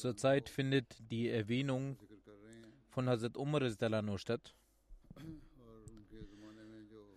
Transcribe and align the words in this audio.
Zurzeit 0.00 0.48
findet 0.48 0.96
die 1.10 1.28
Erwähnung 1.28 1.98
von 2.88 3.06
Hazrat 3.06 3.36
Umar 3.36 3.60
statt. 4.16 4.54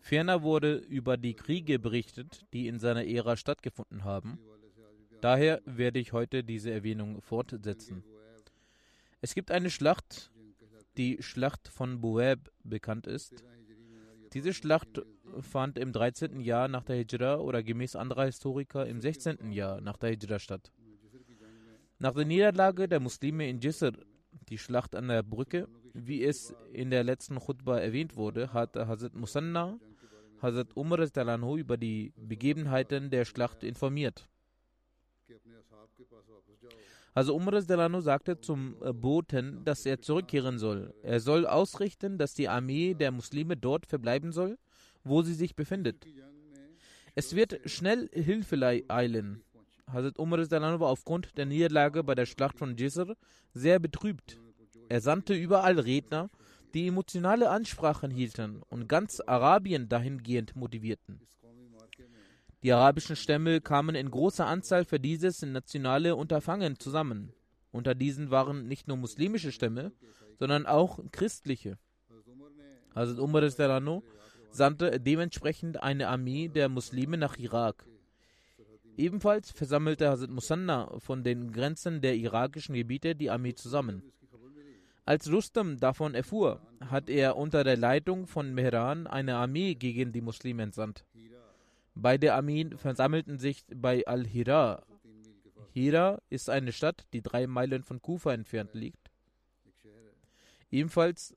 Ferner 0.01 0.43
wurde 0.43 0.75
über 0.75 1.15
die 1.15 1.33
Kriege 1.33 1.79
berichtet, 1.79 2.45
die 2.51 2.67
in 2.67 2.79
seiner 2.79 3.05
Ära 3.05 3.37
stattgefunden 3.37 4.03
haben. 4.03 4.37
Daher 5.21 5.61
werde 5.63 5.99
ich 5.99 6.11
heute 6.11 6.43
diese 6.43 6.71
Erwähnung 6.71 7.21
fortsetzen. 7.21 8.03
Es 9.21 9.33
gibt 9.33 9.49
eine 9.51 9.69
Schlacht, 9.69 10.29
die 10.97 11.23
Schlacht 11.23 11.69
von 11.69 12.01
Bueb 12.01 12.51
bekannt 12.65 13.07
ist. 13.07 13.45
Diese 14.33 14.53
Schlacht 14.53 15.01
fand 15.39 15.77
im 15.77 15.93
13. 15.93 16.41
Jahr 16.41 16.67
nach 16.67 16.83
der 16.83 16.97
Hijra 16.97 17.37
oder 17.37 17.63
gemäß 17.63 17.95
anderer 17.95 18.25
Historiker 18.25 18.85
im 18.85 18.99
16. 18.99 19.53
Jahr 19.53 19.79
nach 19.79 19.95
der 19.95 20.09
Hijra 20.09 20.37
statt. 20.37 20.73
Nach 21.99 22.13
der 22.13 22.25
Niederlage 22.25 22.87
der 22.87 22.99
Muslime 22.99 23.47
in 23.47 23.59
Jisr, 23.59 23.93
die 24.49 24.57
Schlacht 24.57 24.95
an 24.95 25.07
der 25.07 25.23
Brücke, 25.23 25.67
wie 25.93 26.23
es 26.23 26.53
in 26.71 26.89
der 26.89 27.03
letzten 27.03 27.39
Khutbah 27.39 27.79
erwähnt 27.79 28.15
wurde, 28.15 28.51
hat 28.51 28.75
Hazrat 28.75 29.13
Musanna 29.13 29.79
Hazrat 30.41 30.75
Umar 30.75 30.97
Dalanho 31.07 31.55
über 31.55 31.77
die 31.77 32.11
Begebenheiten 32.17 33.09
der 33.09 33.23
Schlacht 33.23 33.63
informiert. 33.63 34.27
Also 37.13 37.35
Umar 37.35 37.61
Delano 37.61 38.01
sagte 38.01 38.41
zum 38.41 38.75
Boten, 38.93 39.63
dass 39.63 39.85
er 39.85 40.01
zurückkehren 40.01 40.57
soll. 40.57 40.93
Er 41.03 41.19
soll 41.19 41.45
ausrichten, 41.45 42.17
dass 42.17 42.33
die 42.33 42.49
Armee 42.49 42.95
der 42.95 43.11
Muslime 43.11 43.55
dort 43.55 43.85
verbleiben 43.85 44.31
soll, 44.31 44.57
wo 45.03 45.21
sie 45.21 45.35
sich 45.35 45.55
befindet. 45.55 46.05
Es 47.15 47.35
wird 47.35 47.61
schnell 47.69 48.09
Hilfe 48.11 48.83
eilen. 48.89 49.43
Hazrat 49.87 50.17
Umar 50.19 50.39
war 50.39 50.89
aufgrund 50.89 51.37
der 51.37 51.45
Niederlage 51.45 52.03
bei 52.03 52.15
der 52.15 52.25
Schlacht 52.25 52.57
von 52.57 52.75
Jisr 52.75 53.15
sehr 53.53 53.79
betrübt. 53.79 54.39
Er 54.89 55.01
sandte 55.01 55.33
überall 55.33 55.79
Redner, 55.79 56.29
die 56.73 56.87
emotionale 56.87 57.49
Ansprachen 57.49 58.11
hielten 58.11 58.61
und 58.69 58.87
ganz 58.87 59.21
Arabien 59.21 59.89
dahingehend 59.89 60.55
motivierten. 60.55 61.21
Die 62.63 62.71
arabischen 62.71 63.15
Stämme 63.15 63.61
kamen 63.61 63.95
in 63.95 64.09
großer 64.09 64.47
Anzahl 64.47 64.85
für 64.85 64.99
dieses 64.99 65.41
nationale 65.41 66.15
Unterfangen 66.15 66.79
zusammen. 66.79 67.33
Unter 67.71 67.93
diesen 67.93 68.31
waren 68.31 68.67
nicht 68.67 68.87
nur 68.87 68.97
muslimische 68.97 69.51
Stämme, 69.51 69.91
sondern 70.39 70.65
auch 70.65 70.99
christliche. 71.11 71.77
Hazrat 72.95 73.19
Umar 73.19 73.49
sandte 74.51 74.99
dementsprechend 74.99 75.81
eine 75.81 76.07
Armee 76.07 76.47
der 76.47 76.69
Muslime 76.69 77.17
nach 77.17 77.37
Irak. 77.37 77.85
Ebenfalls 78.97 79.51
versammelte 79.51 80.09
Hazrat 80.09 80.29
Musanna 80.29 80.99
von 80.99 81.23
den 81.23 81.51
Grenzen 81.51 82.01
der 82.01 82.15
irakischen 82.15 82.75
Gebiete 82.75 83.15
die 83.15 83.29
Armee 83.29 83.55
zusammen. 83.55 84.03
Als 85.05 85.31
Rustam 85.31 85.79
davon 85.79 86.15
erfuhr, 86.15 86.61
hat 86.79 87.09
er 87.09 87.35
unter 87.35 87.63
der 87.63 87.75
Leitung 87.75 88.27
von 88.27 88.53
Mehran 88.53 89.07
eine 89.07 89.35
Armee 89.35 89.75
gegen 89.75 90.13
die 90.13 90.21
Muslime 90.21 90.63
entsandt. 90.63 91.05
Beide 91.95 92.33
Armeen 92.33 92.77
versammelten 92.77 93.37
sich 93.37 93.65
bei 93.75 94.05
Al-Hira. 94.07 94.83
Hira 95.71 96.21
ist 96.29 96.49
eine 96.49 96.71
Stadt, 96.71 97.05
die 97.13 97.21
drei 97.21 97.47
Meilen 97.47 97.83
von 97.83 98.01
Kufa 98.01 98.33
entfernt 98.33 98.73
liegt. 98.73 99.11
Ebenfalls 100.71 101.35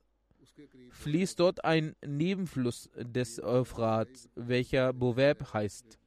fließt 0.91 1.39
dort 1.39 1.65
ein 1.65 1.95
Nebenfluss 2.05 2.89
des 2.95 3.41
Euphrat, 3.43 4.09
welcher 4.35 4.93
Boweb 4.93 5.53
heißt. 5.53 5.99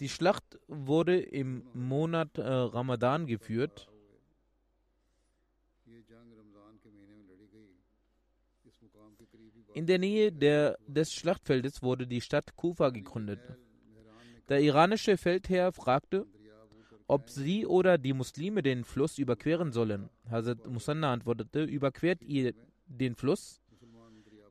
Die 0.00 0.08
Schlacht 0.08 0.58
wurde 0.68 1.18
im 1.18 1.64
Monat 1.72 2.36
äh, 2.38 2.42
Ramadan 2.42 3.26
geführt. 3.26 3.88
In 9.72 9.86
der 9.86 9.98
Nähe 9.98 10.32
der, 10.32 10.78
des 10.86 11.12
Schlachtfeldes 11.12 11.82
wurde 11.82 12.06
die 12.06 12.20
Stadt 12.20 12.56
Kufa 12.56 12.90
gegründet. 12.90 13.40
Der 14.48 14.60
iranische 14.60 15.16
Feldherr 15.16 15.72
fragte, 15.72 16.26
ob 17.08 17.30
sie 17.30 17.66
oder 17.66 17.98
die 17.98 18.12
Muslime 18.12 18.62
den 18.62 18.84
Fluss 18.84 19.18
überqueren 19.18 19.72
sollen. 19.72 20.08
Hazrat 20.30 20.66
Musanna 20.66 21.12
antwortete, 21.12 21.64
überquert 21.64 22.22
ihr 22.22 22.54
den 22.86 23.14
Fluss? 23.14 23.60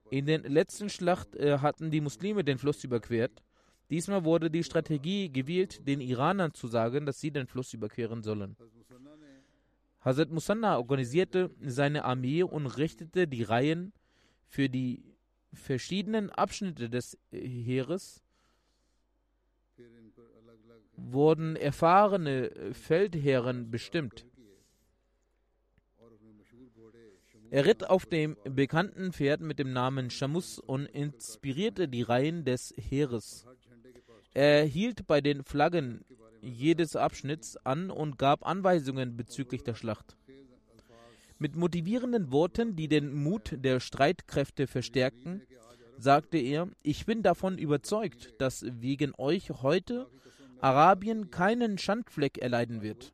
In 0.09 0.25
der 0.25 0.39
letzten 0.39 0.89
Schlacht 0.89 1.35
äh, 1.35 1.57
hatten 1.59 1.91
die 1.91 2.01
Muslime 2.01 2.44
den 2.44 2.57
Fluss 2.57 2.83
überquert. 2.83 3.41
Diesmal 3.90 4.23
wurde 4.23 4.50
die 4.50 4.63
Strategie 4.63 5.31
gewählt, 5.31 5.88
den 5.88 6.01
Iranern 6.01 6.53
zu 6.53 6.68
sagen, 6.68 7.06
dass 7.06 7.19
sie 7.19 7.31
den 7.31 7.47
Fluss 7.47 7.73
überqueren 7.73 8.23
sollen. 8.23 8.56
Hazrat 10.01 10.31
Musanna 10.31 10.78
organisierte 10.78 11.51
seine 11.62 12.06
Armee 12.06 12.44
und 12.44 12.68
richtete 12.68 13.28
die 13.28 13.44
Reihen 13.44 13.94
für 14.47 14.69
die 14.69 15.03
verschiedenen 15.53 16.29
Abschnitte 16.29 16.90
des 16.90 17.18
Heeres. 17.31 18.24
Wurden 20.97 21.56
erfahrene 21.56 22.74
Feldherren 22.74 23.69
bestimmt. 23.69 24.25
Er 27.51 27.65
ritt 27.65 27.89
auf 27.89 28.06
dem 28.06 28.38
bekannten 28.44 29.13
Pferd 29.13 29.42
mit 29.42 29.59
dem 29.59 29.71
Namen 29.71 30.09
Shamus 30.09 30.59
und 30.59 30.86
inspirierte 30.88 31.88
die 31.88 32.01
Reihen 32.01 32.44
des 32.44 32.74
Heeres. 32.77 33.45
Er 34.35 34.65
hielt 34.65 35.07
bei 35.07 35.21
den 35.21 35.45
Flaggen 35.45 36.03
jedes 36.41 36.97
Abschnitts 36.97 37.55
an 37.65 37.89
und 37.89 38.17
gab 38.19 38.45
Anweisungen 38.45 39.15
bezüglich 39.15 39.63
der 39.63 39.75
Schlacht. 39.75 40.17
Mit 41.39 41.55
motivierenden 41.55 42.33
Worten, 42.33 42.75
die 42.75 42.89
den 42.89 43.13
Mut 43.13 43.55
der 43.57 43.79
Streitkräfte 43.79 44.67
verstärkten, 44.67 45.41
sagte 45.97 46.37
er, 46.37 46.67
ich 46.83 47.05
bin 47.05 47.23
davon 47.23 47.57
überzeugt, 47.57 48.33
dass 48.37 48.65
wegen 48.67 49.13
euch 49.17 49.51
heute 49.51 50.09
Arabien 50.59 51.31
keinen 51.31 51.77
Schandfleck 51.77 52.37
erleiden 52.37 52.81
wird. 52.81 53.13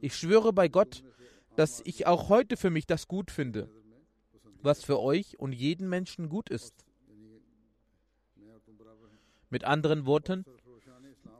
Ich 0.00 0.14
schwöre 0.14 0.52
bei 0.52 0.68
Gott, 0.68 1.02
dass 1.56 1.82
ich 1.84 2.06
auch 2.06 2.28
heute 2.28 2.56
für 2.56 2.70
mich 2.70 2.86
das 2.86 3.08
gut 3.08 3.32
finde, 3.32 3.68
was 4.62 4.84
für 4.84 5.00
euch 5.00 5.40
und 5.40 5.52
jeden 5.52 5.88
Menschen 5.88 6.28
gut 6.28 6.48
ist. 6.48 6.84
Mit 9.50 9.64
anderen 9.64 10.06
Worten, 10.06 10.44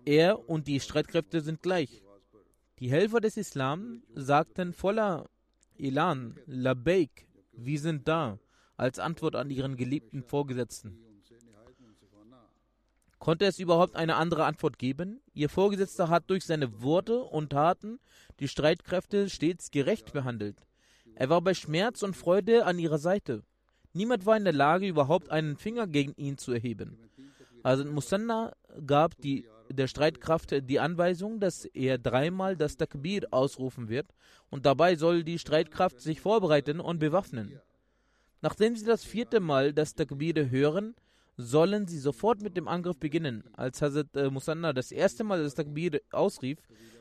er 0.05 0.49
und 0.49 0.66
die 0.66 0.81
Streitkräfte 0.81 1.40
sind 1.40 1.62
gleich. 1.62 2.02
Die 2.78 2.90
Helfer 2.90 3.20
des 3.20 3.37
Islam 3.37 4.02
sagten 4.14 4.72
voller 4.72 5.28
Elan, 5.78 6.37
Labeik, 6.46 7.26
wir 7.52 7.81
sind 7.81 8.08
da, 8.08 8.38
als 8.76 8.99
Antwort 8.99 9.34
an 9.34 9.50
ihren 9.50 9.76
geliebten 9.76 10.22
Vorgesetzten. 10.22 10.99
Konnte 13.19 13.46
es 13.46 13.58
überhaupt 13.58 13.96
eine 13.96 14.14
andere 14.16 14.44
Antwort 14.44 14.78
geben? 14.78 15.20
Ihr 15.34 15.49
Vorgesetzter 15.49 16.08
hat 16.08 16.31
durch 16.31 16.44
seine 16.44 16.82
Worte 16.82 17.22
und 17.22 17.50
Taten 17.50 17.99
die 18.38 18.49
Streitkräfte 18.49 19.28
stets 19.28 19.70
gerecht 19.70 20.12
behandelt. 20.12 20.64
Er 21.14 21.28
war 21.28 21.43
bei 21.43 21.52
Schmerz 21.52 22.02
und 22.05 22.16
Freude 22.16 22.64
an 22.64 22.78
ihrer 22.78 22.99
Seite. 22.99 23.43
Niemand 23.93 24.25
war 24.25 24.37
in 24.37 24.44
der 24.44 24.52
Lage, 24.52 24.87
überhaupt 24.87 25.31
einen 25.31 25.56
Finger 25.56 25.88
gegen 25.88 26.14
ihn 26.14 26.38
zu 26.38 26.52
erheben. 26.52 26.96
Also 27.62 27.84
Musanna 27.84 28.52
gab 28.87 29.16
die, 29.19 29.46
der 29.70 29.87
Streitkraft 29.87 30.69
die 30.69 30.81
Anweisung, 30.81 31.40
dass 31.40 31.64
er 31.64 31.99
dreimal 31.99 32.56
das 32.56 32.76
Takbir 32.76 33.26
ausrufen 33.31 33.88
wird 33.88 34.06
und 34.50 34.66
dabei 34.66 34.96
soll 34.96 35.25
die 35.25 35.38
Streitkraft 35.38 36.00
sich 36.00 36.20
vorbereiten 36.20 36.81
und 36.81 36.99
bewaffnen. 36.99 37.60
Nachdem 38.40 38.76
sie 38.76 38.84
das 38.84 39.05
vierte 39.05 39.40
Mal 39.40 39.72
das 39.72 39.94
Takbir 39.94 40.50
hören, 40.50 40.94
sollen 41.37 41.87
sie 41.87 41.99
sofort 41.99 42.40
mit 42.40 42.56
dem 42.56 42.69
Angriff 42.69 42.99
beginnen. 42.99 43.44
Als 43.52 43.82
Hazrat 43.82 44.14
äh, 44.16 44.31
Musanna 44.31 44.72
das 44.72 44.90
erste 44.90 45.25
Mal 45.25 45.43
das 45.43 45.55
Takbir 45.55 46.00
ausrief, 46.10 46.58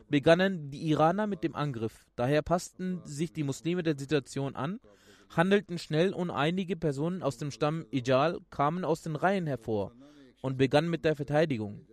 begannen 0.10 0.70
die 0.70 0.90
Iraner 0.90 1.28
mit 1.28 1.44
dem 1.44 1.56
Angriff. 1.56 2.06
Daher 2.16 2.42
passten 2.42 3.02
sich 3.04 3.34
die 3.34 3.44
Muslime 3.44 3.84
der 3.84 3.98
Situation 3.98 4.56
an, 4.56 4.80
handelten 5.36 5.78
schnell 5.78 6.14
und 6.14 6.30
einige 6.30 6.76
Personen 6.76 7.22
aus 7.24 7.38
dem 7.38 7.52
Stamm 7.52 7.86
Ijal 7.92 8.40
kamen 8.50 8.86
aus 8.86 9.02
den 9.02 9.16
Reihen 9.16 9.48
hervor 9.48 9.92
und 10.42 10.58
begannen 10.58 10.90
mit 10.90 11.06
der 11.06 11.16
Verteidigung. 11.16 11.86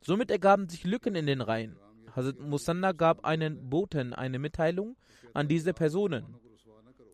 Somit 0.00 0.30
ergaben 0.30 0.68
sich 0.68 0.84
Lücken 0.84 1.14
in 1.14 1.26
den 1.26 1.40
Reihen. 1.40 1.76
Hazrat 2.14 2.38
Musanna 2.38 2.92
gab 2.92 3.24
einen 3.24 3.70
Boten 3.70 4.12
eine 4.12 4.38
Mitteilung 4.38 4.96
an 5.32 5.48
diese 5.48 5.72
Personen. 5.72 6.36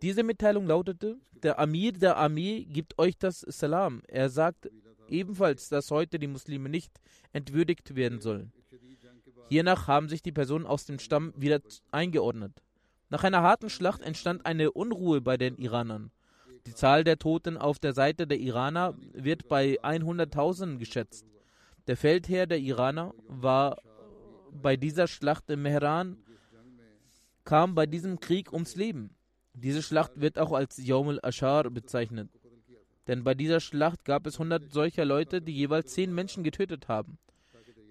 Diese 0.02 0.22
Mitteilung 0.22 0.66
lautete, 0.66 1.18
der 1.42 1.58
Amir 1.58 1.92
der 1.92 2.16
Armee 2.16 2.64
gibt 2.64 2.98
euch 2.98 3.16
das 3.16 3.40
Salam. 3.40 4.02
Er 4.08 4.28
sagt 4.28 4.70
ebenfalls, 5.08 5.68
dass 5.68 5.90
heute 5.90 6.18
die 6.18 6.26
Muslime 6.26 6.68
nicht 6.68 7.00
entwürdigt 7.32 7.94
werden 7.94 8.20
sollen. 8.20 8.52
Hiernach 9.48 9.88
haben 9.88 10.08
sich 10.08 10.22
die 10.22 10.32
Personen 10.32 10.66
aus 10.66 10.84
dem 10.84 10.98
Stamm 10.98 11.32
wieder 11.36 11.60
eingeordnet. 11.90 12.62
Nach 13.08 13.24
einer 13.24 13.42
harten 13.42 13.70
Schlacht 13.70 14.02
entstand 14.02 14.46
eine 14.46 14.70
Unruhe 14.70 15.20
bei 15.20 15.36
den 15.36 15.56
Iranern. 15.56 16.12
Die 16.66 16.74
Zahl 16.74 17.04
der 17.04 17.18
Toten 17.18 17.56
auf 17.56 17.78
der 17.78 17.92
Seite 17.94 18.26
der 18.26 18.38
Iraner 18.38 18.94
wird 19.12 19.48
bei 19.48 19.80
100.000 19.82 20.78
geschätzt. 20.78 21.26
Der 21.86 21.96
Feldherr 21.96 22.46
der 22.46 22.58
Iraner 22.58 23.14
war 23.26 23.78
bei 24.52 24.76
dieser 24.76 25.06
Schlacht 25.06 25.48
im 25.50 25.62
Mehran, 25.62 26.16
kam 27.44 27.74
bei 27.74 27.86
diesem 27.86 28.20
Krieg 28.20 28.52
ums 28.52 28.76
Leben. 28.76 29.14
Diese 29.54 29.82
Schlacht 29.82 30.12
wird 30.20 30.38
auch 30.38 30.52
als 30.52 30.76
Yawm 30.76 31.08
al-Ashar 31.08 31.70
bezeichnet. 31.70 32.30
Denn 33.06 33.24
bei 33.24 33.34
dieser 33.34 33.60
Schlacht 33.60 34.04
gab 34.04 34.26
es 34.26 34.34
100 34.34 34.70
solcher 34.70 35.04
Leute, 35.04 35.42
die 35.42 35.52
jeweils 35.52 35.94
10 35.94 36.14
Menschen 36.14 36.44
getötet 36.44 36.88
haben. 36.88 37.18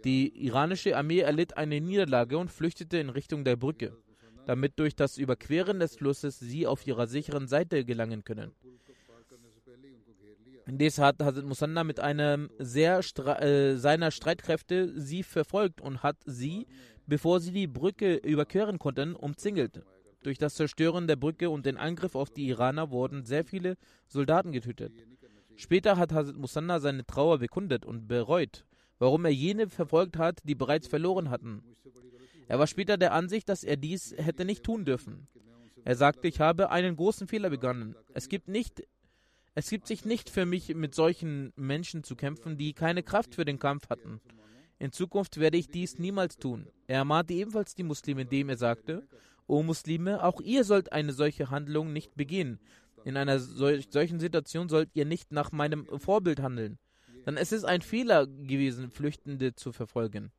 Die 0.06 0.46
iranische 0.46 0.96
Armee 0.96 1.20
erlitt 1.20 1.58
eine 1.58 1.82
Niederlage 1.82 2.38
und 2.38 2.52
flüchtete 2.52 3.00
in 3.00 3.10
Richtung 3.10 3.44
der 3.44 3.58
Brücke, 3.58 3.98
damit 4.50 4.80
durch 4.80 4.96
das 4.96 5.20
Überqueren 5.20 5.80
des 5.80 5.96
Flusses 5.98 6.40
sie 6.40 6.66
auf 6.66 6.88
ihrer 6.88 7.06
sicheren 7.06 7.48
Seite 7.48 7.86
gelangen 7.86 8.24
können. 8.24 8.52
Indes 10.66 10.98
hat 10.98 11.22
Hazrat 11.22 11.46
Musanna 11.46 11.84
mit 11.84 12.00
einem 12.00 12.50
sehr 12.58 12.98
äh, 12.98 13.76
seiner 13.76 14.10
Streitkräfte 14.10 15.00
sie 15.00 15.22
verfolgt 15.22 15.82
und 15.82 16.02
hat 16.02 16.18
sie, 16.26 16.66
bevor 17.06 17.40
sie 17.42 17.52
die 17.52 17.68
Brücke 17.68 18.16
überqueren 18.16 18.80
konnten, 18.80 19.14
umzingelt. 19.14 19.84
Durch 20.24 20.40
das 20.40 20.56
Zerstören 20.56 21.06
der 21.06 21.16
Brücke 21.16 21.52
und 21.52 21.68
den 21.68 21.78
Angriff 21.78 22.16
auf 22.16 22.32
die 22.32 22.48
Iraner 22.48 22.90
wurden 22.90 23.26
sehr 23.26 23.46
viele 23.46 23.78
Soldaten 24.08 24.52
getötet. 24.52 24.94
Später 25.58 25.96
hat 25.98 26.12
Hazrat 26.12 26.38
Musanna 26.38 26.80
seine 26.80 27.06
Trauer 27.06 27.38
bekundet 27.38 27.86
und 27.86 28.08
bereut, 28.08 28.66
warum 28.98 29.26
er 29.26 29.32
jene 29.32 29.70
verfolgt 29.70 30.18
hat, 30.18 30.40
die 30.44 30.56
bereits 30.56 30.88
verloren 30.88 31.30
hatten. 31.30 31.62
Er 32.50 32.60
war 32.60 32.68
später 32.68 32.98
der 32.98 33.14
Ansicht, 33.14 33.48
dass 33.48 33.64
er 33.64 33.78
dies 33.78 34.14
hätte 34.18 34.44
nicht 34.44 34.64
tun 34.64 34.84
dürfen. 34.84 35.28
Er 35.86 35.96
sagte, 35.96 36.28
ich 36.28 36.42
habe 36.42 36.72
einen 36.72 36.98
großen 36.98 37.28
Fehler 37.28 37.50
begangen. 37.50 37.96
Es 38.14 38.28
gibt 38.28 38.50
nicht 38.50 38.84
es 39.56 39.70
gibt 39.70 39.88
sich 39.88 40.06
nicht 40.06 40.30
für 40.30 40.46
mich, 40.46 40.74
mit 40.74 40.96
solchen 40.96 41.52
Menschen 41.56 42.04
zu 42.04 42.16
kämpfen, 42.16 42.58
die 42.58 42.74
keine 42.74 43.04
Kraft 43.04 43.36
für 43.36 43.46
den 43.46 43.60
Kampf 43.60 43.90
hatten. 43.90 44.22
In 44.78 44.92
Zukunft 44.92 45.38
werde 45.38 45.58
ich 45.58 45.70
dies 45.70 46.00
niemals 46.00 46.38
tun. 46.38 46.68
Er 46.88 47.00
ermahnte 47.00 47.34
ebenfalls 47.34 47.76
die 47.76 47.84
Muslime, 47.84 48.22
indem 48.22 48.50
er 48.50 48.58
sagte, 48.58 49.06
O 49.48 49.62
Muslime, 49.62 50.24
auch 50.24 50.40
ihr 50.42 50.64
sollt 50.64 50.94
eine 50.94 51.12
solche 51.12 51.50
Handlung 51.50 51.92
nicht 51.92 52.16
begehen. 52.16 52.60
In 53.04 53.18
einer 53.18 53.40
sol 53.40 53.82
solchen 53.90 54.20
Situation 54.20 54.70
sollt 54.70 54.90
ihr 54.94 55.06
nicht 55.06 55.32
nach 55.32 55.52
meinem 55.52 55.86
Vorbild 56.00 56.42
handeln. 56.42 56.78
Denn 57.26 57.36
es 57.36 57.52
ist 57.52 57.66
ein 57.66 57.82
Fehler 57.82 58.28
gewesen, 58.28 58.92
Flüchtende 58.92 59.56
zu 59.56 59.72
verfolgen. 59.72 60.32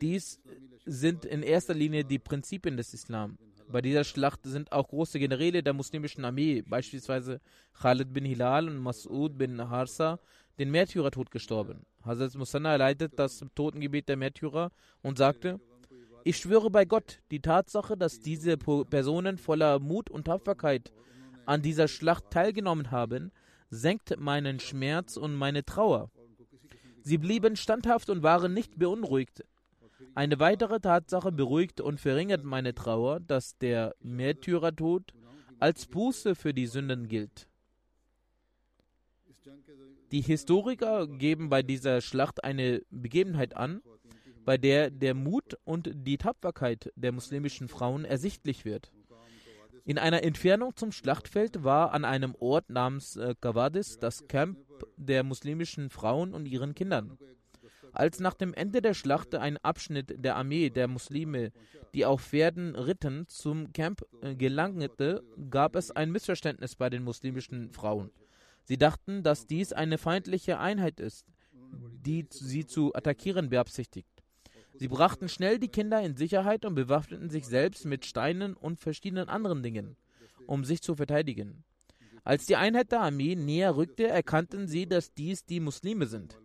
Dies 0.00 0.40
sind 0.84 1.24
in 1.24 1.42
erster 1.42 1.74
Linie 1.74 2.04
die 2.04 2.18
Prinzipien 2.18 2.76
des 2.76 2.94
Islam. 2.94 3.38
Bei 3.68 3.80
dieser 3.80 4.04
Schlacht 4.04 4.40
sind 4.44 4.72
auch 4.72 4.88
große 4.88 5.18
Generäle 5.18 5.62
der 5.62 5.72
muslimischen 5.72 6.24
Armee, 6.24 6.62
beispielsweise 6.62 7.40
Khalid 7.80 8.12
bin 8.12 8.24
Hilal 8.24 8.68
und 8.68 8.84
Mas'ud 8.84 9.30
bin 9.30 9.68
Harsa, 9.70 10.18
den 10.58 10.70
Märtyrertod 10.70 11.30
gestorben. 11.30 11.86
Hazrat 12.04 12.34
Musanna 12.34 12.72
erleidet 12.72 13.12
das 13.16 13.44
Totengebet 13.54 14.08
der 14.08 14.16
Märtyrer 14.16 14.72
und 15.02 15.18
sagte, 15.18 15.60
ich 16.24 16.36
schwöre 16.36 16.70
bei 16.70 16.84
Gott, 16.84 17.20
die 17.30 17.40
Tatsache, 17.40 17.96
dass 17.96 18.20
diese 18.20 18.58
Personen 18.58 19.38
voller 19.38 19.78
Mut 19.78 20.10
und 20.10 20.24
Tapferkeit 20.24 20.92
an 21.46 21.62
dieser 21.62 21.88
Schlacht 21.88 22.30
teilgenommen 22.30 22.90
haben, 22.90 23.32
senkt 23.70 24.18
meinen 24.18 24.60
Schmerz 24.60 25.16
und 25.16 25.34
meine 25.34 25.64
Trauer. 25.64 26.10
Sie 27.02 27.18
blieben 27.18 27.56
standhaft 27.56 28.10
und 28.10 28.22
waren 28.22 28.52
nicht 28.52 28.78
beunruhigt. 28.78 29.44
Eine 30.14 30.38
weitere 30.38 30.80
Tatsache 30.80 31.32
beruhigt 31.32 31.80
und 31.80 32.00
verringert 32.00 32.44
meine 32.44 32.74
Trauer, 32.74 33.20
dass 33.20 33.56
der 33.58 33.94
Märtyrertod 34.00 35.14
als 35.58 35.86
Buße 35.86 36.34
für 36.34 36.54
die 36.54 36.66
Sünden 36.66 37.08
gilt. 37.08 37.48
Die 40.10 40.22
Historiker 40.22 41.06
geben 41.06 41.48
bei 41.48 41.62
dieser 41.62 42.00
Schlacht 42.00 42.42
eine 42.42 42.82
Begebenheit 42.90 43.56
an, 43.56 43.80
bei 44.44 44.58
der 44.58 44.90
der 44.90 45.14
Mut 45.14 45.56
und 45.64 45.90
die 45.94 46.18
Tapferkeit 46.18 46.92
der 46.96 47.12
muslimischen 47.12 47.68
Frauen 47.68 48.04
ersichtlich 48.04 48.64
wird. 48.64 48.90
In 49.84 49.98
einer 49.98 50.22
Entfernung 50.22 50.76
zum 50.76 50.92
Schlachtfeld 50.92 51.64
war 51.64 51.92
an 51.92 52.04
einem 52.04 52.34
Ort 52.38 52.70
namens 52.70 53.16
äh, 53.16 53.34
Gawadis 53.40 53.98
das 53.98 54.26
Camp 54.28 54.58
der 54.96 55.24
muslimischen 55.24 55.90
Frauen 55.90 56.34
und 56.34 56.46
ihren 56.46 56.74
Kindern. 56.74 57.18
Als 57.92 58.20
nach 58.20 58.34
dem 58.34 58.54
Ende 58.54 58.82
der 58.82 58.94
Schlacht 58.94 59.34
ein 59.34 59.56
Abschnitt 59.58 60.14
der 60.24 60.36
Armee 60.36 60.70
der 60.70 60.88
Muslime, 60.88 61.52
die 61.94 62.04
auf 62.04 62.22
Pferden 62.22 62.74
ritten, 62.76 63.26
zum 63.28 63.72
Camp 63.72 64.02
äh, 64.22 64.34
gelangte, 64.34 65.22
gab 65.50 65.76
es 65.76 65.90
ein 65.90 66.12
Missverständnis 66.12 66.76
bei 66.76 66.88
den 66.90 67.02
muslimischen 67.02 67.72
Frauen. 67.72 68.10
Sie 68.64 68.78
dachten, 68.78 69.22
dass 69.22 69.46
dies 69.46 69.72
eine 69.72 69.98
feindliche 69.98 70.58
Einheit 70.58 71.00
ist, 71.00 71.26
die 71.72 72.26
sie 72.30 72.66
zu 72.66 72.94
attackieren 72.94 73.48
beabsichtigt. 73.48 74.08
Sie 74.74 74.88
brachten 74.88 75.28
schnell 75.28 75.58
die 75.58 75.68
Kinder 75.68 76.00
in 76.00 76.16
Sicherheit 76.16 76.64
und 76.64 76.74
bewaffneten 76.74 77.30
sich 77.30 77.46
selbst 77.46 77.84
mit 77.84 78.06
Steinen 78.06 78.54
und 78.54 78.80
verschiedenen 78.80 79.28
anderen 79.28 79.62
Dingen, 79.62 79.96
um 80.46 80.64
sich 80.64 80.80
zu 80.82 80.94
verteidigen. 80.94 81.64
Als 82.22 82.46
die 82.46 82.56
Einheit 82.56 82.92
der 82.92 83.00
Armee 83.00 83.34
näher 83.34 83.76
rückte, 83.76 84.06
erkannten 84.06 84.68
sie, 84.68 84.86
dass 84.86 85.12
dies 85.14 85.44
die 85.44 85.60
Muslime 85.60 86.06
sind. 86.06 86.38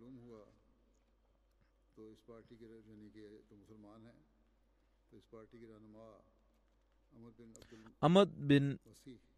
Ahmad 8.00 8.30
bin 8.36 8.78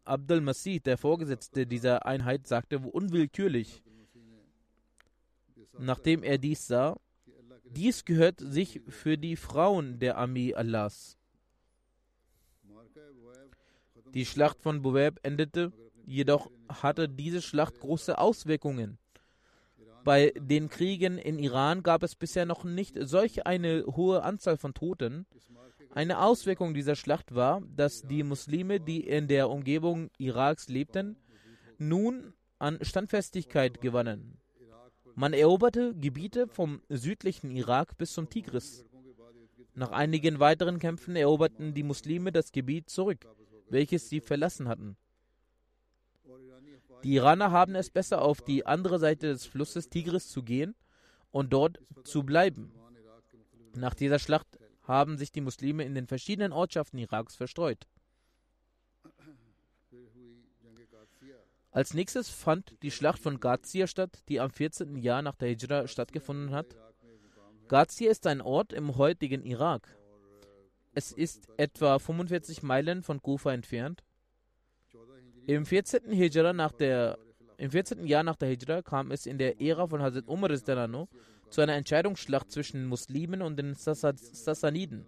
Abdul 0.05 0.41
Masih, 0.41 0.79
der 0.79 0.97
Vorgesetzte 0.97 1.65
dieser 1.65 2.05
Einheit, 2.05 2.47
sagte 2.47 2.79
unwillkürlich, 2.79 3.83
nachdem 5.77 6.23
er 6.23 6.37
dies 6.37 6.67
sah, 6.67 6.99
dies 7.63 8.03
gehört 8.03 8.39
sich 8.39 8.81
für 8.87 9.17
die 9.17 9.35
Frauen 9.35 9.99
der 9.99 10.17
Armee 10.17 10.53
Allahs. 10.53 11.17
Die 14.13 14.25
Schlacht 14.25 14.61
von 14.61 14.81
Buweb 14.81 15.19
endete, 15.21 15.71
jedoch 16.05 16.49
hatte 16.67 17.07
diese 17.07 17.41
Schlacht 17.41 17.79
große 17.79 18.17
Auswirkungen. 18.17 18.97
Bei 20.03 20.33
den 20.35 20.69
Kriegen 20.69 21.17
in 21.17 21.37
Iran 21.37 21.83
gab 21.83 22.03
es 22.03 22.15
bisher 22.15 22.45
noch 22.45 22.63
nicht 22.63 22.97
solch 22.99 23.45
eine 23.45 23.85
hohe 23.85 24.23
Anzahl 24.23 24.57
von 24.57 24.73
Toten. 24.73 25.27
Eine 25.91 26.21
Auswirkung 26.21 26.73
dieser 26.73 26.95
Schlacht 26.95 27.33
war, 27.33 27.61
dass 27.75 28.03
die 28.03 28.23
Muslime, 28.23 28.79
die 28.79 29.07
in 29.07 29.27
der 29.27 29.49
Umgebung 29.49 30.09
Iraks 30.17 30.69
lebten, 30.69 31.17
nun 31.77 32.33
an 32.59 32.77
Standfestigkeit 32.81 33.81
gewannen. 33.81 34.37
Man 35.15 35.33
eroberte 35.33 35.95
Gebiete 35.95 36.47
vom 36.47 36.81
südlichen 36.89 37.51
Irak 37.51 37.97
bis 37.97 38.13
zum 38.13 38.29
Tigris. 38.29 38.85
Nach 39.73 39.91
einigen 39.91 40.39
weiteren 40.39 40.79
Kämpfen 40.79 41.15
eroberten 41.15 41.73
die 41.73 41.83
Muslime 41.83 42.31
das 42.31 42.51
Gebiet 42.51 42.89
zurück. 42.89 43.25
welches 43.71 44.09
sie 44.09 44.19
verlassen 44.19 44.67
hatten. 44.67 44.97
Die 47.03 47.13
Iraner 47.13 47.51
haben 47.51 47.75
es 47.75 47.89
besser, 47.89 48.21
auf 48.21 48.41
die 48.41 48.65
andere 48.65 48.99
Seite 48.99 49.27
des 49.27 49.45
Flusses 49.45 49.89
Tigris 49.89 50.27
zu 50.27 50.43
gehen 50.43 50.75
und 51.31 51.53
dort 51.53 51.79
zu 52.03 52.23
bleiben. 52.23 52.71
Nach 53.75 53.93
dieser 53.93 54.19
Schlacht 54.19 54.58
haben 54.89 55.19
sich 55.19 55.31
die 55.31 55.41
Muslime 55.41 55.83
in 55.85 55.93
den 55.93 56.07
verschiedenen 56.07 56.51
Ortschaften 56.51 56.97
Iraks 56.97 57.35
verstreut. 57.35 57.87
Als 61.71 61.93
nächstes 61.93 62.29
fand 62.29 62.75
die 62.81 62.89
Schlacht 62.89 63.21
von 63.21 63.39
Gazia 63.39 63.85
statt, 63.85 64.23
die 64.27 64.39
am 64.39 64.49
14. 64.49 64.97
Jahr 64.97 65.21
nach 65.21 65.35
der 65.35 65.49
Hijra 65.49 65.87
stattgefunden 65.87 66.49
hat. 66.49 66.75
Gazia 67.67 68.09
ist 68.09 68.25
ein 68.25 68.41
Ort 68.41 68.73
im 68.73 68.97
heutigen 68.97 69.43
Irak. 69.43 69.95
Es 70.95 71.11
ist 71.11 71.47
etwa 71.57 71.99
45 71.99 72.63
Meilen 72.63 73.03
von 73.03 73.21
Kufa 73.21 73.53
entfernt. 73.53 74.03
Im 75.45 75.67
14. 75.67 76.11
Hijra 76.11 76.51
nach 76.51 76.71
der 76.71 77.19
im 77.57 77.69
14. 77.69 78.07
Jahr 78.07 78.23
nach 78.23 78.37
der 78.37 78.49
Hijra 78.49 78.81
kam 78.81 79.11
es 79.11 79.27
in 79.27 79.37
der 79.37 79.61
Ära 79.61 79.85
von 79.85 80.01
Hazrat 80.01 80.27
Umar 80.27 80.49
zu 81.49 81.61
einer 81.61 81.75
Entscheidungsschlacht 81.75 82.51
zwischen 82.51 82.85
Muslimen 82.87 83.41
und 83.41 83.57
den 83.57 83.75
Sassaniden. 83.75 85.05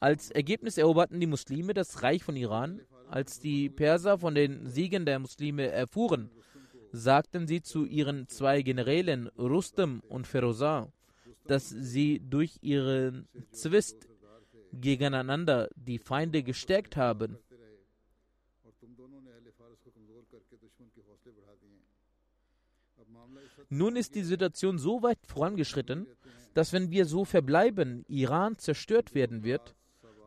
Als 0.00 0.30
Ergebnis 0.30 0.76
eroberten 0.76 1.20
die 1.20 1.26
Muslime 1.26 1.72
das 1.74 2.02
Reich 2.02 2.22
von 2.22 2.36
Iran. 2.36 2.82
Als 3.08 3.38
die 3.38 3.70
Perser 3.70 4.18
von 4.18 4.34
den 4.34 4.66
Siegen 4.66 5.06
der 5.06 5.18
Muslime 5.18 5.68
erfuhren, 5.68 6.30
sagten 6.92 7.46
sie 7.46 7.62
zu 7.62 7.84
ihren 7.84 8.28
zwei 8.28 8.62
Generälen 8.62 9.28
Rustem 9.38 10.00
und 10.08 10.26
Ferozar, 10.26 10.92
dass 11.46 11.68
sie 11.68 12.20
durch 12.20 12.58
ihren 12.62 13.28
Zwist 13.50 14.08
gegeneinander 14.72 15.68
die 15.76 15.98
Feinde 15.98 16.42
gestärkt 16.42 16.96
haben. 16.96 17.38
Nun 23.68 23.96
ist 23.96 24.14
die 24.14 24.22
Situation 24.22 24.78
so 24.78 25.02
weit 25.02 25.18
vorangeschritten, 25.26 26.06
dass 26.54 26.72
wenn 26.72 26.90
wir 26.90 27.06
so 27.06 27.24
verbleiben, 27.24 28.04
Iran 28.08 28.58
zerstört 28.58 29.14
werden 29.14 29.42
wird, 29.42 29.74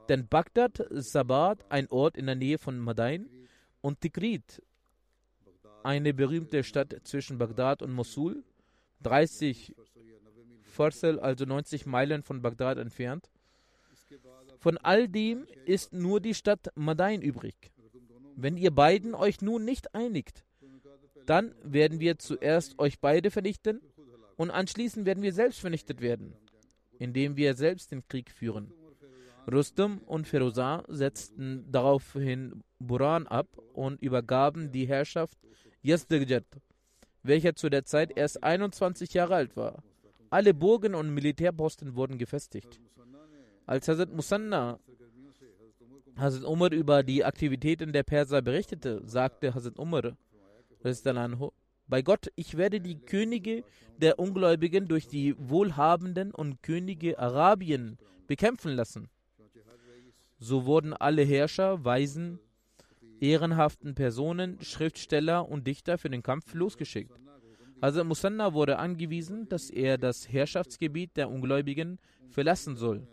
denn 0.10 0.28
Bagdad, 0.28 0.86
Sabat, 0.90 1.66
ein 1.70 1.88
Ort 1.90 2.18
in 2.18 2.26
der 2.26 2.36
Nähe 2.36 2.58
von 2.58 2.80
Madain, 2.80 3.30
und 3.82 4.02
Tikrit, 4.02 4.62
eine 5.84 6.14
berühmte 6.14 6.64
Stadt 6.64 6.96
zwischen 7.04 7.38
Bagdad 7.38 7.82
und 7.82 7.94
Mosul, 7.94 8.44
30 9.04 9.76
Farsal, 10.64 11.20
also 11.20 11.46
90 11.46 11.86
Meilen 11.86 12.24
von 12.24 12.42
Bagdad 12.42 12.78
entfernt. 12.78 13.30
Von 14.60 14.78
all 14.78 15.08
dem 15.08 15.46
ist 15.66 15.94
nur 15.94 16.20
die 16.20 16.34
Stadt 16.34 16.72
Madain 16.76 17.22
übrig. 17.22 17.72
Wenn 18.36 18.58
ihr 18.58 18.72
beiden 18.72 19.16
euch 19.16 19.42
nun 19.42 19.66
nicht 19.66 19.96
einigt, 19.96 20.44
dann 21.30 21.54
werden 21.62 22.00
wir 22.00 22.18
zuerst 22.18 22.80
euch 22.80 23.00
beide 23.00 23.32
vernichten 23.32 23.82
und 24.38 24.50
anschließend 24.50 25.06
werden 25.06 25.24
wir 25.24 25.34
selbst 25.34 25.60
vernichtet 25.60 26.02
werden, 26.02 26.34
indem 27.00 27.36
wir 27.36 27.54
selbst 27.54 27.92
den 27.92 28.08
Krieg 28.08 28.32
führen. 28.32 28.72
Rustum 29.52 30.00
und 30.06 30.28
Ferozar 30.28 30.84
setzten 30.88 31.72
daraufhin 31.72 32.64
Buran 32.80 33.28
ab 33.28 33.48
und 33.74 34.02
übergaben 34.02 34.72
die 34.72 34.88
Herrschaft 34.88 35.38
Yazdegjet, 35.82 36.46
welcher 37.24 37.56
zu 37.56 37.70
der 37.70 37.86
Zeit 37.86 38.18
erst 38.18 38.44
21 38.44 39.14
Jahre 39.14 39.36
alt 39.36 39.56
war. 39.56 39.84
Alle 40.30 40.54
Burgen 40.54 40.96
und 40.96 41.14
Militärposten 41.14 41.96
wurden 41.96 42.18
gefestigt. 42.18 42.80
Als 43.66 43.88
Hazrat 43.88 44.14
Musanna 44.14 44.80
Hazrat 46.18 46.44
Umar 46.46 46.72
über 46.72 47.04
die 47.04 47.24
Aktivitäten 47.24 47.94
der 47.94 48.04
Perser 48.04 48.42
berichtete, 48.42 49.02
sagte 49.06 49.54
Hazrat 49.54 49.78
Umar, 49.78 50.18
bei 51.88 52.02
Gott, 52.02 52.32
ich 52.36 52.58
werde 52.58 52.82
die 52.82 53.00
Könige 53.00 53.64
der 53.98 54.20
Ungläubigen 54.20 54.88
durch 54.88 55.08
die 55.08 55.36
wohlhabenden 55.38 56.32
und 56.32 56.62
Könige 56.62 57.18
Arabien 57.18 57.98
bekämpfen 58.28 58.74
lassen. 58.74 59.10
So 60.40 60.66
wurden 60.66 60.94
alle 60.94 61.24
Herrscher, 61.24 61.84
Weisen, 61.84 62.40
ehrenhaften 63.20 63.96
Personen, 63.96 64.62
Schriftsteller 64.62 65.48
und 65.48 65.66
Dichter 65.66 65.98
für 65.98 66.10
den 66.10 66.22
Kampf 66.24 66.54
losgeschickt. 66.54 67.12
Also 67.80 68.04
Musanna 68.04 68.54
wurde 68.54 68.80
angewiesen, 68.80 69.48
dass 69.50 69.70
er 69.70 69.98
das 69.98 70.32
Herrschaftsgebiet 70.32 71.16
der 71.16 71.30
Ungläubigen 71.30 72.00
verlassen 72.30 72.76
soll 72.76 73.08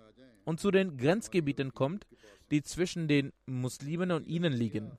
und 0.44 0.60
zu 0.60 0.70
den 0.70 0.96
Grenzgebieten 0.96 1.72
kommt, 1.72 2.06
die 2.50 2.62
zwischen 2.62 3.08
den 3.08 3.32
Muslimen 3.46 4.10
und 4.10 4.26
ihnen 4.26 4.52
liegen. 4.52 4.98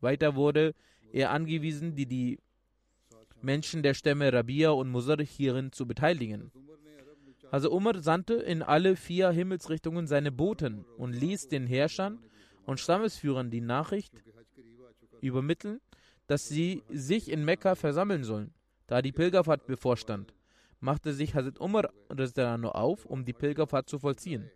Weiter 0.00 0.34
wurde 0.34 0.74
er 1.14 1.30
angewiesen, 1.30 1.94
die, 1.94 2.06
die 2.06 2.38
Menschen 3.40 3.84
der 3.84 3.94
Stämme 3.94 4.32
Rabia 4.32 4.70
und 4.70 4.90
Musar 4.90 5.22
hierin 5.22 5.70
zu 5.70 5.86
beteiligen. 5.86 6.50
Also 7.52 7.70
Umar 7.70 8.02
sandte 8.02 8.34
in 8.34 8.62
alle 8.62 8.96
vier 8.96 9.30
Himmelsrichtungen 9.30 10.08
seine 10.08 10.32
Boten 10.32 10.84
und 10.98 11.12
ließ 11.12 11.48
den 11.48 11.68
Herrschern 11.68 12.18
und 12.66 12.80
Stammesführern 12.80 13.50
die 13.50 13.60
Nachricht 13.60 14.12
übermitteln, 15.20 15.80
dass 16.26 16.48
sie 16.48 16.82
sich 16.90 17.30
in 17.30 17.44
Mekka 17.44 17.76
versammeln 17.76 18.24
sollen. 18.24 18.52
Da 18.88 19.00
die 19.00 19.12
Pilgerfahrt 19.12 19.66
bevorstand, 19.66 20.34
machte 20.80 21.12
sich 21.12 21.36
Hazrat 21.36 21.60
Umar 21.60 21.90
auf, 22.74 23.06
um 23.06 23.24
die 23.24 23.32
Pilgerfahrt 23.32 23.88
zu 23.88 24.00
vollziehen. 24.00 24.50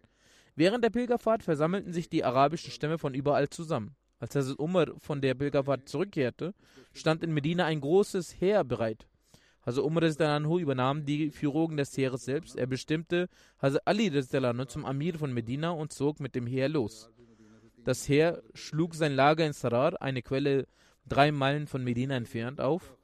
Während 0.57 0.83
der 0.83 0.91
Pilgerfahrt 0.91 1.45
versammelten 1.45 1.93
sich 1.93 2.09
die 2.09 2.25
arabischen 2.25 2.73
Stämme 2.73 2.99
von 2.99 3.15
überall 3.15 3.49
zusammen. 3.49 3.95
Als 4.21 4.35
Hazrat 4.35 4.59
Umar 4.59 4.87
von 4.99 5.21
der 5.21 5.35
Pilgerfahrt 5.35 5.89
zurückkehrte, 5.89 6.55
stand 6.93 7.23
in 7.23 7.33
Medina 7.33 7.67
ein 7.67 7.81
großes 7.81 8.41
Heer 8.41 8.65
bereit. 8.65 9.07
Hazrat 9.65 9.85
Umar 9.85 10.03
Anhu 10.21 10.59
übernahm 10.59 11.05
die 11.05 11.31
Führung 11.31 11.77
des 11.77 11.97
Heeres 11.97 12.25
selbst. 12.25 12.57
Er 12.57 12.67
bestimmte 12.67 13.29
Hazrat 13.61 13.87
Ali 13.87 14.11
zum 14.67 14.85
Amir 14.85 15.19
von 15.19 15.33
Medina 15.33 15.71
und 15.71 15.93
zog 15.93 16.19
mit 16.21 16.35
dem 16.35 16.47
Heer 16.47 16.69
los. 16.69 17.11
Das 17.85 18.09
Heer 18.09 18.43
schlug 18.55 18.95
sein 18.95 19.15
Lager 19.15 19.47
in 19.47 19.53
Sarar, 19.53 20.03
eine 20.03 20.23
Quelle 20.23 20.67
drei 21.07 21.31
Meilen 21.31 21.67
von 21.67 21.85
Medina 21.85 22.17
entfernt, 22.17 22.61
auf. 22.61 22.97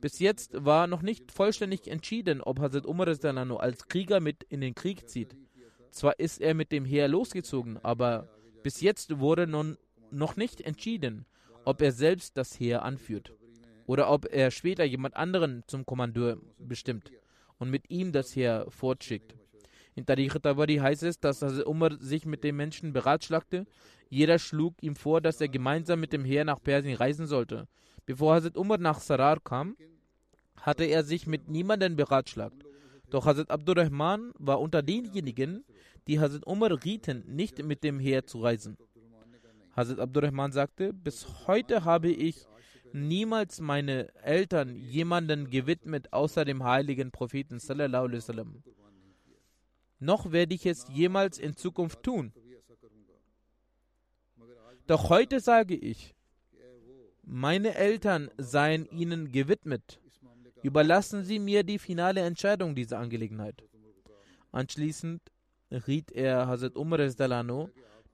Bis 0.00 0.18
jetzt 0.18 0.64
war 0.64 0.86
noch 0.86 1.02
nicht 1.02 1.32
vollständig 1.32 1.88
entschieden, 1.88 2.40
ob 2.40 2.60
Hazrat 2.60 2.86
Umar 2.86 3.08
als 3.08 3.88
Krieger 3.88 4.20
mit 4.20 4.42
in 4.44 4.60
den 4.62 4.74
Krieg 4.74 5.08
zieht. 5.08 5.36
Zwar 5.90 6.18
ist 6.18 6.40
er 6.40 6.54
mit 6.54 6.72
dem 6.72 6.84
Heer 6.84 7.08
losgezogen, 7.08 7.78
aber 7.82 8.28
bis 8.62 8.80
jetzt 8.80 9.18
wurde 9.18 9.46
nun 9.46 9.76
noch 10.10 10.36
nicht 10.36 10.60
entschieden, 10.60 11.26
ob 11.64 11.82
er 11.82 11.92
selbst 11.92 12.36
das 12.36 12.58
Heer 12.58 12.82
anführt 12.82 13.32
oder 13.86 14.10
ob 14.10 14.26
er 14.32 14.50
später 14.50 14.84
jemand 14.84 15.16
anderen 15.16 15.62
zum 15.66 15.86
Kommandeur 15.86 16.38
bestimmt 16.58 17.12
und 17.58 17.70
mit 17.70 17.90
ihm 17.90 18.12
das 18.12 18.34
Heer 18.34 18.66
fortschickt. 18.68 19.34
In 19.94 20.04
Tariq 20.04 20.42
Tabari 20.42 20.76
heißt 20.76 21.04
es, 21.04 21.18
dass 21.18 21.42
Umar 21.42 21.96
sich 21.98 22.26
mit 22.26 22.44
den 22.44 22.56
Menschen 22.56 22.92
beratschlagte. 22.92 23.66
Jeder 24.10 24.38
schlug 24.38 24.74
ihm 24.82 24.94
vor, 24.94 25.22
dass 25.22 25.40
er 25.40 25.48
gemeinsam 25.48 26.00
mit 26.00 26.12
dem 26.12 26.24
Heer 26.24 26.44
nach 26.44 26.62
Persien 26.62 26.96
reisen 26.96 27.26
sollte. 27.26 27.66
Bevor 28.04 28.34
Hazrat 28.34 28.58
Umar 28.58 28.78
nach 28.78 29.00
Sarar 29.00 29.40
kam, 29.40 29.76
hatte 30.60 30.84
er 30.84 31.02
sich 31.02 31.26
mit 31.26 31.48
niemandem 31.48 31.96
beratschlagt. 31.96 32.62
Doch 33.08 33.24
Hazrat 33.24 33.50
Abdurrahman 33.50 34.32
war 34.38 34.60
unter 34.60 34.82
denjenigen, 34.82 35.64
die 36.06 36.20
Hazrat 36.20 36.46
Umar 36.46 36.84
rieten, 36.84 37.24
nicht 37.26 37.64
mit 37.64 37.82
dem 37.82 37.98
Heer 37.98 38.26
zu 38.26 38.42
reisen. 38.42 38.76
Hazrat 39.76 40.00
Abdurrahman 40.00 40.52
sagte, 40.52 40.94
bis 40.94 41.46
heute 41.46 41.84
habe 41.84 42.08
ich 42.08 42.46
niemals 42.94 43.60
meine 43.60 44.14
Eltern 44.22 44.74
jemanden 44.74 45.50
gewidmet 45.50 46.12
außer 46.14 46.46
dem 46.46 46.64
heiligen 46.64 47.10
Propheten. 47.10 47.58
Noch 49.98 50.32
werde 50.32 50.54
ich 50.54 50.64
es 50.64 50.86
jemals 50.88 51.38
in 51.38 51.56
Zukunft 51.56 52.02
tun. 52.02 52.32
Doch 54.86 55.10
heute 55.10 55.40
sage 55.40 55.74
ich, 55.74 56.14
meine 57.22 57.74
Eltern 57.74 58.30
seien 58.38 58.86
ihnen 58.86 59.30
gewidmet. 59.30 60.00
Überlassen 60.62 61.24
Sie 61.24 61.38
mir 61.38 61.64
die 61.64 61.78
finale 61.78 62.20
Entscheidung 62.20 62.74
dieser 62.74 62.98
Angelegenheit. 62.98 63.62
Anschließend 64.52 65.20
riet 65.70 66.12
er 66.12 66.46
Hazrat 66.46 66.76
Umar 66.76 67.00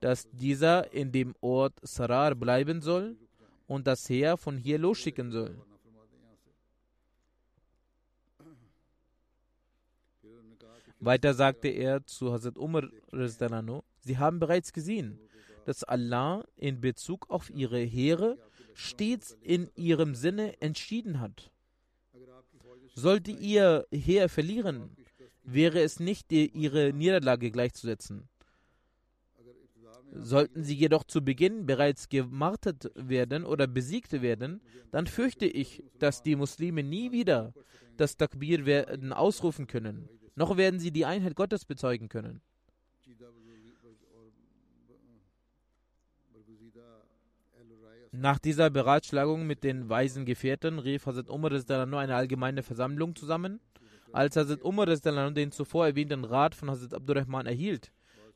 dass 0.02 0.28
dieser 0.32 0.92
in 0.92 1.12
dem 1.12 1.34
Ort 1.40 1.74
Sarar 1.82 2.34
bleiben 2.34 2.82
soll 2.82 3.16
und 3.68 3.86
das 3.86 4.08
Heer 4.10 4.36
von 4.36 4.58
hier 4.58 4.78
losschicken 4.78 5.30
soll. 5.30 5.56
Weiter 10.98 11.34
sagte 11.34 11.68
er 11.68 12.04
zu 12.04 12.32
Hazrat 12.32 12.58
Umar, 12.58 12.88
Sie 14.00 14.18
haben 14.18 14.40
bereits 14.40 14.72
gesehen, 14.72 15.18
dass 15.66 15.84
Allah 15.84 16.44
in 16.56 16.80
Bezug 16.80 17.30
auf 17.30 17.48
ihre 17.50 17.78
Heere 17.78 18.38
stets 18.74 19.36
in 19.40 19.70
ihrem 19.76 20.16
Sinne 20.16 20.60
entschieden 20.60 21.20
hat. 21.20 21.52
Sollte 22.94 23.30
ihr 23.30 23.86
Heer 23.92 24.28
verlieren, 24.28 24.96
wäre 25.44 25.80
es 25.80 26.00
nicht 26.00 26.32
ihre 26.32 26.92
Niederlage 26.92 27.52
gleichzusetzen. 27.52 28.28
Sollten 30.14 30.62
sie 30.62 30.74
jedoch 30.74 31.04
zu 31.04 31.24
Beginn 31.24 31.64
bereits 31.64 32.10
gemartert 32.10 32.90
werden 32.94 33.44
oder 33.44 33.66
besiegt 33.66 34.12
werden, 34.20 34.60
dann 34.90 35.06
fürchte 35.06 35.46
ich, 35.46 35.82
dass 35.98 36.22
die 36.22 36.36
Muslime 36.36 36.82
nie 36.82 37.12
wieder 37.12 37.54
das 37.96 38.18
Takbir 38.18 38.66
werden 38.66 39.14
ausrufen 39.14 39.66
können, 39.66 40.08
noch 40.34 40.58
werden 40.58 40.80
sie 40.80 40.90
die 40.90 41.06
Einheit 41.06 41.34
Gottes 41.34 41.64
bezeugen 41.64 42.10
können. 42.10 42.42
Nach 48.14 48.38
dieser 48.38 48.68
Beratschlagung 48.68 49.46
mit 49.46 49.64
den 49.64 49.88
weisen 49.88 50.26
Gefährten 50.26 50.78
rief 50.78 51.06
Hazrat 51.06 51.30
Umar 51.30 51.50
eine 51.50 52.14
allgemeine 52.14 52.62
Versammlung 52.62 53.16
zusammen. 53.16 53.60
Als 54.12 54.36
Hazrat 54.36 54.62
Umar 54.62 54.84
den 54.84 55.52
zuvor 55.52 55.86
erwähnten 55.86 56.24
Rat 56.24 56.54
von 56.54 56.70
Hazrat 56.70 56.92
Abdurrahman 56.92 57.46
erhielt, 57.46 57.90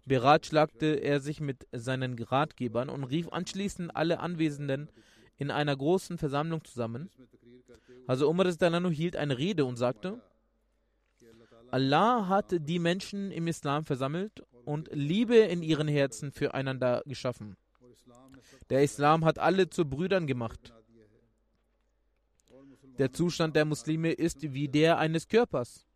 beratschlagte 0.07 0.87
er 1.03 1.21
sich 1.21 1.41
mit 1.41 1.67
seinen 1.73 2.19
Ratgebern 2.19 2.89
und 2.89 3.05
rief 3.05 3.29
anschließend 3.29 3.95
alle 3.95 4.21
Anwesenden 4.21 4.89
in 5.37 5.51
einer 5.51 5.77
großen 5.77 6.17
Versammlung 6.17 6.65
zusammen. 6.65 7.11
Also 8.07 8.31
Umar 8.31 8.47
hielt 8.91 9.17
eine 9.17 9.37
Rede 9.37 9.65
und 9.65 9.77
sagte, 9.77 10.21
Allah 11.71 12.29
hat 12.29 12.55
die 12.59 12.79
Menschen 12.79 13.33
im 13.33 13.49
Islam 13.49 13.85
versammelt 13.85 14.43
und 14.65 14.89
Liebe 14.93 15.37
in 15.37 15.63
ihren 15.63 15.89
Herzen 15.89 16.31
füreinander 16.31 17.03
geschaffen. 17.05 17.57
Der 18.71 18.83
Islam 18.83 19.25
hat 19.25 19.39
alle 19.39 19.69
zu 19.69 19.85
Brüdern 19.85 20.27
gemacht. 20.27 20.73
Der 22.99 23.13
Zustand 23.13 23.57
der 23.57 23.65
Muslime 23.65 24.13
ist 24.13 24.43
wie 24.55 24.69
der 24.69 24.99
eines 24.99 25.29
Körpers. 25.29 25.87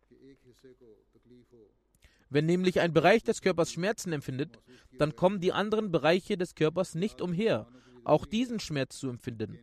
Wenn 2.31 2.45
nämlich 2.45 2.79
ein 2.79 2.93
Bereich 2.93 3.23
des 3.23 3.41
Körpers 3.41 3.73
Schmerzen 3.73 4.13
empfindet, 4.13 4.57
dann 4.97 5.17
kommen 5.17 5.41
die 5.41 5.51
anderen 5.51 5.91
Bereiche 5.91 6.37
des 6.37 6.55
Körpers 6.55 6.95
nicht 6.95 7.21
umher, 7.21 7.67
auch 8.05 8.25
diesen 8.25 8.61
Schmerz 8.61 8.97
zu 8.97 9.09
empfinden. 9.09 9.59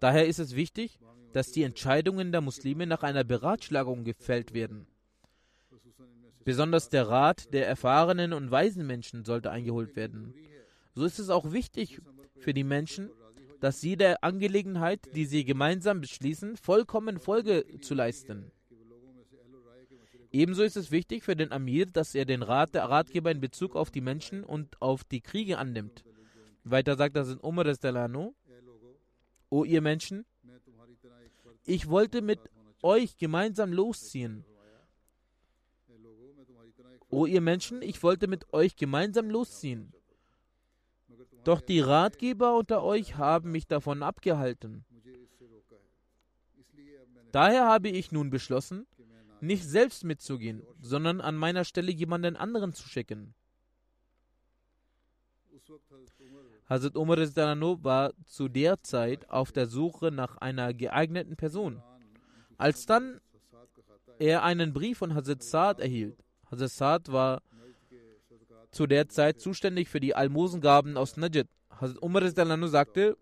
Daher 0.00 0.26
ist 0.26 0.38
es 0.38 0.54
wichtig, 0.54 1.00
dass 1.32 1.50
die 1.50 1.62
Entscheidungen 1.62 2.30
der 2.30 2.42
Muslime 2.42 2.86
nach 2.86 3.02
einer 3.02 3.24
Beratschlagung 3.24 4.04
gefällt 4.04 4.52
werden. 4.52 4.86
Besonders 6.44 6.90
der 6.90 7.08
Rat 7.08 7.54
der 7.54 7.66
erfahrenen 7.66 8.34
und 8.34 8.50
weisen 8.50 8.86
Menschen 8.86 9.24
sollte 9.24 9.50
eingeholt 9.50 9.96
werden. 9.96 10.34
So 10.94 11.06
ist 11.06 11.18
es 11.18 11.30
auch 11.30 11.52
wichtig 11.52 12.02
für 12.38 12.52
die 12.52 12.64
Menschen, 12.64 13.08
dass 13.60 13.80
sie 13.80 13.96
der 13.96 14.22
Angelegenheit, 14.24 15.08
die 15.14 15.24
sie 15.24 15.44
gemeinsam 15.44 16.02
beschließen, 16.02 16.58
vollkommen 16.58 17.18
Folge 17.18 17.64
zu 17.80 17.94
leisten. 17.94 18.52
Ebenso 20.32 20.62
ist 20.62 20.76
es 20.76 20.90
wichtig 20.90 21.24
für 21.24 21.34
den 21.34 21.50
Amir, 21.50 21.86
dass 21.86 22.14
er 22.14 22.24
den 22.24 22.42
Rat 22.42 22.74
der 22.74 22.84
Ratgeber 22.84 23.30
in 23.30 23.40
Bezug 23.40 23.74
auf 23.74 23.90
die 23.90 24.00
Menschen 24.00 24.44
und 24.44 24.80
auf 24.80 25.02
die 25.04 25.20
Kriege 25.20 25.58
annimmt. 25.58 26.04
Weiter 26.62 26.96
sagt 26.96 27.16
das 27.16 27.30
in 27.30 27.38
Umar 27.38 27.64
Delano, 27.64 28.34
O 29.48 29.64
ihr 29.64 29.80
Menschen, 29.80 30.24
ich 31.64 31.88
wollte 31.88 32.22
mit 32.22 32.38
euch 32.82 33.16
gemeinsam 33.16 33.72
losziehen. 33.72 34.44
O 37.08 37.26
ihr 37.26 37.40
Menschen, 37.40 37.82
ich 37.82 38.00
wollte 38.04 38.28
mit 38.28 38.52
euch 38.52 38.76
gemeinsam 38.76 39.30
losziehen. 39.30 39.92
Doch 41.42 41.60
die 41.60 41.80
Ratgeber 41.80 42.56
unter 42.56 42.84
euch 42.84 43.16
haben 43.16 43.50
mich 43.50 43.66
davon 43.66 44.04
abgehalten. 44.04 44.84
Daher 47.32 47.66
habe 47.66 47.88
ich 47.88 48.12
nun 48.12 48.30
beschlossen, 48.30 48.86
nicht 49.42 49.64
selbst 49.64 50.04
mitzugehen, 50.04 50.62
sondern 50.80 51.20
an 51.20 51.36
meiner 51.36 51.64
Stelle 51.64 51.92
jemanden 51.92 52.36
anderen 52.36 52.72
zu 52.72 52.88
schicken. 52.88 53.34
Hazrat 56.68 56.96
Umar 56.96 57.18
war 57.18 58.12
zu 58.24 58.48
der 58.48 58.82
Zeit 58.82 59.28
auf 59.28 59.52
der 59.52 59.66
Suche 59.66 60.10
nach 60.10 60.36
einer 60.36 60.72
geeigneten 60.72 61.36
Person. 61.36 61.82
Als 62.58 62.86
dann 62.86 63.20
er 64.18 64.44
einen 64.44 64.72
Brief 64.72 64.98
von 64.98 65.14
Hazrat 65.14 65.42
Saad 65.42 65.80
erhielt, 65.80 66.22
Hazrat 66.50 66.70
Saad 66.70 67.12
war 67.12 67.42
zu 68.70 68.86
der 68.86 69.08
Zeit 69.08 69.40
zuständig 69.40 69.88
für 69.88 70.00
die 70.00 70.14
Almosengaben 70.14 70.96
aus 70.96 71.16
Najd. 71.16 71.48
Hazrat 71.70 72.02
Umar 72.02 72.28
sagte, 72.68 73.16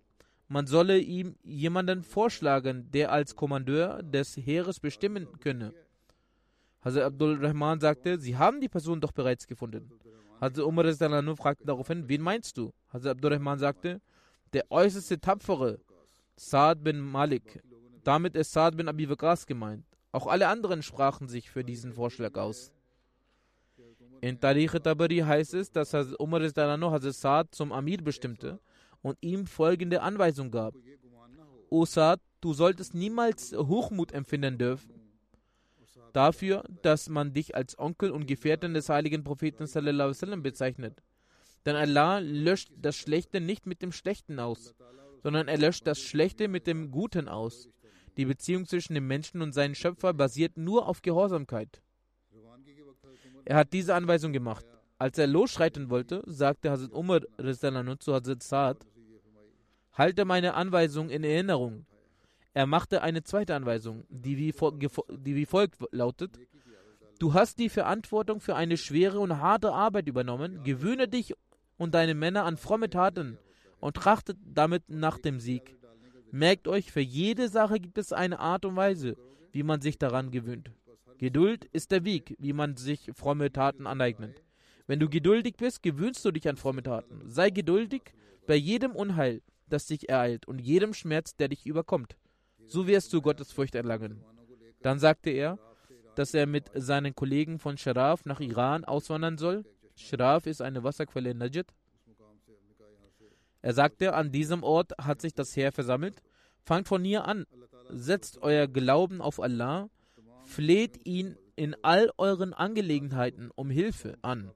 man 0.48 0.66
solle 0.66 0.98
ihm 0.98 1.36
jemanden 1.42 2.02
vorschlagen, 2.02 2.90
der 2.90 3.12
als 3.12 3.36
Kommandeur 3.36 4.02
des 4.02 4.36
Heeres 4.36 4.80
bestimmen 4.80 5.28
könne. 5.40 5.74
Hazrat 6.80 7.04
Abdul 7.04 7.44
Rahman 7.44 7.80
sagte, 7.80 8.20
Sie 8.20 8.36
haben 8.36 8.60
die 8.60 8.68
Person 8.68 9.00
doch 9.00 9.12
bereits 9.12 9.46
gefunden. 9.46 9.90
Hazrat 10.40 10.64
Umar 10.64 10.84
fragte 11.36 11.64
daraufhin, 11.64 12.08
wen 12.08 12.22
meinst 12.22 12.56
du? 12.56 12.72
Hazrat 12.92 13.12
Abdul 13.12 13.32
Rahman 13.32 13.58
sagte, 13.58 14.00
der 14.52 14.64
äußerste 14.70 15.20
Tapfere, 15.20 15.80
Saad 16.36 16.84
bin 16.84 17.00
Malik. 17.00 17.60
Damit 18.04 18.36
ist 18.36 18.52
Saad 18.52 18.76
bin 18.76 18.88
Abi 18.88 19.10
Waqas 19.10 19.44
gemeint. 19.46 19.84
Auch 20.12 20.26
alle 20.26 20.48
anderen 20.48 20.82
sprachen 20.82 21.28
sich 21.28 21.50
für 21.50 21.64
diesen 21.64 21.92
Vorschlag 21.92 22.36
aus. 22.36 22.72
In 24.20 24.40
Tariq 24.40 24.80
Tabari 24.82 25.18
heißt 25.18 25.54
es, 25.54 25.70
dass 25.72 25.92
Hazrat 25.92 26.18
Umar 26.20 26.40
Hazrat 26.42 27.14
Saad 27.14 27.54
zum 27.54 27.72
Amir 27.72 27.98
bestimmte 27.98 28.60
und 29.02 29.18
ihm 29.20 29.46
folgende 29.46 30.00
Anweisung 30.00 30.50
gab. 30.52 30.74
O 31.70 31.84
Saad, 31.84 32.20
du 32.40 32.52
solltest 32.54 32.94
niemals 32.94 33.52
Hochmut 33.52 34.12
empfinden 34.12 34.56
dürfen 34.56 34.97
dafür, 36.12 36.64
dass 36.82 37.08
man 37.08 37.32
dich 37.32 37.54
als 37.54 37.78
Onkel 37.78 38.10
und 38.10 38.26
Gefährten 38.26 38.74
des 38.74 38.88
heiligen 38.88 39.24
Propheten 39.24 39.66
sallam, 39.66 40.42
bezeichnet. 40.42 41.02
Denn 41.66 41.76
Allah 41.76 42.18
löscht 42.18 42.70
das 42.76 42.96
Schlechte 42.96 43.40
nicht 43.40 43.66
mit 43.66 43.82
dem 43.82 43.92
Schlechten 43.92 44.38
aus, 44.38 44.74
sondern 45.22 45.48
er 45.48 45.58
löscht 45.58 45.86
das 45.86 46.00
Schlechte 46.00 46.48
mit 46.48 46.66
dem 46.66 46.90
Guten 46.90 47.28
aus. 47.28 47.68
Die 48.16 48.24
Beziehung 48.24 48.66
zwischen 48.66 48.94
dem 48.94 49.06
Menschen 49.06 49.42
und 49.42 49.52
seinem 49.52 49.74
Schöpfer 49.74 50.12
basiert 50.12 50.56
nur 50.56 50.88
auf 50.88 51.02
Gehorsamkeit. 51.02 51.82
Er 53.44 53.56
hat 53.56 53.72
diese 53.72 53.94
Anweisung 53.94 54.32
gemacht. 54.32 54.66
Als 54.98 55.16
er 55.18 55.26
losschreiten 55.26 55.90
wollte, 55.90 56.22
sagte 56.26 56.70
Hazrat 56.70 56.92
Umar 56.92 57.20
zu 58.00 58.14
Hazrat 58.14 58.42
Saad, 58.42 58.86
halte 59.92 60.24
meine 60.24 60.54
Anweisung 60.54 61.10
in 61.10 61.22
Erinnerung. 61.22 61.86
Er 62.54 62.66
machte 62.66 63.02
eine 63.02 63.22
zweite 63.22 63.54
Anweisung, 63.54 64.04
die 64.08 64.36
wie, 64.38 64.54
die 65.18 65.36
wie 65.36 65.46
folgt 65.46 65.76
lautet: 65.92 66.38
Du 67.18 67.34
hast 67.34 67.58
die 67.58 67.68
Verantwortung 67.68 68.40
für 68.40 68.56
eine 68.56 68.76
schwere 68.76 69.20
und 69.20 69.40
harte 69.40 69.72
Arbeit 69.72 70.08
übernommen. 70.08 70.62
Gewöhne 70.64 71.08
dich 71.08 71.34
und 71.76 71.94
deine 71.94 72.14
Männer 72.14 72.44
an 72.44 72.56
fromme 72.56 72.90
Taten 72.90 73.38
und 73.80 73.96
trachtet 73.96 74.38
damit 74.44 74.88
nach 74.88 75.18
dem 75.18 75.40
Sieg. 75.40 75.76
Merkt 76.30 76.68
euch, 76.68 76.92
für 76.92 77.00
jede 77.00 77.48
Sache 77.48 77.80
gibt 77.80 77.98
es 77.98 78.12
eine 78.12 78.38
Art 78.38 78.64
und 78.64 78.76
Weise, 78.76 79.16
wie 79.52 79.62
man 79.62 79.80
sich 79.80 79.98
daran 79.98 80.30
gewöhnt. 80.30 80.70
Geduld 81.18 81.64
ist 81.72 81.90
der 81.90 82.04
Weg, 82.04 82.36
wie 82.38 82.52
man 82.52 82.76
sich 82.76 83.10
fromme 83.14 83.50
Taten 83.52 83.86
aneignet. 83.86 84.42
Wenn 84.86 85.00
du 85.00 85.08
geduldig 85.08 85.56
bist, 85.56 85.82
gewöhnst 85.82 86.24
du 86.24 86.30
dich 86.30 86.48
an 86.48 86.56
fromme 86.56 86.82
Taten. 86.82 87.22
Sei 87.24 87.50
geduldig 87.50 88.02
bei 88.46 88.54
jedem 88.54 88.92
Unheil, 88.92 89.42
das 89.68 89.86
dich 89.86 90.08
ereilt 90.08 90.46
und 90.46 90.60
jedem 90.60 90.94
Schmerz, 90.94 91.34
der 91.34 91.48
dich 91.48 91.66
überkommt. 91.66 92.16
So 92.68 92.86
wirst 92.86 93.12
du 93.12 93.20
Gottesfurcht 93.20 93.74
erlangen. 93.74 94.22
Dann 94.82 94.98
sagte 94.98 95.30
er, 95.30 95.58
dass 96.14 96.34
er 96.34 96.46
mit 96.46 96.70
seinen 96.74 97.14
Kollegen 97.14 97.58
von 97.58 97.76
Sharaf 97.76 98.24
nach 98.24 98.40
Iran 98.40 98.84
auswandern 98.84 99.38
soll. 99.38 99.64
Sharaf 99.96 100.46
ist 100.46 100.62
eine 100.62 100.84
Wasserquelle 100.84 101.30
in 101.30 101.38
Najd. 101.38 101.66
Er 103.60 103.74
sagte, 103.74 104.14
an 104.14 104.30
diesem 104.30 104.62
Ort 104.62 104.92
hat 104.98 105.20
sich 105.20 105.34
das 105.34 105.56
Heer 105.56 105.72
versammelt. 105.72 106.22
Fangt 106.62 106.86
von 106.86 107.02
hier 107.02 107.24
an, 107.26 107.46
setzt 107.90 108.38
euer 108.42 108.68
Glauben 108.68 109.20
auf 109.20 109.40
Allah 109.40 109.88
fleht 110.48 111.06
ihn 111.06 111.36
in 111.56 111.76
all 111.82 112.10
euren 112.16 112.54
Angelegenheiten 112.54 113.50
um 113.54 113.70
Hilfe 113.70 114.16
an. 114.22 114.50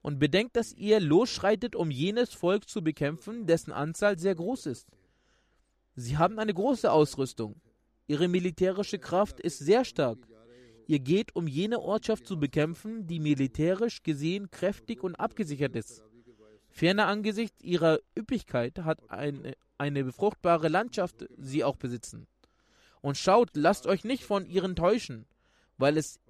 Und 0.00 0.18
bedenkt, 0.20 0.56
dass 0.56 0.72
ihr 0.72 1.00
losschreitet, 1.00 1.74
um 1.74 1.90
jenes 1.90 2.32
Volk 2.32 2.68
zu 2.68 2.82
bekämpfen, 2.82 3.46
dessen 3.46 3.72
Anzahl 3.72 4.18
sehr 4.18 4.34
groß 4.34 4.66
ist. 4.66 4.88
Sie 6.00 6.16
haben 6.16 6.38
eine 6.38 6.54
große 6.54 6.92
Ausrüstung. 6.92 7.60
Ihre 8.06 8.28
militärische 8.28 9.00
Kraft 9.00 9.40
ist 9.40 9.58
sehr 9.58 9.84
stark. 9.84 10.28
Ihr 10.86 11.00
geht, 11.00 11.34
um 11.34 11.48
jene 11.48 11.80
Ortschaft 11.80 12.24
zu 12.24 12.38
bekämpfen, 12.38 13.08
die 13.08 13.18
militärisch 13.18 14.04
gesehen 14.04 14.48
kräftig 14.52 15.02
und 15.02 15.16
abgesichert 15.16 15.74
ist. 15.74 16.04
Ferner 16.68 17.08
angesichts 17.08 17.60
ihrer 17.64 17.98
Üppigkeit 18.16 18.78
hat 18.78 19.10
eine, 19.10 19.54
eine 19.76 20.04
befruchtbare 20.04 20.68
Landschaft 20.68 21.26
sie 21.36 21.64
auch 21.64 21.74
besitzen. 21.74 22.28
Und 23.00 23.16
schaut, 23.16 23.56
lasst 23.56 23.88
euch 23.88 24.04
nicht 24.04 24.22
von 24.22 24.46
ihren 24.46 24.76
täuschen, 24.76 25.26
weil 25.78 25.96
es 25.96 26.20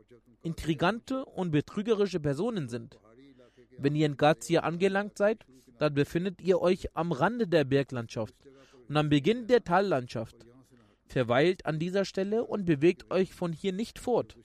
intrigante 0.40 1.26
und 1.26 1.50
betrügerische 1.50 2.20
Personen 2.20 2.70
sind. 2.70 2.98
Wenn 3.76 3.94
ihr 3.94 4.07
in 4.07 4.16
Gazia 4.16 4.61
angelangt 4.62 5.18
seid, 5.18 5.44
dann 5.78 5.92
befindet 5.92 6.40
ihr 6.40 6.59
euch 6.59 6.96
am 6.96 7.12
Rande 7.12 7.46
der 7.46 7.64
Berglandschaft 7.64 8.35
und 8.88 8.96
am 8.96 9.09
Beginn 9.09 9.46
der 9.46 9.64
Tallandschaft. 9.64 10.37
Verweilt 11.07 11.64
an 11.64 11.79
dieser 11.79 12.05
Stelle 12.05 12.44
und 12.44 12.66
bewegt 12.66 13.11
euch 13.11 13.33
von 13.33 13.53
hier 13.53 13.72
nicht 13.72 13.98
fort. 13.98 14.37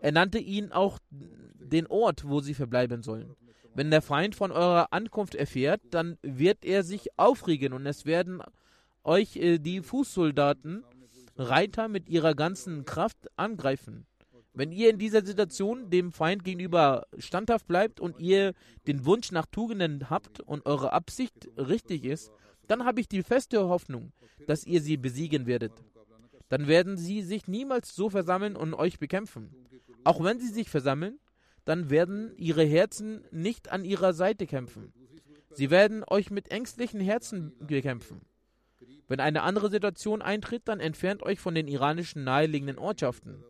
Er 0.00 0.12
nannte 0.12 0.38
ihnen 0.38 0.72
auch 0.72 0.98
den 1.10 1.86
Ort, 1.86 2.26
wo 2.26 2.40
sie 2.40 2.54
verbleiben 2.54 3.02
sollen. 3.02 3.34
Wenn 3.74 3.90
der 3.90 4.02
Feind 4.02 4.34
von 4.34 4.50
eurer 4.50 4.92
Ankunft 4.92 5.34
erfährt, 5.34 5.82
dann 5.90 6.18
wird 6.22 6.64
er 6.64 6.82
sich 6.82 7.18
aufregen 7.18 7.72
und 7.72 7.86
es 7.86 8.06
werden 8.06 8.42
euch 9.04 9.36
äh, 9.36 9.58
die 9.58 9.82
Fußsoldaten, 9.82 10.84
Reiter 11.36 11.86
mit 11.86 12.08
ihrer 12.08 12.34
ganzen 12.34 12.84
Kraft 12.84 13.28
angreifen. 13.36 14.06
Wenn 14.52 14.72
ihr 14.72 14.90
in 14.90 14.98
dieser 14.98 15.24
Situation 15.24 15.88
dem 15.88 16.10
Feind 16.10 16.42
gegenüber 16.42 17.06
standhaft 17.18 17.68
bleibt 17.68 18.00
und 18.00 18.18
ihr 18.18 18.54
den 18.88 19.04
Wunsch 19.04 19.30
nach 19.30 19.46
Tugenden 19.46 20.10
habt 20.10 20.40
und 20.40 20.66
eure 20.66 20.92
Absicht 20.92 21.48
richtig 21.56 22.04
ist, 22.04 22.32
dann 22.68 22.84
habe 22.84 23.00
ich 23.00 23.08
die 23.08 23.22
feste 23.22 23.68
Hoffnung, 23.68 24.12
dass 24.46 24.64
ihr 24.64 24.80
sie 24.80 24.96
besiegen 24.96 25.46
werdet. 25.46 25.72
Dann 26.48 26.66
werden 26.66 26.96
sie 26.96 27.22
sich 27.22 27.48
niemals 27.48 27.94
so 27.94 28.08
versammeln 28.08 28.56
und 28.56 28.74
euch 28.74 28.98
bekämpfen. 28.98 29.50
Auch 30.04 30.22
wenn 30.22 30.38
sie 30.38 30.48
sich 30.48 30.70
versammeln, 30.70 31.18
dann 31.64 31.90
werden 31.90 32.32
ihre 32.36 32.64
Herzen 32.64 33.24
nicht 33.30 33.70
an 33.70 33.84
ihrer 33.84 34.14
Seite 34.14 34.46
kämpfen. 34.46 34.92
Sie 35.52 35.70
werden 35.70 36.04
euch 36.06 36.30
mit 36.30 36.50
ängstlichen 36.50 37.00
Herzen 37.00 37.52
bekämpfen. 37.60 38.22
Wenn 39.08 39.20
eine 39.20 39.42
andere 39.42 39.70
Situation 39.70 40.22
eintritt, 40.22 40.62
dann 40.66 40.80
entfernt 40.80 41.22
euch 41.22 41.40
von 41.40 41.54
den 41.54 41.68
iranischen 41.68 42.24
naheliegenden 42.24 42.78
Ortschaften. 42.78 43.42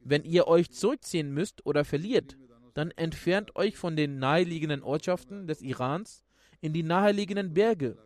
Wenn 0.00 0.24
ihr 0.24 0.46
euch 0.46 0.70
zurückziehen 0.70 1.32
müsst 1.32 1.64
oder 1.66 1.84
verliert, 1.84 2.36
dann 2.74 2.90
entfernt 2.92 3.56
euch 3.56 3.76
von 3.76 3.96
den 3.96 4.18
naheliegenden 4.18 4.82
Ortschaften 4.82 5.46
des 5.46 5.62
Irans 5.62 6.24
in 6.60 6.72
die 6.72 6.82
naheliegenden 6.82 7.54
Berge. 7.54 7.98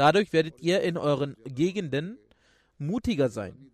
Dadurch 0.00 0.32
werdet 0.32 0.62
ihr 0.62 0.80
in 0.80 0.96
euren 0.96 1.36
Gegenden 1.44 2.16
mutiger 2.78 3.28
sein. 3.28 3.70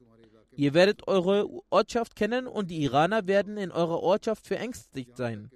Ihr 0.56 0.74
werdet 0.74 1.06
eure 1.06 1.48
Ortschaft 1.70 2.16
kennen 2.16 2.48
und 2.48 2.68
die 2.72 2.82
Iraner 2.82 3.28
werden 3.28 3.56
in 3.56 3.70
eurer 3.70 4.00
Ortschaft 4.00 4.44
verängstigt 4.44 5.16
sein. 5.16 5.52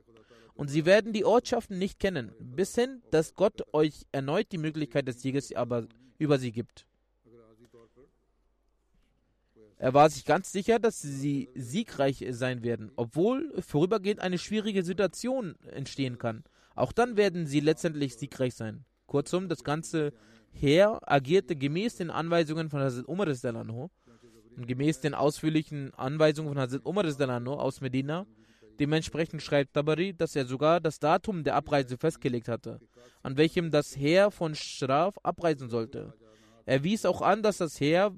Und 0.55 0.69
sie 0.69 0.85
werden 0.85 1.13
die 1.13 1.25
Ortschaften 1.25 1.77
nicht 1.77 1.99
kennen, 1.99 2.31
bis 2.39 2.77
hin, 2.77 3.03
dass 3.11 3.35
Gott 3.35 3.65
euch 3.75 4.07
erneut 4.13 4.53
die 4.53 4.59
Möglichkeit 4.59 5.09
des 5.09 5.21
Sieges 5.21 5.53
aber 5.53 5.89
über 6.19 6.39
sie 6.39 6.53
gibt. 6.53 6.87
Er 9.77 9.93
war 9.93 10.09
sich 10.09 10.25
ganz 10.25 10.53
sicher, 10.53 10.79
dass 10.79 11.03
sie 11.03 11.49
siegreich 11.57 12.25
sein 12.31 12.63
werden, 12.63 12.93
obwohl 12.95 13.61
vorübergehend 13.61 14.21
eine 14.21 14.39
schwierige 14.39 14.85
Situation 14.85 15.57
entstehen 15.73 16.19
kann. 16.19 16.45
Auch 16.77 16.93
dann 16.93 17.17
werden 17.17 17.49
sie 17.49 17.59
letztendlich 17.59 18.15
siegreich 18.15 18.55
sein. 18.55 18.85
Kurzum, 19.09 19.49
das 19.49 19.65
ganze 19.65 20.13
Heer 20.53 21.01
agierte 21.07 21.57
gemäß 21.57 21.97
den 21.97 22.11
Anweisungen 22.11 22.69
von 22.69 22.81
Hazrat 22.81 23.09
Umar 23.09 23.29
und 23.29 24.67
gemäß 24.67 25.01
den 25.01 25.15
ausführlichen 25.15 25.95
Anweisungen 25.95 26.51
von 26.51 26.59
Hazrat 26.59 26.85
Umar 26.85 27.05
aus 27.61 27.81
Medina. 27.81 28.27
Dementsprechend 28.79 29.43
schreibt 29.43 29.75
Tabari, 29.75 30.15
dass 30.15 30.37
er 30.37 30.47
sogar 30.47 30.81
das 30.81 30.99
Datum 30.99 31.45
der 31.45 31.55
Abreise 31.55 31.99
festgelegt 31.99 32.49
hatte, 32.49 32.81
an 33.23 33.37
welchem 33.37 33.71
das 33.71 33.97
Heer 33.97 34.31
von 34.31 34.55
Schraf 34.55 35.17
abreisen 35.23 35.69
sollte. 35.69 36.15
Er 36.65 36.83
wies 36.83 37.05
auch 37.05 37.21
an, 37.21 37.43
dass 37.43 37.59
das 37.59 37.79
Heer, 37.79 38.15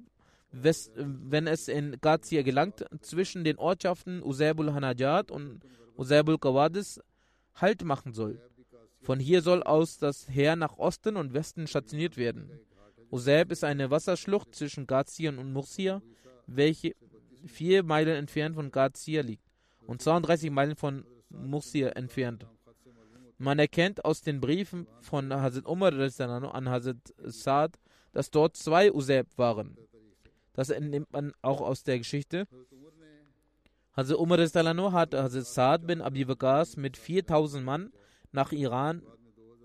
wenn 0.53 1.47
es 1.47 1.69
in 1.69 1.97
Gazia 2.01 2.43
gelangt, 2.43 2.85
zwischen 3.01 3.43
den 3.43 3.59
Ortschaften 3.59 4.23
Usaybul 4.23 4.73
Hanajat 4.73 5.31
und 5.31 5.61
Usaybul 5.97 6.39
Qawadis 6.39 7.01
Halt 7.55 7.85
machen 7.85 8.13
soll. 8.13 8.41
Von 9.03 9.19
hier 9.19 9.43
soll 9.43 9.63
aus 9.63 9.99
das 9.99 10.29
Heer 10.29 10.57
nach 10.57 10.79
Osten 10.79 11.17
und 11.17 11.35
Westen 11.35 11.67
stationiert 11.67 12.17
werden. 12.17 12.51
Usayb 13.11 13.53
ist 13.53 13.65
eine 13.65 13.91
Wasserschlucht 13.91 14.55
zwischen 14.55 14.87
Gazien 14.87 15.39
und 15.39 15.53
Murcia 15.53 16.01
welche 16.47 16.95
vier 17.47 17.83
Meilen 17.83 18.17
entfernt 18.17 18.55
von 18.55 18.71
Gazia 18.71 19.23
liegt 19.23 19.45
und 19.87 20.03
32 20.03 20.51
Meilen 20.51 20.77
von 20.77 21.05
Murcia 21.29 21.89
entfernt. 21.91 22.47
Man 23.39 23.59
erkennt 23.59 24.05
aus 24.05 24.21
den 24.21 24.41
Briefen 24.41 24.87
von 25.01 25.33
Hazrat 25.33 25.67
Umar 25.67 25.93
an 25.93 26.69
Hazrat 26.69 26.97
Saad, 27.25 27.79
dass 28.13 28.31
dort 28.31 28.57
zwei 28.57 28.93
Useb 28.93 29.27
waren. 29.37 29.77
Das 30.53 30.71
entnimmt 30.71 31.13
man 31.13 31.33
auch 31.43 31.61
aus 31.61 31.83
der 31.83 31.99
Geschichte. 31.99 32.47
Hazrat 33.97 34.19
Umar 34.19 34.39
hat 34.39 35.15
Hazrat 35.15 35.47
Saad 35.47 35.87
bin 35.87 36.01
Abi 36.01 36.29
Waqas 36.29 36.77
mit 36.77 36.97
4000 36.97 37.65
Mann 37.65 37.93
nach 38.33 38.53
Iran 38.53 39.03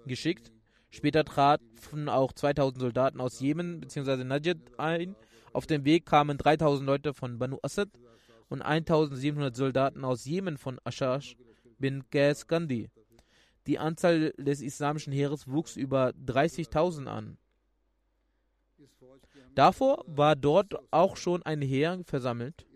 geschickt. 0.05 0.51
Später 0.89 1.25
traten 1.25 2.09
auch 2.09 2.31
2000 2.31 2.79
Soldaten 2.79 3.19
aus 3.19 3.39
Jemen 3.39 3.81
bzw. 3.81 4.23
Najd 4.23 4.57
ein 4.77 5.15
auf 5.57 5.65
dem 5.65 5.85
Weg 5.85 6.05
kamen 6.05 6.37
3000 6.37 6.85
Leute 6.85 7.13
von 7.15 7.39
Banu 7.39 7.57
Asad 7.63 7.89
und 8.47 8.61
1700 8.61 9.55
Soldaten 9.55 10.05
aus 10.05 10.23
Jemen 10.23 10.57
von 10.57 10.79
Ashash 10.83 11.35
bin 11.79 12.07
Qais 12.11 12.45
Gandhi. 12.45 12.89
Die 13.65 13.79
Anzahl 13.79 14.33
des 14.37 14.61
islamischen 14.61 15.11
Heeres 15.11 15.47
wuchs 15.47 15.75
über 15.75 16.09
30.000 16.09 17.07
an. 17.07 17.37
Davor 19.55 20.03
war 20.05 20.35
dort 20.35 20.75
auch 20.91 21.17
schon 21.17 21.41
ein 21.41 21.63
Heer 21.63 22.01
versammelt. 22.05 22.67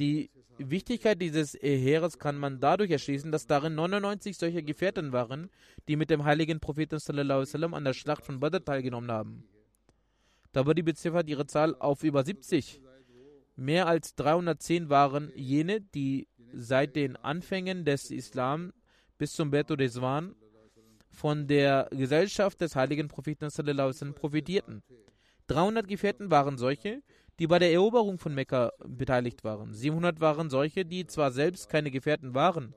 Die 0.00 0.30
Wichtigkeit 0.68 1.20
dieses 1.20 1.54
Heeres 1.54 2.18
kann 2.18 2.36
man 2.36 2.60
dadurch 2.60 2.90
erschließen, 2.90 3.32
dass 3.32 3.46
darin 3.46 3.74
99 3.74 4.36
solche 4.36 4.62
Gefährten 4.62 5.12
waren, 5.12 5.50
die 5.88 5.96
mit 5.96 6.10
dem 6.10 6.24
heiligen 6.24 6.60
Propheten 6.60 6.98
sallam, 6.98 7.74
an 7.74 7.84
der 7.84 7.94
Schlacht 7.94 8.24
von 8.24 8.40
Badr 8.40 8.64
teilgenommen 8.64 9.10
haben. 9.10 9.44
Tabari 10.52 10.82
beziffert 10.82 11.28
ihre 11.28 11.46
Zahl 11.46 11.76
auf 11.78 12.02
über 12.02 12.24
70. 12.24 12.80
Mehr 13.56 13.86
als 13.86 14.14
310 14.16 14.88
waren 14.88 15.30
jene, 15.34 15.80
die 15.80 16.28
seit 16.52 16.96
den 16.96 17.16
Anfängen 17.16 17.84
des 17.84 18.10
Islam 18.10 18.72
bis 19.18 19.32
zum 19.34 19.50
Beto 19.50 19.76
Deswan 19.76 20.34
von 21.10 21.46
der 21.46 21.88
Gesellschaft 21.90 22.60
des 22.60 22.74
heiligen 22.74 23.08
Propheten 23.08 23.48
profitierten. 24.14 24.82
300 25.48 25.86
Gefährten 25.88 26.30
waren 26.30 26.58
solche, 26.58 27.02
die 27.40 27.46
bei 27.46 27.58
der 27.58 27.72
Eroberung 27.72 28.18
von 28.18 28.34
Mekka 28.34 28.70
beteiligt 28.84 29.42
waren. 29.44 29.72
700 29.72 30.20
waren 30.20 30.50
solche, 30.50 30.84
die 30.84 31.06
zwar 31.06 31.32
selbst 31.32 31.70
keine 31.70 31.90
Gefährten 31.90 32.34
waren, 32.34 32.74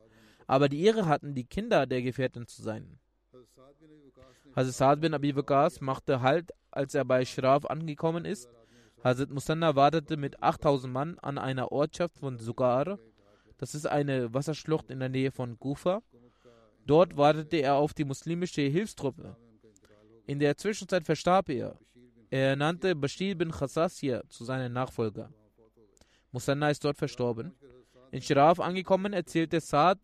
aber 0.47 0.69
die 0.69 0.83
Ehre 0.83 1.05
hatten, 1.05 1.35
die 1.35 1.43
Kinder 1.43 1.85
der 1.85 2.01
Gefährten 2.01 2.47
zu 2.47 2.61
sein. 2.61 2.97
Hazrat 4.55 4.73
Saad 4.73 5.01
bin 5.01 5.13
Abi 5.13 5.35
Waqas 5.35 5.81
machte 5.81 6.21
Halt, 6.21 6.51
als 6.71 6.95
er 6.95 7.03
bei 7.03 7.25
Shraf 7.25 7.65
angekommen 7.65 8.23
ist. 8.23 8.47
Hazrat 9.03 9.31
Musanna 9.31 9.75
wartete 9.75 10.15
mit 10.15 10.41
8000 10.41 10.93
Mann 10.93 11.19
an 11.19 11.37
einer 11.37 11.73
Ortschaft 11.73 12.17
von 12.17 12.39
Sugar. 12.39 12.99
Das 13.57 13.75
ist 13.75 13.85
eine 13.85 14.33
Wasserschlucht 14.33 14.89
in 14.91 14.99
der 14.99 15.09
Nähe 15.09 15.31
von 15.31 15.59
Kufa. 15.59 16.01
Dort 16.85 17.17
wartete 17.17 17.57
er 17.57 17.75
auf 17.75 17.93
die 17.93 18.05
muslimische 18.05 18.61
Hilfstruppe. 18.61 19.35
In 20.25 20.39
der 20.39 20.55
Zwischenzeit 20.55 21.03
verstarb 21.03 21.49
er. 21.49 21.77
Er 22.33 22.55
nannte 22.55 22.95
Bashir 22.95 23.37
bin 23.37 23.51
Khassasiyah 23.51 24.23
zu 24.27 24.43
seinem 24.43 24.73
Nachfolger. 24.73 25.29
Musanna 26.31 26.71
ist 26.71 26.83
dort 26.83 26.97
verstorben. 26.97 27.53
In 28.09 28.23
Shraf 28.23 28.59
angekommen 28.59 29.13
erzählte 29.13 29.59
Saad 29.59 29.99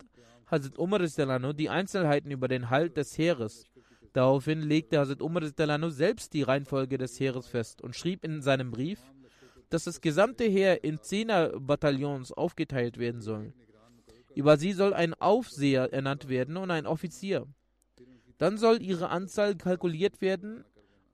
Hazrat 0.48 0.78
Umar 0.78 1.00
die 1.00 1.68
Einzelheiten 1.68 2.30
über 2.30 2.46
den 2.46 2.70
Halt 2.70 2.96
des 2.96 3.18
Heeres 3.18 3.64
Daraufhin 4.12 4.62
legte 4.62 5.00
Hazrat 5.00 5.22
Umar 5.22 5.42
selbst 5.90 6.32
die 6.32 6.42
Reihenfolge 6.42 6.98
des 6.98 7.18
Heeres 7.18 7.48
fest 7.48 7.82
und 7.82 7.96
schrieb 7.96 8.24
in 8.24 8.42
seinem 8.42 8.70
Brief, 8.70 9.00
dass 9.68 9.82
das 9.82 10.00
gesamte 10.00 10.44
Heer 10.44 10.84
in 10.84 11.02
Zehner-Bataillons 11.02 12.30
aufgeteilt 12.30 12.98
werden 12.98 13.22
soll. 13.22 13.52
Über 14.36 14.56
sie 14.56 14.72
soll 14.72 14.94
ein 14.94 15.14
Aufseher 15.14 15.92
ernannt 15.92 16.28
werden 16.28 16.56
und 16.56 16.70
ein 16.70 16.86
Offizier. 16.86 17.48
Dann 18.38 18.56
soll 18.56 18.80
ihre 18.80 19.08
Anzahl 19.08 19.56
kalkuliert 19.56 20.20
werden. 20.20 20.64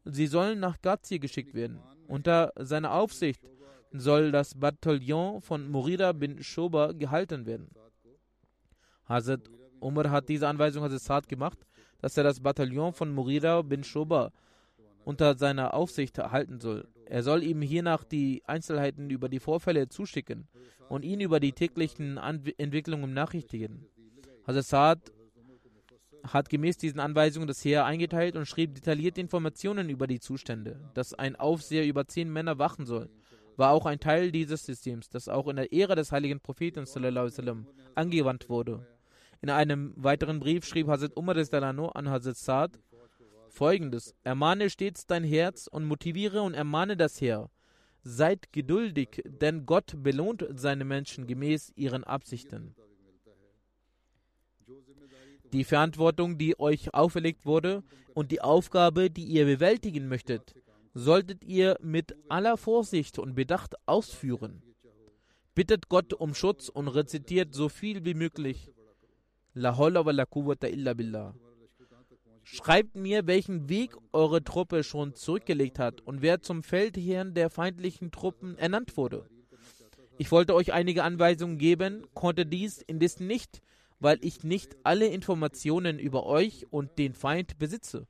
Sie 0.07 0.27
sollen 0.27 0.61
nach 0.61 0.81
Gazir 0.81 1.19
geschickt 1.19 1.55
werden. 1.55 1.81
Unter 2.09 2.53
seiner 2.57 2.93
Aufsicht 2.93 3.43
soll 3.93 4.33
das 4.33 4.55
Bataillon 4.55 5.41
von 5.41 5.71
Murida 5.71 6.13
bin 6.13 6.43
Shoba 6.43 6.93
gehalten 6.93 7.47
werden. 7.47 7.69
Hazrat 9.09 9.43
Umar 9.81 10.11
hat 10.11 10.29
diese 10.29 10.49
Anweisung 10.49 10.83
Hazrat 10.83 11.01
Saad 11.01 11.29
gemacht 11.29 11.59
dass 12.01 12.17
er 12.17 12.25
das 12.25 12.41
Bataillon 12.41 12.93
von 12.93 13.13
Murida 13.13 13.63
bin 13.63 13.85
Shoba 13.85 14.33
unter 15.05 15.37
seiner 15.37 15.75
Aufsicht 15.75 16.19
halten 16.19 16.61
soll. 16.61 16.89
Er 17.07 17.23
soll 17.23 17.45
ihm 17.45 17.63
hiernach 17.63 18.05
die 18.05 18.43
Einzelheiten 18.47 19.09
über 19.11 19.29
die 19.29 19.39
Vorfälle 19.39 19.89
zuschicken 19.89 20.49
und 20.89 21.05
ihn 21.05 21.21
über 21.21 21.39
die 21.39 21.53
täglichen 21.53 22.17
Entwicklungen 22.17 23.15
nachrichtigen. 23.15 23.87
Hazrat 24.47 24.65
Saad 24.65 25.13
hat 26.33 26.49
gemäß 26.49 26.77
diesen 26.77 27.01
Anweisungen 27.01 27.49
das 27.49 27.65
Heer 27.65 27.85
eingeteilt 27.85 28.37
und 28.37 28.47
schrieb 28.47 28.75
detaillierte 28.75 29.21
Informationen 29.21 29.89
über 29.89 30.07
die 30.07 30.21
Zustände. 30.21 30.79
Dass 30.95 31.15
ein 31.15 31.37
Aufseher 31.37 31.87
über 31.87 32.07
zehn 32.07 32.33
Männer 32.33 32.59
wachen 32.59 32.87
soll, 32.87 33.09
war 33.57 33.73
auch 33.73 33.87
ein 33.87 34.01
Teil 34.01 34.33
dieses 34.33 34.67
Systems, 34.67 35.09
das 35.09 35.29
auch 35.29 35.49
in 35.49 35.57
der 35.57 35.73
Ära 35.73 35.95
des 35.95 36.13
heiligen 36.13 36.41
Propheten 36.41 36.87
sallam, 36.87 37.67
angewandt 37.95 38.49
wurde. 38.49 38.87
In 39.43 39.51
einem 39.51 39.93
weiteren 39.97 40.41
Brief 40.41 40.65
schrieb 40.65 40.89
Hazrat 40.89 41.17
Umar 41.17 41.37
an 41.37 42.11
Hazrat 42.11 42.37
Saad 42.37 42.79
folgendes: 43.49 44.15
Ermahne 44.23 44.71
stets 44.71 45.07
dein 45.07 45.25
Herz 45.25 45.67
und 45.67 45.85
motiviere 45.85 46.43
und 46.43 46.55
ermahne 46.55 46.97
das 46.97 47.21
Heer. 47.21 47.51
Seid 48.03 48.53
geduldig, 48.53 49.23
denn 49.25 49.67
Gott 49.67 49.95
belohnt 49.97 50.47
seine 50.55 50.85
Menschen 50.85 51.27
gemäß 51.27 51.73
ihren 51.75 52.05
Absichten. 52.05 52.75
Die 55.53 55.65
Verantwortung, 55.65 56.39
die 56.39 56.59
euch 56.59 56.95
auferlegt 56.95 57.47
wurde 57.47 57.83
und 58.15 58.31
die 58.31 58.41
Aufgabe, 58.41 59.11
die 59.11 59.25
ihr 59.25 59.45
bewältigen 59.45 60.09
möchtet, 60.09 60.55
solltet 60.95 61.45
ihr 61.45 61.77
mit 61.83 62.17
aller 62.29 62.57
Vorsicht 62.57 63.19
und 63.19 63.35
Bedacht 63.35 63.75
ausführen. 63.87 64.63
Bittet 65.55 65.89
Gott 65.89 66.13
um 66.15 66.35
Schutz 66.35 66.69
und 66.69 66.89
rezitiert 66.89 67.55
so 67.55 67.69
viel 67.69 68.05
wie 68.05 68.15
möglich. 68.15 68.71
La 69.55 69.79
wa 69.79 69.89
la 69.89 70.27
illa 70.65 70.95
billah. 70.95 71.35
Schreibt 72.45 72.95
mir, 72.95 73.27
welchen 73.27 73.69
Weg 73.69 73.97
eure 74.13 74.45
Truppe 74.45 74.85
schon 74.85 75.15
zurückgelegt 75.15 75.79
hat 75.79 76.01
und 76.03 76.23
wer 76.23 76.43
zum 76.43 76.63
Feldherrn 76.63 77.35
der 77.35 77.51
feindlichen 77.51 78.13
Truppen 78.13 78.57
ernannt 78.57 78.97
wurde. 78.97 79.29
Ich 80.19 80.31
wollte 80.31 80.55
euch 80.55 80.73
einige 80.73 81.03
Anweisungen 81.03 81.59
geben, 81.59 82.07
konnte 82.15 82.47
dies 82.47 82.81
indes 82.83 83.19
nicht, 83.21 83.61
weil 83.99 84.19
ich 84.23 84.45
nicht 84.45 84.77
alle 84.83 85.07
Informationen 85.07 85.99
über 85.99 86.27
euch 86.27 86.67
und 86.71 86.99
den 86.99 87.15
Feind 87.15 87.59
besitze. 87.59 88.07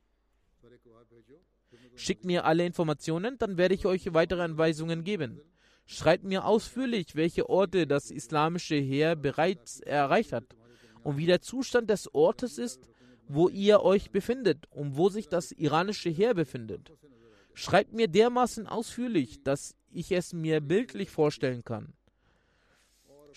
Schickt 1.95 2.25
mir 2.25 2.45
alle 2.45 2.65
Informationen, 2.65 3.37
dann 3.39 3.57
werde 3.57 3.73
ich 3.73 3.85
euch 3.85 4.13
weitere 4.13 4.43
Anweisungen 4.43 5.03
geben. 5.03 5.41
Schreibt 5.85 6.25
mir 6.25 6.45
ausführlich, 6.45 7.15
welche 7.15 7.49
Orte 7.49 7.87
das 7.87 8.11
islamische 8.11 8.75
Heer 8.75 9.15
bereits 9.15 9.79
erreicht 9.79 10.33
hat 10.33 10.55
und 11.03 11.17
wie 11.17 11.25
der 11.25 11.41
Zustand 11.41 11.89
des 11.89 12.13
Ortes 12.13 12.57
ist, 12.57 12.89
wo 13.27 13.49
ihr 13.49 13.81
euch 13.81 14.11
befindet 14.11 14.67
und 14.69 14.97
wo 14.97 15.09
sich 15.09 15.27
das 15.27 15.51
iranische 15.51 16.09
Heer 16.09 16.33
befindet. 16.33 16.91
Schreibt 17.53 17.93
mir 17.93 18.07
dermaßen 18.07 18.67
ausführlich, 18.67 19.41
dass 19.43 19.75
ich 19.89 20.11
es 20.11 20.33
mir 20.33 20.61
bildlich 20.61 21.09
vorstellen 21.09 21.63
kann. 21.63 21.93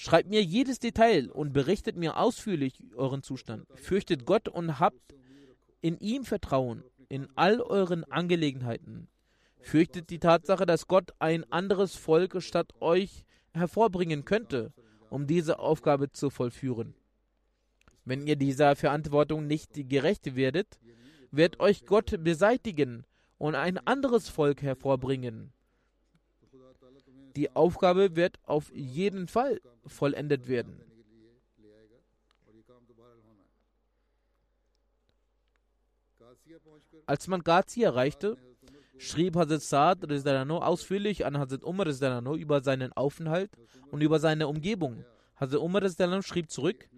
Schreibt 0.02 0.30
mir 0.30 0.42
jedes 0.42 0.78
Detail 0.78 1.30
und 1.30 1.52
berichtet 1.52 1.94
mir 1.94 2.16
ausführlich 2.16 2.82
euren 2.96 3.22
Zustand. 3.22 3.66
Fürchtet 3.74 4.24
Gott 4.24 4.48
und 4.48 4.80
habt 4.80 5.14
in 5.82 5.98
ihm 5.98 6.24
Vertrauen 6.24 6.82
in 7.10 7.28
all 7.34 7.60
euren 7.60 8.04
Angelegenheiten. 8.04 9.08
Fürchtet 9.60 10.08
die 10.08 10.18
Tatsache, 10.18 10.64
dass 10.64 10.86
Gott 10.86 11.10
ein 11.18 11.44
anderes 11.52 11.96
Volk 11.96 12.40
statt 12.42 12.72
euch 12.80 13.26
hervorbringen 13.52 14.24
könnte, 14.24 14.72
um 15.10 15.26
diese 15.26 15.58
Aufgabe 15.58 16.10
zu 16.10 16.30
vollführen. 16.30 16.94
Wenn 18.06 18.26
ihr 18.26 18.36
dieser 18.36 18.76
Verantwortung 18.76 19.46
nicht 19.46 19.72
gerecht 19.90 20.34
werdet, 20.34 20.80
wird 21.30 21.60
euch 21.60 21.84
Gott 21.84 22.24
beseitigen 22.24 23.04
und 23.36 23.54
ein 23.54 23.76
anderes 23.76 24.30
Volk 24.30 24.62
hervorbringen. 24.62 25.52
Die 27.36 27.54
Aufgabe 27.54 28.16
wird 28.16 28.40
auf 28.46 28.72
jeden 28.72 29.28
Fall 29.28 29.60
vollendet 29.86 30.48
werden. 30.48 30.80
Als 37.06 37.26
man 37.26 37.42
Ghazi 37.42 37.82
erreichte, 37.82 38.36
schrieb 38.98 39.36
Hazrat 39.36 39.62
Saad 39.62 40.50
ausführlich 40.50 41.24
an 41.26 41.38
Hazrat 41.38 41.64
Umar 41.64 41.86
über 42.36 42.62
seinen 42.62 42.92
Aufenthalt 42.92 43.50
und 43.90 44.00
über 44.00 44.20
seine 44.20 44.48
Umgebung. 44.48 45.04
Hazrat 45.36 45.60
Umar 45.60 46.22
schrieb 46.22 46.50
zurück, 46.50 46.88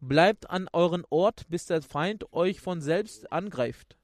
Bleibt 0.00 0.50
an 0.50 0.68
euren 0.72 1.04
Ort, 1.08 1.48
bis 1.48 1.66
der 1.66 1.80
Feind 1.82 2.32
euch 2.32 2.60
von 2.60 2.80
selbst 2.80 3.32
angreift. 3.32 3.96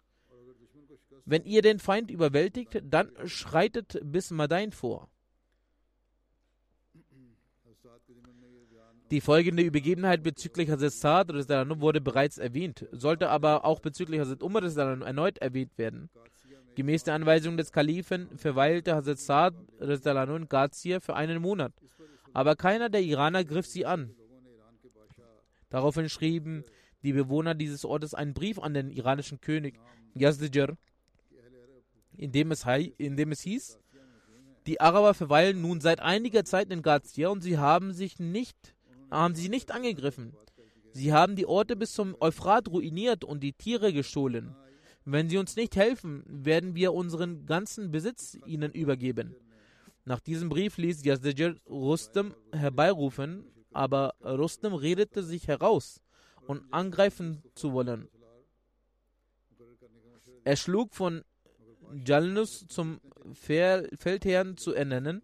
Wenn 1.24 1.44
ihr 1.44 1.62
den 1.62 1.78
Feind 1.78 2.10
überwältigt, 2.10 2.82
dann 2.82 3.10
schreitet 3.26 4.00
bis 4.02 4.30
Madain 4.30 4.72
vor. 4.72 5.08
Die 9.12 9.20
folgende 9.20 9.62
Übergebenheit 9.62 10.22
bezüglich 10.22 10.70
Hazrat 10.70 10.90
Saad 10.94 11.28
wurde 11.82 12.00
bereits 12.00 12.38
erwähnt, 12.38 12.86
sollte 12.92 13.28
aber 13.28 13.66
auch 13.66 13.80
bezüglich 13.80 14.18
Hazrat 14.20 14.42
Umar 14.42 14.62
erneut 14.62 15.36
erwähnt 15.36 15.76
werden. 15.76 16.08
Gemäß 16.76 17.04
der 17.04 17.12
Anweisung 17.12 17.58
des 17.58 17.72
Kalifen 17.72 18.30
verweilte 18.38 18.94
Hazrat 18.94 19.18
Saad 19.18 19.54
in 20.30 20.48
Gazir 20.48 21.02
für 21.02 21.14
einen 21.14 21.42
Monat, 21.42 21.74
aber 22.32 22.56
keiner 22.56 22.88
der 22.88 23.02
Iraner 23.02 23.44
griff 23.44 23.66
sie 23.66 23.84
an. 23.84 24.14
Daraufhin 25.68 26.08
schrieben 26.08 26.64
die 27.02 27.12
Bewohner 27.12 27.54
dieses 27.54 27.84
Ortes 27.84 28.14
einen 28.14 28.32
Brief 28.32 28.58
an 28.60 28.72
den 28.72 28.90
iranischen 28.90 29.42
König 29.42 29.78
Yazdijar, 30.14 30.78
in 32.16 32.32
dem 32.32 32.50
es, 32.50 32.64
in 32.96 33.18
dem 33.18 33.32
es 33.32 33.42
hieß, 33.42 33.78
die 34.66 34.80
Araber 34.80 35.12
verweilen 35.12 35.60
nun 35.60 35.82
seit 35.82 36.00
einiger 36.00 36.46
Zeit 36.46 36.72
in 36.72 36.80
Gazia 36.80 37.28
und 37.28 37.42
sie 37.42 37.58
haben 37.58 37.92
sich 37.92 38.18
nicht, 38.18 38.74
haben 39.20 39.34
sie 39.34 39.48
nicht 39.48 39.70
angegriffen. 39.70 40.36
Sie 40.92 41.12
haben 41.12 41.36
die 41.36 41.46
Orte 41.46 41.76
bis 41.76 41.92
zum 41.92 42.16
Euphrat 42.20 42.68
ruiniert 42.68 43.24
und 43.24 43.40
die 43.42 43.52
Tiere 43.52 43.92
gestohlen. 43.92 44.54
Wenn 45.04 45.28
sie 45.28 45.38
uns 45.38 45.56
nicht 45.56 45.76
helfen, 45.76 46.22
werden 46.26 46.74
wir 46.74 46.92
unseren 46.92 47.46
ganzen 47.46 47.90
Besitz 47.90 48.38
ihnen 48.46 48.72
übergeben. 48.72 49.34
Nach 50.04 50.20
diesem 50.20 50.48
Brief 50.48 50.78
ließ 50.78 51.04
Yazdijar 51.04 51.54
Rustem 51.68 52.34
herbeirufen 52.52 53.52
aber 53.72 54.14
Rustem 54.22 54.74
redete 54.74 55.22
sich 55.22 55.48
heraus, 55.48 56.00
um 56.46 56.62
angreifen 56.70 57.42
zu 57.54 57.72
wollen. 57.72 58.08
Er 60.44 60.56
schlug 60.56 60.94
von 60.94 61.22
Jalnus 61.92 62.66
zum 62.68 63.00
Feldherrn 63.32 64.56
zu 64.56 64.72
ernennen, 64.72 65.22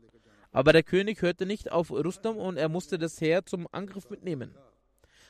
aber 0.52 0.72
der 0.72 0.82
König 0.82 1.22
hörte 1.22 1.46
nicht 1.46 1.70
auf 1.72 1.90
Rustam 1.90 2.36
und 2.36 2.56
er 2.56 2.68
musste 2.68 2.98
das 2.98 3.20
Heer 3.20 3.44
zum 3.44 3.66
Angriff 3.72 4.10
mitnehmen. 4.10 4.54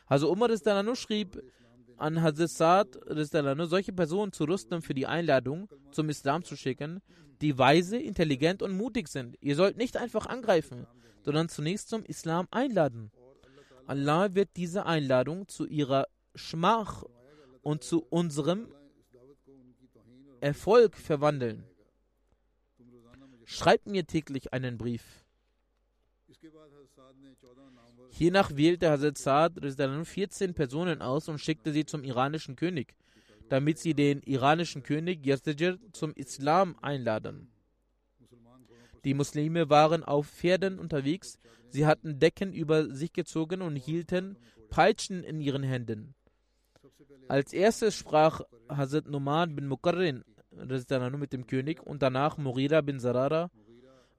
Also 0.07 0.31
Umar 0.31 0.50
Ristalanu 0.50 0.94
schrieb 0.94 1.42
an 1.96 2.22
Hazrat 2.22 2.98
Ristalanu, 3.07 3.66
solche 3.66 3.92
Personen 3.92 4.33
zu 4.33 4.44
Rustam 4.44 4.83
für 4.83 4.94
die 4.94 5.07
Einladung 5.07 5.68
zum 5.90 6.09
Islam 6.09 6.44
zu 6.44 6.57
schicken, 6.57 7.00
die 7.40 7.59
weise, 7.59 7.98
intelligent 7.98 8.62
und 8.62 8.76
mutig 8.76 9.09
sind. 9.09 9.37
Ihr 9.40 9.57
sollt 9.57 9.76
nicht 9.76 9.96
einfach 9.96 10.26
angreifen, 10.26 10.87
sondern 11.22 11.48
zunächst 11.48 11.88
zum 11.88 12.04
Islam 12.04 12.46
einladen. 12.50 13.11
Allah 13.87 14.35
wird 14.35 14.50
diese 14.57 14.87
Einladung 14.87 15.48
zu 15.48 15.66
ihrer 15.66 16.07
Schmach 16.35 17.04
und 17.62 17.83
zu 17.83 18.04
unserem 18.09 18.68
Erfolg 20.40 20.96
verwandeln. 20.96 21.64
Schreibt 23.50 23.87
mir 23.87 24.06
täglich 24.06 24.52
einen 24.52 24.76
Brief. 24.76 25.24
Hiernach 28.11 28.54
wählte 28.54 28.90
Hazrat 28.90 29.16
Saad 29.16 29.52
14 30.04 30.52
Personen 30.52 31.00
aus 31.00 31.30
und 31.30 31.38
schickte 31.38 31.72
sie 31.72 31.87
zum 31.87 32.04
iranischen 32.04 32.56
König, 32.56 32.94
damit 33.48 33.78
sie 33.78 33.94
den 33.94 34.20
iranischen 34.20 34.82
König 34.82 35.24
Yazdijir 35.24 35.78
zum 35.92 36.12
Islam 36.12 36.76
einladen. 36.82 37.50
Die 39.04 39.14
Muslime 39.14 39.70
waren 39.70 40.04
auf 40.04 40.28
Pferden 40.28 40.78
unterwegs, 40.78 41.38
sie 41.70 41.87
hatten 41.87 42.18
Decken 42.18 42.52
über 42.52 42.94
sich 42.94 43.14
gezogen 43.14 43.62
und 43.62 43.76
hielten 43.76 44.37
Peitschen 44.68 45.24
in 45.24 45.40
ihren 45.40 45.62
Händen. 45.62 46.14
Als 47.28 47.54
erstes 47.54 47.94
sprach 47.94 48.42
Hazrat 48.68 49.06
Numan 49.06 49.56
bin 49.56 49.68
Mukarrin 49.68 50.22
mit 51.18 51.33
dem 51.33 51.47
König 51.47 51.83
und 51.83 52.03
danach 52.03 52.37
Murida 52.38 52.81
bin 52.81 53.01
Sarara. 53.01 53.51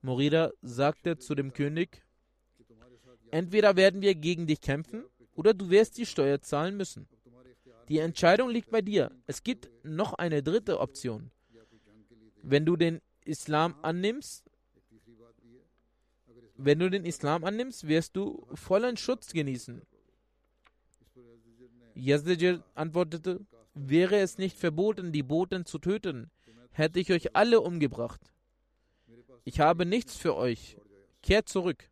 Murida 0.02 0.52
sagte 0.62 1.18
zu 1.18 1.36
dem 1.36 1.54
König, 1.54 2.04
entweder 3.32 3.76
werden 3.76 4.02
wir 4.02 4.16
gegen 4.16 4.48
dich 4.48 4.62
kämpfen 4.62 5.04
oder 5.36 5.54
du 5.54 5.70
wirst 5.70 5.98
die 5.98 6.06
Steuer 6.06 6.42
zahlen 6.42 6.78
müssen. 6.78 7.08
Die 7.90 7.98
Entscheidung 8.00 8.50
liegt 8.50 8.70
bei 8.70 8.82
dir. 8.82 9.12
Es 9.26 9.44
gibt 9.44 9.70
noch 9.84 10.14
eine 10.14 10.44
dritte 10.44 10.80
Option. 10.80 11.32
Wenn 12.44 12.66
du 12.66 12.76
den 12.76 13.02
Islam 13.26 13.76
annimmst, 13.82 14.50
wenn 16.56 16.80
du 16.80 16.90
den 16.90 17.06
Islam 17.06 17.44
annimmst, 17.44 17.88
wirst 17.88 18.16
du 18.16 18.46
vollen 18.54 18.98
Schutz 18.98 19.32
genießen. 19.32 19.82
Yazdijir 21.96 22.64
antwortete, 22.76 23.40
wäre 23.88 24.18
es 24.18 24.38
nicht 24.38 24.58
verboten, 24.58 25.12
die 25.12 25.24
Boten 25.24 25.66
zu 25.66 25.80
töten, 25.80 26.30
hätte 26.72 27.00
ich 27.00 27.12
euch 27.12 27.36
alle 27.36 27.62
umgebracht. 27.62 28.22
Ich 29.44 29.60
habe 29.60 29.86
nichts 29.86 30.16
für 30.16 30.36
euch. 30.36 30.78
Kehrt 31.22 31.50
zurück. 31.50 31.90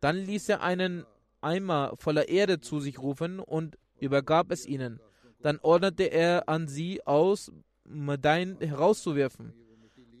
Dann 0.00 0.16
ließ 0.16 0.48
er 0.48 0.62
einen 0.62 1.04
Eimer 1.40 1.94
voller 1.96 2.28
Erde 2.28 2.60
zu 2.60 2.80
sich 2.80 2.98
rufen 2.98 3.38
und 3.38 3.78
übergab 3.98 4.50
es 4.50 4.66
ihnen. 4.66 5.00
Dann 5.40 5.58
ordnete 5.60 6.04
er 6.04 6.48
an 6.48 6.68
sie 6.68 7.06
aus, 7.06 7.52
Medain 7.84 8.58
herauszuwerfen. 8.60 9.52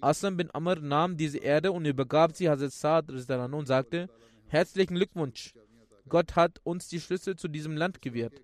Aslam 0.00 0.36
bin 0.36 0.50
Amr 0.52 0.76
nahm 0.76 1.16
diese 1.16 1.38
Erde 1.38 1.72
und 1.72 1.84
übergab 1.84 2.34
sie 2.34 2.48
Hazrat 2.48 2.72
Saad 2.72 3.10
und 3.10 3.66
sagte, 3.66 4.08
herzlichen 4.48 4.94
Glückwunsch, 4.94 5.54
Gott 6.08 6.36
hat 6.36 6.60
uns 6.64 6.88
die 6.88 7.00
Schlüssel 7.00 7.36
zu 7.36 7.48
diesem 7.48 7.76
Land 7.76 8.00
gewährt. 8.00 8.42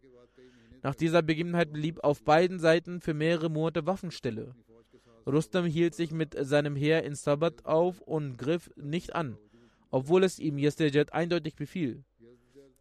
Nach 0.87 0.95
dieser 0.95 1.21
Begebenheit 1.21 1.73
blieb 1.73 2.05
auf 2.05 2.23
beiden 2.23 2.61
Seiten 2.61 3.01
für 3.01 3.13
mehrere 3.13 3.51
Monate 3.51 3.87
Waffenstelle. 3.87 4.55
Rustam 5.27 5.65
hielt 5.65 5.97
sich 5.97 6.13
mit 6.13 6.37
seinem 6.39 6.77
Heer 6.77 7.03
in 7.03 7.17
Sabat 7.17 7.65
auf 7.65 8.01
und 8.03 8.39
griff 8.39 8.71
nicht 8.77 9.17
an, 9.17 9.37
obwohl 9.91 10.23
es 10.23 10.39
ihm 10.39 10.59
Yazdijat 10.59 11.13
eindeutig 11.13 11.57
befiel. 11.57 12.05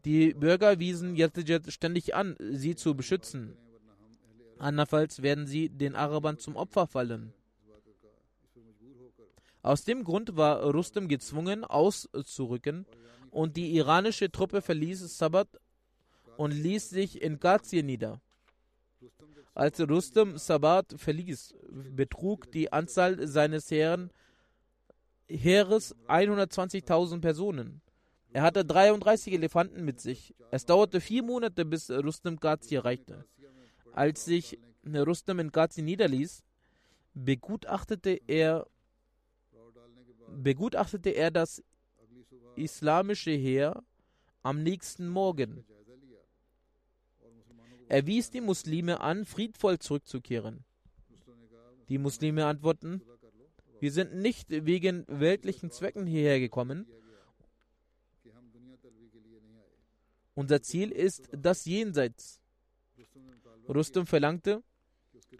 Die 0.05 0.35
Bürger 0.35 0.77
wiesen 0.77 1.15
Yazid 1.15 1.73
ständig 1.73 2.13
an, 2.13 2.35
sie 2.37 2.75
zu 2.75 2.93
beschützen. 2.93 3.57
Andernfalls 4.59 5.23
werden 5.23 5.47
sie 5.47 5.69
den 5.69 5.95
Arabern 5.95 6.37
zum 6.37 6.57
Opfer 6.57 6.85
fallen. 6.85 7.33
Aus 9.63 9.83
dem 9.83 10.03
Grund 10.03 10.37
war 10.37 10.61
Rustem 10.61 11.07
gezwungen, 11.07 11.63
auszurücken 11.63 12.85
und 13.31 13.57
die 13.57 13.75
iranische 13.75 14.31
Truppe 14.31 14.61
verließ 14.61 15.17
Sabat 15.17 15.47
und 16.37 16.51
ließ 16.51 16.89
sich 16.89 17.21
in 17.21 17.39
Ghazi 17.39 17.83
nieder. 17.83 18.21
Als 19.53 19.79
Rustem 19.79 20.37
Sabat 20.37 20.93
verließ, 20.97 21.55
betrug 21.91 22.51
die 22.51 22.73
Anzahl 22.73 23.25
seines 23.27 23.71
Heeren, 23.71 24.11
Heeres 25.27 25.95
120.000 26.07 27.21
Personen. 27.21 27.81
Er 28.33 28.41
hatte 28.41 28.65
33 28.65 29.33
Elefanten 29.33 29.85
mit 29.85 30.01
sich. 30.01 30.35
Es 30.51 30.65
dauerte 30.65 30.99
vier 30.99 31.23
Monate, 31.23 31.63
bis 31.63 31.89
Rustem 31.89 32.37
Ghazi 32.37 32.75
erreichte. 32.75 33.25
Als 33.93 34.25
sich 34.25 34.59
Rustem 34.85 35.39
in 35.39 35.51
Ghazi 35.51 35.81
niederließ, 35.81 36.43
begutachtete 37.13 38.19
er, 38.27 38.67
begutachtete 40.27 41.11
er 41.11 41.31
das 41.31 41.63
islamische 42.57 43.31
Heer 43.31 43.81
am 44.43 44.61
nächsten 44.63 45.07
Morgen. 45.07 45.65
Er 47.87 48.07
wies 48.07 48.31
die 48.31 48.41
Muslime 48.41 49.01
an, 49.01 49.25
friedvoll 49.25 49.79
zurückzukehren. 49.79 50.63
Die 51.89 51.97
Muslime 51.97 52.45
antworten, 52.45 53.01
wir 53.79 53.91
sind 53.91 54.15
nicht 54.15 54.47
wegen 54.49 55.05
weltlichen 55.07 55.69
Zwecken 55.69 56.07
hierher 56.07 56.39
gekommen. 56.39 56.87
Unser 60.33 60.61
Ziel 60.61 60.91
ist 60.91 61.29
das 61.31 61.65
Jenseits. 61.65 62.41
Rustum 63.69 64.05
verlangte, 64.05 64.63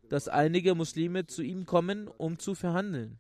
dass 0.10 0.28
einige 0.28 0.76
Muslime 0.76 1.26
zu 1.26 1.42
ihm 1.42 1.66
kommen, 1.66 2.08
um 2.08 2.40
zu 2.40 2.56
verhandeln. 2.56 3.20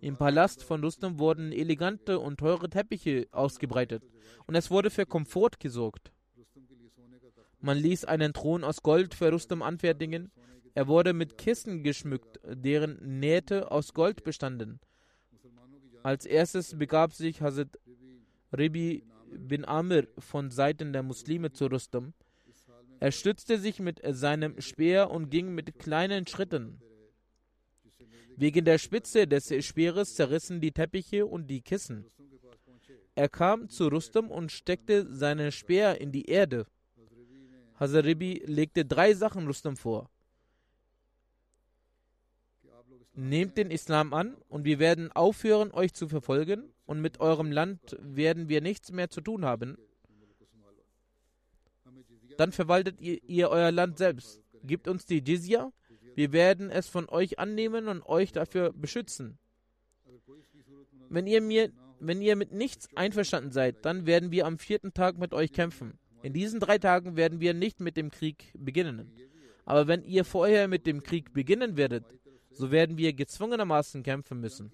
Im 0.00 0.16
Palast 0.16 0.62
von 0.62 0.82
Rustum 0.82 1.18
wurden 1.18 1.52
elegante 1.52 2.18
und 2.18 2.38
teure 2.38 2.68
Teppiche 2.68 3.26
ausgebreitet 3.32 4.04
und 4.46 4.54
es 4.54 4.70
wurde 4.70 4.90
für 4.90 5.06
Komfort 5.06 5.58
gesorgt. 5.58 6.12
Man 7.60 7.78
ließ 7.78 8.04
einen 8.04 8.32
Thron 8.32 8.64
aus 8.64 8.82
Gold 8.82 9.14
für 9.14 9.30
Rustum 9.30 9.62
anfertigen. 9.62 10.30
Er 10.74 10.86
wurde 10.86 11.12
mit 11.12 11.38
Kissen 11.38 11.82
geschmückt, 11.82 12.38
deren 12.44 13.18
Nähte 13.18 13.70
aus 13.70 13.94
Gold 13.94 14.22
bestanden. 14.22 14.80
Als 16.02 16.24
erstes 16.24 16.78
begab 16.78 17.12
sich 17.12 17.42
Hazrat 17.42 17.78
Ribi 18.56 19.04
bin 19.30 19.64
Amir 19.64 20.08
von 20.18 20.50
Seiten 20.50 20.92
der 20.92 21.02
Muslime 21.02 21.52
zu 21.52 21.66
Rustum. 21.66 22.14
Er 23.00 23.12
stützte 23.12 23.58
sich 23.58 23.78
mit 23.80 24.00
seinem 24.04 24.60
Speer 24.60 25.10
und 25.10 25.30
ging 25.30 25.54
mit 25.54 25.78
kleinen 25.78 26.26
Schritten. 26.26 26.80
Wegen 28.36 28.64
der 28.64 28.78
Spitze 28.78 29.26
des 29.26 29.52
Speeres 29.64 30.14
zerrissen 30.14 30.60
die 30.60 30.72
Teppiche 30.72 31.26
und 31.26 31.48
die 31.48 31.60
Kissen. 31.60 32.04
Er 33.14 33.28
kam 33.28 33.68
zu 33.68 33.88
Rustum 33.88 34.30
und 34.30 34.52
steckte 34.52 35.12
seinen 35.12 35.50
Speer 35.50 36.00
in 36.00 36.12
die 36.12 36.26
Erde. 36.26 36.66
Hazaribi 37.78 38.42
legte 38.46 38.84
drei 38.84 39.14
Sachen 39.14 39.46
Rustum 39.46 39.76
vor. 39.76 40.10
Nehmt 43.14 43.56
den 43.56 43.70
Islam 43.70 44.12
an 44.14 44.36
und 44.48 44.64
wir 44.64 44.78
werden 44.78 45.10
aufhören, 45.12 45.72
euch 45.72 45.92
zu 45.92 46.08
verfolgen 46.08 46.72
und 46.86 47.00
mit 47.00 47.20
eurem 47.20 47.50
Land 47.50 47.96
werden 48.00 48.48
wir 48.48 48.60
nichts 48.60 48.92
mehr 48.92 49.10
zu 49.10 49.20
tun 49.20 49.44
haben. 49.44 49.76
Dann 52.36 52.52
verwaltet 52.52 53.00
ihr, 53.00 53.22
ihr 53.24 53.50
euer 53.50 53.72
Land 53.72 53.98
selbst. 53.98 54.40
Gebt 54.62 54.86
uns 54.86 55.06
die 55.06 55.18
Jizya. 55.18 55.72
Wir 56.14 56.32
werden 56.32 56.70
es 56.70 56.88
von 56.88 57.08
euch 57.08 57.38
annehmen 57.38 57.88
und 57.88 58.02
euch 58.02 58.32
dafür 58.32 58.72
beschützen. 58.72 59.38
Wenn 61.08 61.26
ihr, 61.26 61.40
mir, 61.40 61.72
wenn 62.00 62.22
ihr 62.22 62.36
mit 62.36 62.52
nichts 62.52 62.88
einverstanden 62.96 63.50
seid, 63.50 63.84
dann 63.84 64.06
werden 64.06 64.30
wir 64.30 64.46
am 64.46 64.58
vierten 64.58 64.94
Tag 64.94 65.18
mit 65.18 65.32
euch 65.32 65.52
kämpfen. 65.52 65.98
In 66.28 66.34
diesen 66.34 66.60
drei 66.60 66.76
Tagen 66.76 67.16
werden 67.16 67.40
wir 67.40 67.54
nicht 67.54 67.80
mit 67.80 67.96
dem 67.96 68.10
Krieg 68.10 68.52
beginnen. 68.52 69.10
Aber 69.64 69.86
wenn 69.86 70.02
ihr 70.04 70.26
vorher 70.26 70.68
mit 70.68 70.86
dem 70.86 71.02
Krieg 71.02 71.32
beginnen 71.32 71.78
werdet, 71.78 72.04
so 72.50 72.70
werden 72.70 72.98
wir 72.98 73.14
gezwungenermaßen 73.14 74.02
kämpfen 74.02 74.38
müssen. 74.38 74.70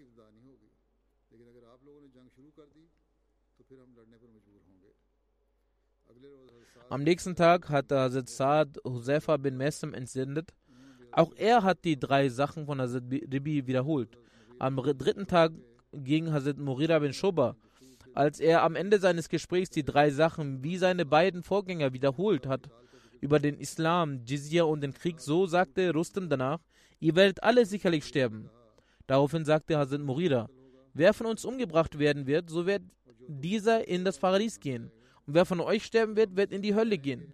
Am 6.89 7.05
nächsten 7.05 7.37
Tag 7.37 7.69
hat 7.69 7.93
Hazrat 7.93 8.29
Saad 8.29 8.81
Husefa 8.85 9.37
bin 9.37 9.57
Messem 9.57 9.95
entsendet. 9.95 10.53
Auch 11.13 11.33
er 11.37 11.63
hat 11.63 11.85
die 11.85 12.01
drei 12.01 12.31
Sachen 12.31 12.67
von 12.67 12.81
Hazrat 12.81 13.05
Ribi 13.13 13.69
wiederholt. 13.69 14.19
Am 14.59 14.75
dritten 14.75 15.29
Tag 15.29 15.53
ging 15.93 16.33
Hazrat 16.33 16.59
Murira 16.59 16.99
bin 16.99 17.13
Shoba 17.13 17.55
als 18.15 18.41
er 18.41 18.63
am 18.63 18.77
Ende 18.77 18.99
seines 18.99 19.29
Gesprächs 19.29 19.71
die 19.71 19.85
drei 19.85 20.11
Sachen 20.11 20.63
wie 20.63 20.79
seine 20.79 21.05
beiden 21.05 21.43
Vorgänger 21.43 21.93
wiederholt 21.93 22.47
hat, 22.47 22.71
über 23.21 23.41
den 23.41 23.59
Islam, 23.59 24.21
Jizya 24.25 24.65
und 24.65 24.83
den 24.83 24.93
Krieg, 24.95 25.21
so 25.21 25.47
sagte 25.47 25.93
Rustem 25.93 26.29
danach, 26.29 26.61
ihr 27.01 27.17
werdet 27.17 27.43
alle 27.43 27.67
sicherlich 27.67 28.05
sterben. 28.05 28.51
Daraufhin 29.07 29.45
sagte 29.45 29.79
Hazrat 29.79 30.01
Murida, 30.01 30.49
wer 30.93 31.13
von 31.15 31.27
uns 31.27 31.45
umgebracht 31.45 31.99
werden 31.99 32.27
wird, 32.27 32.51
so 32.51 32.67
wird 32.67 32.83
dieser 33.29 33.89
in 33.89 34.05
das 34.05 34.19
Paradies 34.19 34.61
gehen. 34.61 34.91
Und 35.27 35.35
wer 35.35 35.47
von 35.47 35.61
euch 35.61 35.85
sterben 35.85 36.17
wird, 36.17 36.37
wird 36.37 36.53
in 36.53 36.63
die 36.63 36.75
Hölle 36.75 36.99
gehen. 36.99 37.33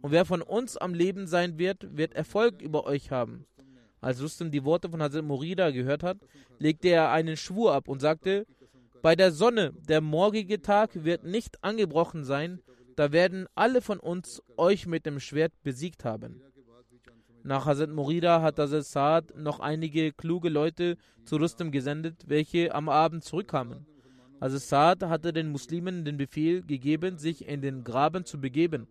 Und 0.00 0.12
wer 0.12 0.24
von 0.24 0.42
uns 0.42 0.76
am 0.76 0.94
Leben 0.94 1.26
sein 1.26 1.58
wird, 1.58 1.96
wird 1.96 2.14
Erfolg 2.14 2.62
über 2.62 2.86
euch 2.86 3.10
haben. 3.10 3.44
Als 4.00 4.22
Rustem 4.22 4.50
die 4.50 4.64
Worte 4.64 4.88
von 4.88 5.02
Hazrat 5.02 5.24
Murida 5.24 5.70
gehört 5.70 6.02
hat, 6.02 6.18
legte 6.58 6.88
er 6.88 7.10
einen 7.10 7.36
Schwur 7.36 7.72
ab 7.72 7.88
und 7.88 8.00
sagte, 8.00 8.46
bei 9.02 9.16
der 9.16 9.32
Sonne, 9.32 9.72
der 9.88 10.00
morgige 10.00 10.62
Tag 10.62 11.04
wird 11.04 11.24
nicht 11.24 11.62
angebrochen 11.62 12.24
sein, 12.24 12.60
da 12.96 13.10
werden 13.10 13.46
alle 13.54 13.80
von 13.80 13.98
uns 13.98 14.42
euch 14.56 14.86
mit 14.86 15.06
dem 15.06 15.18
Schwert 15.18 15.52
besiegt 15.62 16.04
haben. 16.04 16.40
Nach 17.42 17.66
Hazrat 17.66 17.90
Murida 17.90 18.40
hat 18.40 18.60
Hazrat 18.60 18.84
Saad 18.84 19.36
noch 19.36 19.58
einige 19.58 20.12
kluge 20.12 20.48
Leute 20.48 20.96
zu 21.24 21.36
Rustem 21.36 21.72
gesendet, 21.72 22.22
welche 22.28 22.72
am 22.72 22.88
Abend 22.88 23.24
zurückkamen. 23.24 23.86
Hazrat 24.40 24.62
Saad 24.62 25.02
hatte 25.02 25.32
den 25.32 25.50
Muslimen 25.50 26.04
den 26.04 26.16
Befehl 26.16 26.62
gegeben, 26.62 27.18
sich 27.18 27.48
in 27.48 27.60
den 27.60 27.82
Graben 27.82 28.24
zu 28.24 28.40
begeben. 28.40 28.86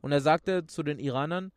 Und 0.00 0.12
er 0.12 0.20
sagte 0.20 0.66
zu 0.66 0.84
den 0.84 1.00
Iranern, 1.00 1.50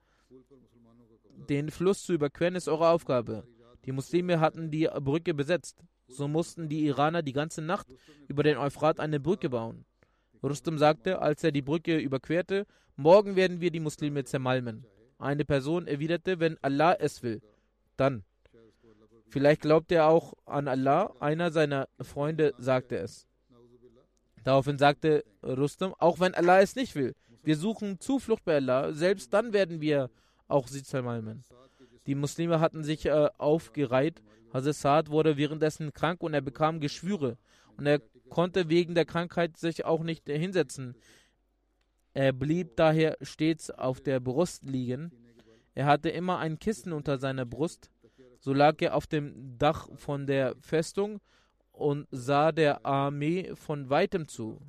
den 1.50 1.70
Fluss 1.70 2.04
zu 2.04 2.14
überqueren 2.14 2.56
ist 2.56 2.68
eure 2.68 2.90
Aufgabe. 2.90 3.44
Die 3.86 3.92
Muslime 3.92 4.40
hatten 4.40 4.72
die 4.72 4.90
Brücke 5.02 5.34
besetzt. 5.34 5.84
So 6.12 6.28
mussten 6.28 6.70
die 6.70 6.86
Iraner 6.86 7.22
die 7.22 7.34
ganze 7.34 7.62
Nacht 7.62 7.88
über 8.28 8.44
den 8.44 8.58
Euphrat 8.58 9.00
eine 9.00 9.20
Brücke 9.20 9.50
bauen. 9.50 9.86
Rustum 10.44 10.78
sagte, 10.78 11.22
als 11.22 11.44
er 11.44 11.52
die 11.52 11.62
Brücke 11.62 11.98
überquerte, 11.98 12.66
morgen 12.96 13.36
werden 13.36 13.62
wir 13.62 13.72
die 13.72 13.80
Muslime 13.80 14.24
zermalmen. 14.24 14.86
Eine 15.18 15.46
Person 15.46 15.88
erwiderte, 15.88 16.40
wenn 16.40 16.58
Allah 16.62 16.94
es 17.00 17.22
will, 17.24 17.42
dann. 17.96 18.24
Vielleicht 19.30 19.62
glaubt 19.62 19.92
er 19.92 20.08
auch 20.08 20.34
an 20.46 20.68
Allah, 20.68 21.14
einer 21.20 21.52
seiner 21.52 21.88
Freunde 22.02 22.54
sagte 22.58 22.98
es. 22.98 23.28
Daraufhin 24.44 24.78
sagte 24.78 25.24
Rustum, 25.44 25.94
auch 26.00 26.20
wenn 26.20 26.34
Allah 26.34 26.60
es 26.62 26.76
nicht 26.76 26.96
will, 26.96 27.14
wir 27.44 27.56
suchen 27.56 28.00
Zuflucht 28.00 28.44
bei 28.44 28.56
Allah, 28.56 28.94
selbst 28.94 29.34
dann 29.34 29.54
werden 29.54 29.80
wir 29.80 30.10
auch 30.48 30.68
sie 30.68 30.84
zermalmen. 30.84 31.44
Die 32.08 32.16
Muslime 32.16 32.60
hatten 32.60 32.84
sich 32.84 33.06
äh, 33.06 33.30
aufgereiht 33.38 34.22
Hazrat 34.54 34.76
Saad 34.76 35.10
wurde 35.10 35.38
währenddessen 35.38 35.94
krank 35.94 36.22
und 36.22 36.34
er 36.34 36.42
bekam 36.42 36.80
Geschwüre. 36.80 37.38
Und 37.78 37.86
er 37.86 38.00
konnte 38.30 38.70
wegen 38.70 38.96
der 38.96 39.06
Krankheit 39.06 39.58
sich 39.58 39.86
auch 39.86 40.04
nicht 40.04 40.28
hinsetzen. 40.28 40.96
Er 42.14 42.34
blieb 42.34 42.76
daher 42.76 43.18
stets 43.22 43.70
auf 43.72 44.02
der 44.02 44.20
Brust 44.20 44.64
liegen. 44.64 45.12
Er 45.74 45.86
hatte 45.86 46.10
immer 46.10 46.40
ein 46.40 46.60
Kissen 46.60 46.92
unter 46.92 47.18
seiner 47.18 47.46
Brust. 47.46 47.90
So 48.40 48.54
lag 48.54 48.82
er 48.82 48.96
auf 48.96 49.08
dem 49.08 49.58
Dach 49.58 49.88
von 49.96 50.28
der 50.28 50.56
Festung 50.60 51.22
und 51.72 52.08
sah 52.12 52.52
der 52.52 52.86
Armee 52.86 53.56
von 53.56 53.90
weitem 53.90 54.28
zu. 54.28 54.60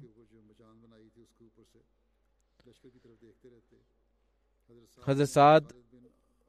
Hazrat 5.05 5.29
Saad 5.29 5.82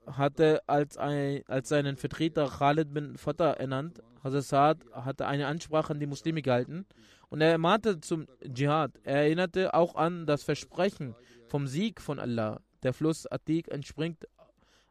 hatte 0.05 0.61
als, 0.67 0.97
ein, 0.97 1.43
als 1.47 1.69
seinen 1.69 1.97
Vertreter 1.97 2.47
Khalid 2.47 2.93
bin 2.93 3.17
Fatah 3.17 3.53
ernannt. 3.53 4.01
Hazrat 4.23 4.43
Saad 4.43 4.85
hatte 4.91 5.27
eine 5.27 5.47
Ansprache 5.47 5.91
an 5.93 5.99
die 5.99 6.05
Muslime 6.05 6.41
gehalten 6.41 6.85
und 7.29 7.41
er 7.41 7.51
ermahnte 7.51 7.99
zum 7.99 8.27
Dschihad. 8.45 8.91
Er 9.03 9.23
erinnerte 9.23 9.73
auch 9.73 9.95
an 9.95 10.25
das 10.25 10.43
Versprechen 10.43 11.15
vom 11.47 11.67
Sieg 11.67 11.99
von 11.99 12.19
Allah. 12.19 12.61
Der 12.83 12.93
Fluss 12.93 13.25
Atik 13.27 13.69
entspringt 13.69 14.27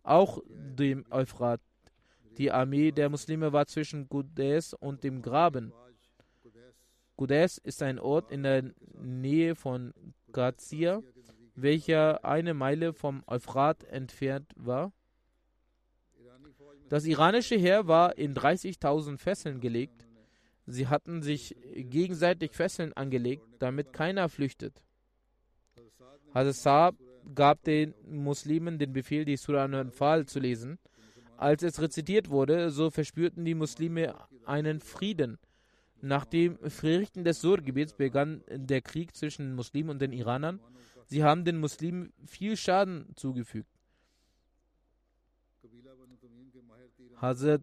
auch 0.02 0.40
dem 0.48 1.04
Euphrat. 1.10 1.60
Die 2.38 2.50
Armee 2.50 2.92
der 2.92 3.10
Muslime 3.10 3.52
war 3.52 3.66
zwischen 3.66 4.08
Quds 4.08 4.74
und 4.74 5.04
dem 5.04 5.22
Graben. 5.22 5.72
Quds 7.16 7.58
ist 7.58 7.82
ein 7.82 7.98
Ort 7.98 8.32
in 8.32 8.42
der 8.42 8.72
Nähe 8.98 9.54
von 9.54 9.92
Gazia, 10.32 11.02
welcher 11.54 12.24
eine 12.24 12.54
Meile 12.54 12.94
vom 12.94 13.22
Euphrat 13.26 13.84
entfernt 13.84 14.52
war. 14.56 14.92
Das 16.92 17.06
iranische 17.06 17.56
Heer 17.56 17.88
war 17.88 18.18
in 18.18 18.34
30.000 18.34 19.16
Fesseln 19.16 19.60
gelegt. 19.60 20.06
Sie 20.66 20.88
hatten 20.88 21.22
sich 21.22 21.56
gegenseitig 21.74 22.52
Fesseln 22.52 22.92
angelegt, 22.92 23.46
damit 23.60 23.94
keiner 23.94 24.28
flüchtet. 24.28 24.84
Hazrat 26.34 26.94
gab 27.34 27.64
den 27.64 27.94
Muslimen 28.06 28.78
den 28.78 28.92
Befehl, 28.92 29.24
die 29.24 29.38
Surah 29.38 29.62
Al-Anfal 29.62 30.26
zu 30.26 30.38
lesen. 30.38 30.78
Als 31.38 31.62
es 31.62 31.80
rezitiert 31.80 32.28
wurde, 32.28 32.68
so 32.68 32.90
verspürten 32.90 33.46
die 33.46 33.54
Muslime 33.54 34.14
einen 34.44 34.80
Frieden. 34.80 35.38
Nach 36.02 36.26
dem 36.26 36.58
Verrichten 36.58 37.24
des 37.24 37.40
Surgebets 37.40 37.94
begann 37.94 38.44
der 38.50 38.82
Krieg 38.82 39.16
zwischen 39.16 39.46
den 39.46 39.54
Muslimen 39.54 39.88
und 39.88 40.02
den 40.02 40.12
Iranern. 40.12 40.60
Sie 41.06 41.24
haben 41.24 41.46
den 41.46 41.58
Muslimen 41.58 42.12
viel 42.26 42.54
Schaden 42.54 43.06
zugefügt. 43.16 43.71
Hazrat 47.20 47.62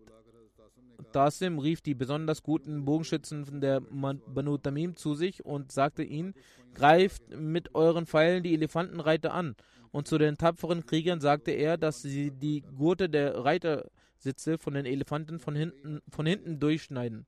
Tasim 1.11 1.59
rief 1.59 1.81
die 1.81 1.95
besonders 1.95 2.43
guten 2.43 2.85
Bogenschützen 2.85 3.61
der 3.61 3.81
Banu 3.81 4.57
Tamim 4.57 4.95
zu 4.95 5.15
sich 5.15 5.45
und 5.45 5.71
sagte 5.71 6.03
ihnen, 6.03 6.33
greift 6.73 7.35
mit 7.35 7.75
euren 7.75 8.05
Pfeilen 8.05 8.43
die 8.43 8.53
Elefantenreiter 8.53 9.33
an. 9.33 9.55
Und 9.91 10.07
zu 10.07 10.17
den 10.17 10.37
tapferen 10.37 10.85
Kriegern 10.85 11.19
sagte 11.19 11.51
er, 11.51 11.77
dass 11.77 12.01
sie 12.01 12.31
die 12.31 12.61
Gurte 12.61 13.09
der 13.09 13.43
Reitersitze 13.43 14.57
von 14.57 14.75
den 14.75 14.85
Elefanten 14.85 15.39
von 15.39 15.55
hinten, 15.55 16.01
von 16.09 16.25
hinten 16.25 16.59
durchschneiden. 16.59 17.25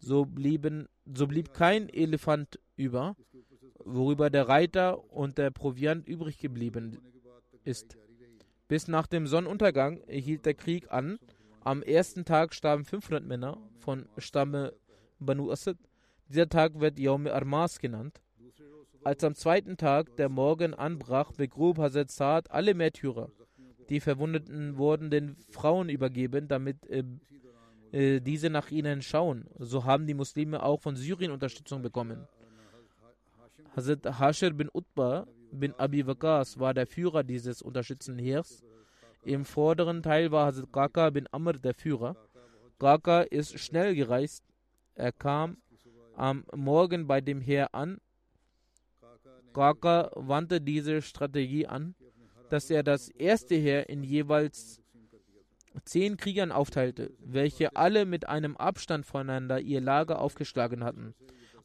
So, 0.00 0.24
blieben, 0.24 0.88
so 1.14 1.26
blieb 1.26 1.52
kein 1.52 1.88
Elefant 1.88 2.58
über, 2.76 3.16
worüber 3.84 4.30
der 4.30 4.48
Reiter 4.48 5.12
und 5.12 5.38
der 5.38 5.50
Proviant 5.50 6.08
übrig 6.08 6.38
geblieben 6.38 6.98
ist. 7.64 7.96
Bis 8.74 8.88
nach 8.88 9.06
dem 9.06 9.28
Sonnenuntergang 9.28 10.00
hielt 10.08 10.46
der 10.46 10.54
Krieg 10.54 10.90
an 10.90 11.20
am 11.60 11.80
ersten 11.80 12.24
Tag 12.24 12.52
starben 12.52 12.84
500 12.84 13.24
Männer 13.24 13.56
von 13.78 14.08
Stamme 14.18 14.72
Banu 15.20 15.52
Asad. 15.52 15.76
Dieser 16.28 16.48
Tag 16.48 16.80
wird 16.80 16.98
Yawm 16.98 17.28
Armas 17.28 17.78
genannt. 17.78 18.20
Als 19.04 19.22
am 19.22 19.36
zweiten 19.36 19.76
Tag 19.76 20.16
der 20.16 20.28
Morgen 20.28 20.74
anbrach, 20.74 21.30
begrub 21.30 21.78
Hazrat 21.78 22.10
Saad 22.10 22.50
alle 22.50 22.74
Märtyrer. 22.74 23.30
Die 23.90 24.00
Verwundeten 24.00 24.76
wurden 24.76 25.08
den 25.08 25.36
Frauen 25.50 25.88
übergeben, 25.88 26.48
damit 26.48 26.84
äh, 26.88 27.04
äh, 27.92 28.18
diese 28.18 28.50
nach 28.50 28.72
ihnen 28.72 29.02
schauen. 29.02 29.44
So 29.56 29.84
haben 29.84 30.08
die 30.08 30.14
Muslime 30.14 30.64
auch 30.64 30.80
von 30.80 30.96
Syrien 30.96 31.30
Unterstützung 31.30 31.80
bekommen. 31.80 32.26
Hazrat 33.76 34.18
Hashir 34.18 34.52
bin 34.52 34.68
Utbah 34.74 35.28
bin 35.54 35.74
Abi 35.78 36.06
Waqas 36.06 36.58
war 36.58 36.74
der 36.74 36.86
Führer 36.86 37.22
dieses 37.22 37.62
unterstützenden 37.62 38.24
Heers. 38.24 38.62
Im 39.22 39.44
vorderen 39.44 40.02
Teil 40.02 40.30
war 40.30 40.46
Hazrat 40.46 40.72
Kaka 40.72 41.10
bin 41.10 41.26
Amr 41.32 41.54
der 41.54 41.74
Führer. 41.74 42.16
Kaka 42.78 43.22
ist 43.22 43.58
schnell 43.58 43.94
gereist. 43.94 44.44
Er 44.94 45.12
kam 45.12 45.56
am 46.16 46.44
Morgen 46.54 47.06
bei 47.06 47.20
dem 47.20 47.40
Heer 47.40 47.74
an. 47.74 47.98
Kaka 49.54 50.10
wandte 50.14 50.60
diese 50.60 51.00
Strategie 51.00 51.66
an, 51.66 51.94
dass 52.50 52.70
er 52.70 52.82
das 52.82 53.08
erste 53.08 53.54
Heer 53.54 53.88
in 53.88 54.02
jeweils 54.02 54.80
zehn 55.84 56.16
Kriegern 56.16 56.52
aufteilte, 56.52 57.12
welche 57.18 57.74
alle 57.76 58.04
mit 58.04 58.28
einem 58.28 58.56
Abstand 58.56 59.06
voneinander 59.06 59.60
ihr 59.60 59.80
Lager 59.80 60.20
aufgeschlagen 60.20 60.84
hatten. 60.84 61.14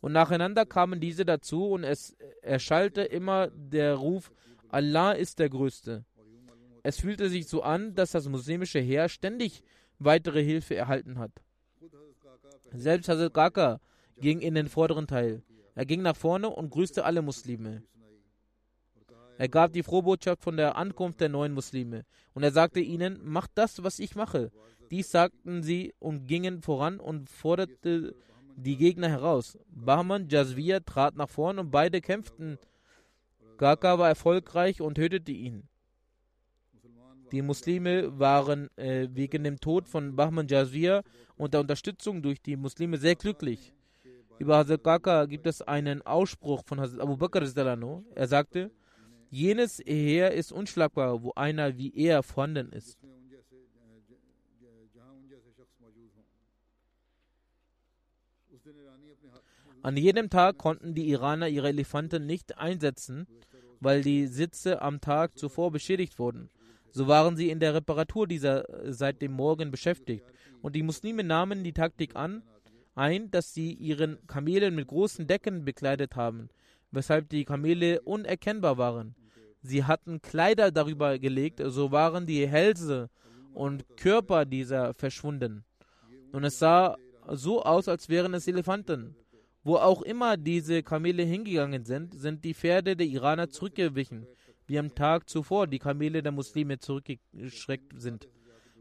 Und 0.02 0.14
nacheinander 0.14 0.66
kamen 0.66 1.00
diese 1.00 1.26
dazu 1.26 1.72
und 1.72 1.84
es 1.84 2.16
erschallte 2.42 3.02
immer 3.02 3.48
der 3.50 3.96
Ruf, 3.96 4.32
Allah 4.70 5.12
ist 5.12 5.40
der 5.40 5.50
Größte. 5.50 6.06
Es 6.84 7.02
fühlte 7.02 7.30
sich 7.30 7.48
so 7.48 7.62
an, 7.64 7.96
dass 7.96 8.12
das 8.12 8.30
muslimische 8.30 8.80
Heer 8.80 9.10
ständig 9.10 9.64
weitere 9.98 10.44
Hilfe 10.44 10.76
erhalten 10.76 11.20
hat. 11.20 11.32
Selbst 12.72 13.10
Hazrat 13.10 13.34
Gaka 13.34 13.80
ging 14.18 14.40
in 14.40 14.56
den 14.56 14.70
vorderen 14.70 15.08
Teil. 15.08 15.44
Er 15.76 15.86
ging 15.86 16.02
nach 16.02 16.16
vorne 16.16 16.50
und 16.50 16.70
grüßte 16.70 17.04
alle 17.04 17.22
Muslime. 17.22 17.84
Er 19.38 19.48
gab 19.48 19.72
die 19.74 19.84
Frohbotschaft 19.84 20.44
von 20.44 20.58
der 20.58 20.76
Ankunft 20.76 21.22
der 21.22 21.30
neuen 21.30 21.54
Muslime. 21.54 22.06
Und 22.34 22.44
er 22.44 22.52
sagte 22.52 22.80
ihnen, 22.80 23.20
macht 23.24 23.52
das, 23.56 23.84
was 23.84 24.00
ich 24.00 24.16
mache. 24.16 24.52
Dies 24.92 25.12
sagten 25.12 25.64
sie 25.64 25.94
und 26.00 26.28
gingen 26.28 26.62
voran 26.62 27.00
und 27.00 27.30
forderte 27.30 28.16
die 28.60 28.78
Gegner 28.78 29.10
heraus. 29.10 29.58
Bahman 29.70 30.28
Jazvir 30.30 30.84
trat 30.84 31.16
nach 31.16 31.30
vorn 31.30 31.60
und 31.60 31.72
beide 31.72 32.02
kämpften. 32.02 32.58
Gaka 33.58 34.00
war 34.00 34.08
erfolgreich 34.08 34.82
und 34.82 34.96
tötete 34.96 35.32
ihn. 35.32 35.64
Die 37.32 37.42
Muslime 37.42 38.18
waren 38.18 38.70
äh, 38.78 39.08
wegen 39.12 39.44
dem 39.44 39.60
Tod 39.60 39.88
von 39.88 40.16
Bahman 40.16 40.48
Jazir 40.48 41.04
und 41.38 41.54
der 41.54 41.62
Unterstützung 41.62 42.22
durch 42.22 42.42
die 42.42 42.56
Muslime 42.56 42.98
sehr 42.98 43.16
glücklich. 43.16 43.74
Über 44.40 44.58
Hazrat 44.58 44.84
Kaka 44.84 45.26
gibt 45.26 45.46
es 45.46 45.62
einen 45.62 46.02
Ausspruch 46.02 46.64
von 46.66 46.80
Hazrat 46.80 47.02
Abu 47.02 47.18
Bakr. 47.18 47.44
Er 48.16 48.28
sagte, 48.28 48.72
jenes 49.30 49.80
Heer 49.86 50.32
ist 50.32 50.52
unschlagbar, 50.52 51.22
wo 51.22 51.34
einer 51.36 51.78
wie 51.78 51.94
er 51.96 52.24
vorhanden 52.24 52.72
ist. 52.72 52.98
An 59.82 59.96
jedem 59.96 60.30
Tag 60.30 60.58
konnten 60.58 60.94
die 60.94 61.10
Iraner 61.10 61.48
ihre 61.48 61.70
Elefanten 61.70 62.26
nicht 62.26 62.58
einsetzen, 62.58 63.28
weil 63.80 64.02
die 64.02 64.28
Sitze 64.28 64.82
am 64.82 65.00
Tag 65.00 65.38
zuvor 65.38 65.72
beschädigt 65.72 66.20
wurden. 66.20 66.50
So 66.92 67.08
waren 67.08 67.38
sie 67.38 67.50
in 67.50 67.60
der 67.60 67.74
Reparatur 67.74 68.28
dieser 68.28 68.68
äh, 68.70 68.92
seit 68.92 69.22
dem 69.22 69.32
Morgen 69.34 69.72
beschäftigt. 69.72 70.26
Und 70.62 70.76
die 70.76 70.84
Muslime 70.84 71.24
nahmen 71.24 71.64
die 71.64 71.74
Taktik 71.74 72.16
an, 72.16 72.44
ein, 72.96 73.32
dass 73.32 73.54
sie 73.54 73.74
ihren 73.74 74.26
Kamelen 74.28 74.76
mit 74.76 74.88
großen 74.88 75.28
Decken 75.28 75.64
bekleidet 75.64 76.16
haben, 76.16 76.50
weshalb 76.92 77.30
die 77.30 77.46
Kamele 77.46 78.02
unerkennbar 78.02 78.78
waren. 78.78 79.16
Sie 79.62 79.86
hatten 79.86 80.22
Kleider 80.22 80.72
darüber 80.72 81.20
gelegt, 81.20 81.62
so 81.64 81.92
waren 81.92 82.26
die 82.26 82.46
Hälse 82.48 83.10
und 83.54 83.86
Körper 83.98 84.46
dieser 84.46 84.94
verschwunden. 84.94 85.64
Und 86.32 86.44
es 86.44 86.60
sah 86.60 86.98
so 87.28 87.64
aus, 87.64 87.88
als 87.88 88.10
wären 88.10 88.34
es 88.34 88.48
Elefanten. 88.48 89.16
Wo 89.70 89.76
auch 89.76 90.02
immer 90.02 90.36
diese 90.36 90.82
Kamele 90.82 91.22
hingegangen 91.22 91.86
sind, 91.86 92.16
sind 92.16 92.44
die 92.44 92.56
Pferde 92.56 92.96
der 92.96 93.06
Iraner 93.06 93.52
zurückgewichen 93.52 94.26
wie 94.66 94.80
am 94.80 94.96
Tag 94.96 95.30
zuvor 95.30 95.68
die 95.68 95.78
Kamele 95.78 96.24
der 96.24 96.32
Muslime 96.32 96.80
zurückgeschreckt 96.80 97.94
sind. 98.02 98.28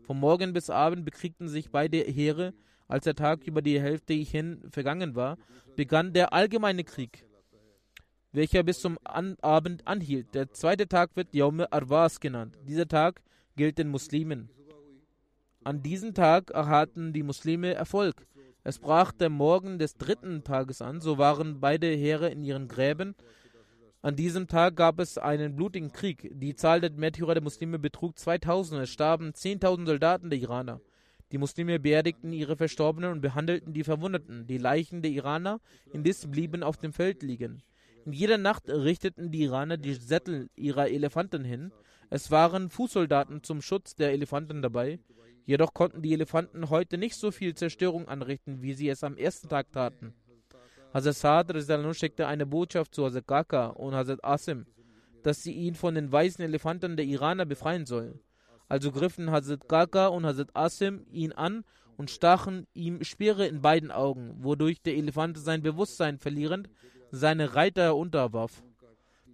Vom 0.00 0.18
Morgen 0.18 0.54
bis 0.54 0.70
Abend 0.70 1.04
bekriegten 1.04 1.50
sich 1.50 1.70
beide 1.70 1.98
Heere. 1.98 2.54
Als 2.86 3.04
der 3.04 3.14
Tag 3.14 3.44
über 3.44 3.60
die 3.60 3.78
Hälfte 3.78 4.14
hin 4.14 4.62
vergangen 4.70 5.14
war, 5.14 5.36
begann 5.76 6.14
der 6.14 6.32
allgemeine 6.32 6.84
Krieg, 6.84 7.26
welcher 8.32 8.62
bis 8.62 8.80
zum 8.80 8.96
An 9.04 9.36
Abend 9.42 9.86
anhielt. 9.86 10.34
Der 10.34 10.52
zweite 10.52 10.88
Tag 10.88 11.16
wird 11.16 11.34
Yawm 11.34 11.66
Arwas 11.70 12.18
genannt. 12.18 12.56
Dieser 12.66 12.88
Tag 12.88 13.20
gilt 13.56 13.76
den 13.76 13.88
Muslimen. 13.90 14.48
An 15.64 15.82
diesem 15.82 16.14
Tag 16.14 16.50
erhatten 16.50 17.12
die 17.12 17.22
Muslime 17.22 17.74
Erfolg. 17.74 18.26
Es 18.68 18.78
brach 18.78 19.12
der 19.12 19.30
Morgen 19.30 19.78
des 19.78 19.96
dritten 19.96 20.44
Tages 20.44 20.82
an, 20.82 21.00
so 21.00 21.16
waren 21.16 21.58
beide 21.58 21.86
Heere 21.86 22.28
in 22.28 22.44
ihren 22.44 22.68
Gräben 22.68 23.14
an 24.00 24.14
diesem 24.14 24.46
Tag 24.46 24.76
gab 24.76 25.00
es 25.00 25.18
einen 25.18 25.56
blutigen 25.56 25.90
Krieg. 25.90 26.30
Die 26.32 26.54
Zahl 26.54 26.80
der 26.80 26.92
Märtyrer 26.92 27.34
der 27.34 27.42
Muslime 27.42 27.80
betrug 27.80 28.16
2000. 28.16 28.82
Es 28.82 28.90
starben 28.90 29.32
10.000 29.32 29.86
Soldaten 29.86 30.30
der 30.30 30.38
Iraner. 30.38 30.80
Die 31.32 31.38
Muslime 31.38 31.80
beerdigten 31.80 32.32
ihre 32.32 32.56
Verstorbenen 32.56 33.10
und 33.10 33.20
behandelten 33.20 33.72
die 33.72 33.82
Verwundeten. 33.82 34.46
Die 34.46 34.58
Leichen 34.58 35.02
der 35.02 35.10
Iraner 35.10 35.60
indes 35.92 36.30
blieben 36.30 36.62
auf 36.62 36.76
dem 36.76 36.92
Feld 36.92 37.24
liegen. 37.24 37.60
In 38.04 38.12
jeder 38.12 38.38
Nacht 38.38 38.68
richteten 38.68 39.32
die 39.32 39.42
Iraner 39.42 39.78
die 39.78 39.94
Sättel 39.94 40.48
ihrer 40.54 40.88
Elefanten 40.88 41.44
hin. 41.44 41.72
Es 42.08 42.30
waren 42.30 42.70
Fußsoldaten 42.70 43.42
zum 43.42 43.62
Schutz 43.62 43.96
der 43.96 44.12
Elefanten 44.12 44.62
dabei. 44.62 45.00
Jedoch 45.48 45.72
konnten 45.72 46.02
die 46.02 46.12
Elefanten 46.12 46.68
heute 46.68 46.98
nicht 46.98 47.16
so 47.16 47.30
viel 47.30 47.54
Zerstörung 47.54 48.06
anrichten, 48.06 48.60
wie 48.60 48.74
sie 48.74 48.90
es 48.90 49.02
am 49.02 49.16
ersten 49.16 49.48
Tag 49.48 49.72
taten. 49.72 50.12
Hazrat 50.92 51.14
Saad 51.46 51.96
schickte 51.96 52.26
eine 52.26 52.44
Botschaft 52.44 52.94
zu 52.94 53.06
Hazrat 53.06 53.26
Kaka 53.26 53.68
und 53.68 53.94
Hazrat 53.94 54.22
Asim, 54.22 54.66
dass 55.22 55.42
sie 55.42 55.54
ihn 55.54 55.74
von 55.74 55.94
den 55.94 56.12
weißen 56.12 56.44
Elefanten 56.44 56.98
der 56.98 57.06
Iraner 57.06 57.46
befreien 57.46 57.86
sollen. 57.86 58.20
Also 58.68 58.92
griffen 58.92 59.30
Hazrat 59.30 59.66
Kaka 59.66 60.08
und 60.08 60.26
Hazrat 60.26 60.50
Asim 60.52 61.06
ihn 61.10 61.32
an 61.32 61.64
und 61.96 62.10
stachen 62.10 62.66
ihm 62.74 63.02
Speere 63.02 63.46
in 63.46 63.62
beiden 63.62 63.90
Augen, 63.90 64.34
wodurch 64.40 64.82
der 64.82 64.96
Elefant 64.96 65.38
sein 65.38 65.62
Bewusstsein 65.62 66.18
verlierend 66.18 66.68
seine 67.10 67.54
Reiter 67.54 67.96
unterwarf. 67.96 68.62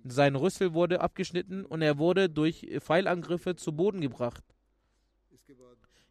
Sein 0.05 0.37
Rüssel 0.37 0.75
wurde 0.75 1.01
abgeschnitten 1.01 1.65
und 1.65 1.83
er 1.83 1.99
wurde 1.99 2.31
durch 2.31 2.69
Pfeilangriffe 2.79 3.57
zu 3.57 3.73
Boden 3.73 4.01
gebracht. 4.01 4.54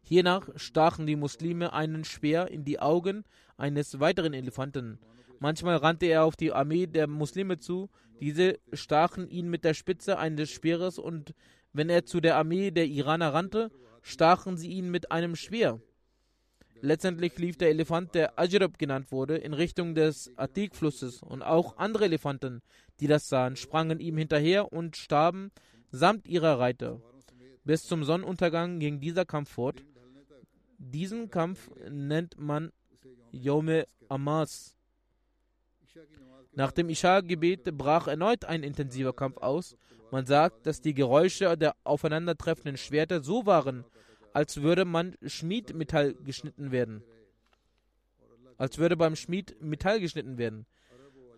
Hiernach 0.04 0.48
stachen 0.56 1.06
die 1.06 1.16
Muslime 1.16 1.72
einen 1.72 2.04
Speer 2.04 2.48
in 2.48 2.64
die 2.64 2.78
Augen 2.78 3.24
eines 3.56 3.98
weiteren 4.00 4.34
Elefanten 4.34 4.98
Manchmal 5.44 5.76
rannte 5.76 6.06
er 6.06 6.24
auf 6.24 6.36
die 6.36 6.52
Armee 6.52 6.86
der 6.86 7.06
Muslime 7.06 7.58
zu. 7.58 7.90
Diese 8.18 8.58
stachen 8.72 9.28
ihn 9.28 9.50
mit 9.50 9.62
der 9.62 9.74
Spitze 9.74 10.18
eines 10.18 10.50
Speeres 10.50 10.98
und 10.98 11.34
wenn 11.74 11.90
er 11.90 12.06
zu 12.06 12.22
der 12.22 12.36
Armee 12.36 12.70
der 12.70 12.86
Iraner 12.86 13.34
rannte, 13.34 13.70
stachen 14.00 14.56
sie 14.56 14.70
ihn 14.70 14.90
mit 14.90 15.10
einem 15.12 15.36
Speer. 15.36 15.82
Letztendlich 16.80 17.36
lief 17.38 17.58
der 17.58 17.68
Elefant, 17.68 18.14
der 18.14 18.38
Ajrab 18.38 18.78
genannt 18.78 19.12
wurde, 19.12 19.36
in 19.36 19.52
Richtung 19.52 19.94
des 19.94 20.32
Atik-Flusses 20.36 21.22
und 21.22 21.42
auch 21.42 21.76
andere 21.76 22.04
Elefanten, 22.06 22.62
die 23.00 23.06
das 23.06 23.28
sahen, 23.28 23.56
sprangen 23.56 24.00
ihm 24.00 24.16
hinterher 24.16 24.72
und 24.72 24.96
starben 24.96 25.50
samt 25.90 26.26
ihrer 26.26 26.58
Reiter. 26.58 27.02
Bis 27.64 27.82
zum 27.84 28.02
Sonnenuntergang 28.04 28.78
ging 28.78 28.98
dieser 28.98 29.26
Kampf 29.26 29.50
fort. 29.50 29.84
Diesen 30.78 31.30
Kampf 31.30 31.70
nennt 31.90 32.38
man 32.38 32.72
Yome 33.32 33.86
Amas. 34.08 34.76
Nach 36.52 36.72
dem 36.72 36.88
Isha-Gebet 36.88 37.76
brach 37.76 38.06
erneut 38.06 38.44
ein 38.44 38.62
intensiver 38.62 39.12
Kampf 39.12 39.38
aus. 39.38 39.76
Man 40.10 40.26
sagt, 40.26 40.66
dass 40.66 40.80
die 40.80 40.94
Geräusche 40.94 41.56
der 41.56 41.74
aufeinandertreffenden 41.82 42.76
Schwerter 42.76 43.22
so 43.22 43.46
waren, 43.46 43.84
als 44.32 44.62
würde 44.62 44.84
man 44.84 45.16
Schmiedmetall 45.24 46.14
geschnitten 46.14 46.70
werden. 46.70 47.02
Als 48.56 48.78
würde 48.78 48.96
beim 48.96 49.16
Schmied 49.16 49.60
Metall 49.60 50.00
geschnitten 50.00 50.38
werden. 50.38 50.66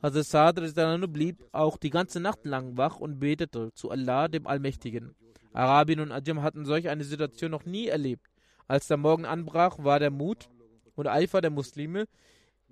Hazrat 0.02 0.60
Saad 0.60 1.12
blieb 1.12 1.42
auch 1.52 1.78
die 1.78 1.90
ganze 1.90 2.20
Nacht 2.20 2.44
lang 2.44 2.76
wach 2.76 3.00
und 3.00 3.18
betete 3.18 3.72
zu 3.72 3.90
Allah, 3.90 4.28
dem 4.28 4.46
Allmächtigen. 4.46 5.14
Arabien 5.52 6.00
und 6.00 6.12
Ajam 6.12 6.42
hatten 6.42 6.66
solch 6.66 6.88
eine 6.88 7.04
Situation 7.04 7.50
noch 7.50 7.64
nie 7.64 7.86
erlebt. 7.86 8.26
Als 8.68 8.88
der 8.88 8.96
Morgen 8.96 9.24
anbrach, 9.24 9.78
war 9.78 10.00
der 10.00 10.10
Mut 10.10 10.48
und 10.94 11.06
Eifer 11.06 11.40
der 11.40 11.50
Muslime 11.50 12.06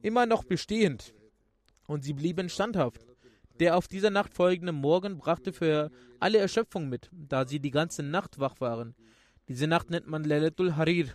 immer 0.03 0.27
noch 0.27 0.45
bestehend 0.45 1.15
und 1.87 2.05
sie 2.05 2.15
blieben 2.15 2.49
standhaft. 2.49 3.07
Der 3.61 3.77
auf 3.77 3.87
dieser 3.87 4.11
Nacht 4.11 4.35
folgende 4.35 4.73
Morgen 4.73 5.19
brachte 5.19 5.53
für 5.53 5.91
alle 6.19 6.39
Erschöpfung 6.39 6.89
mit, 6.89 7.11
da 7.13 7.47
sie 7.47 7.61
die 7.61 7.71
ganze 7.71 8.03
Nacht 8.03 8.41
wach 8.41 8.61
waren. 8.61 8.97
Diese 9.47 9.69
Nacht 9.69 9.91
nennt 9.91 10.09
man 10.09 10.25
Lailatul 10.25 10.75
Harir. 10.75 11.09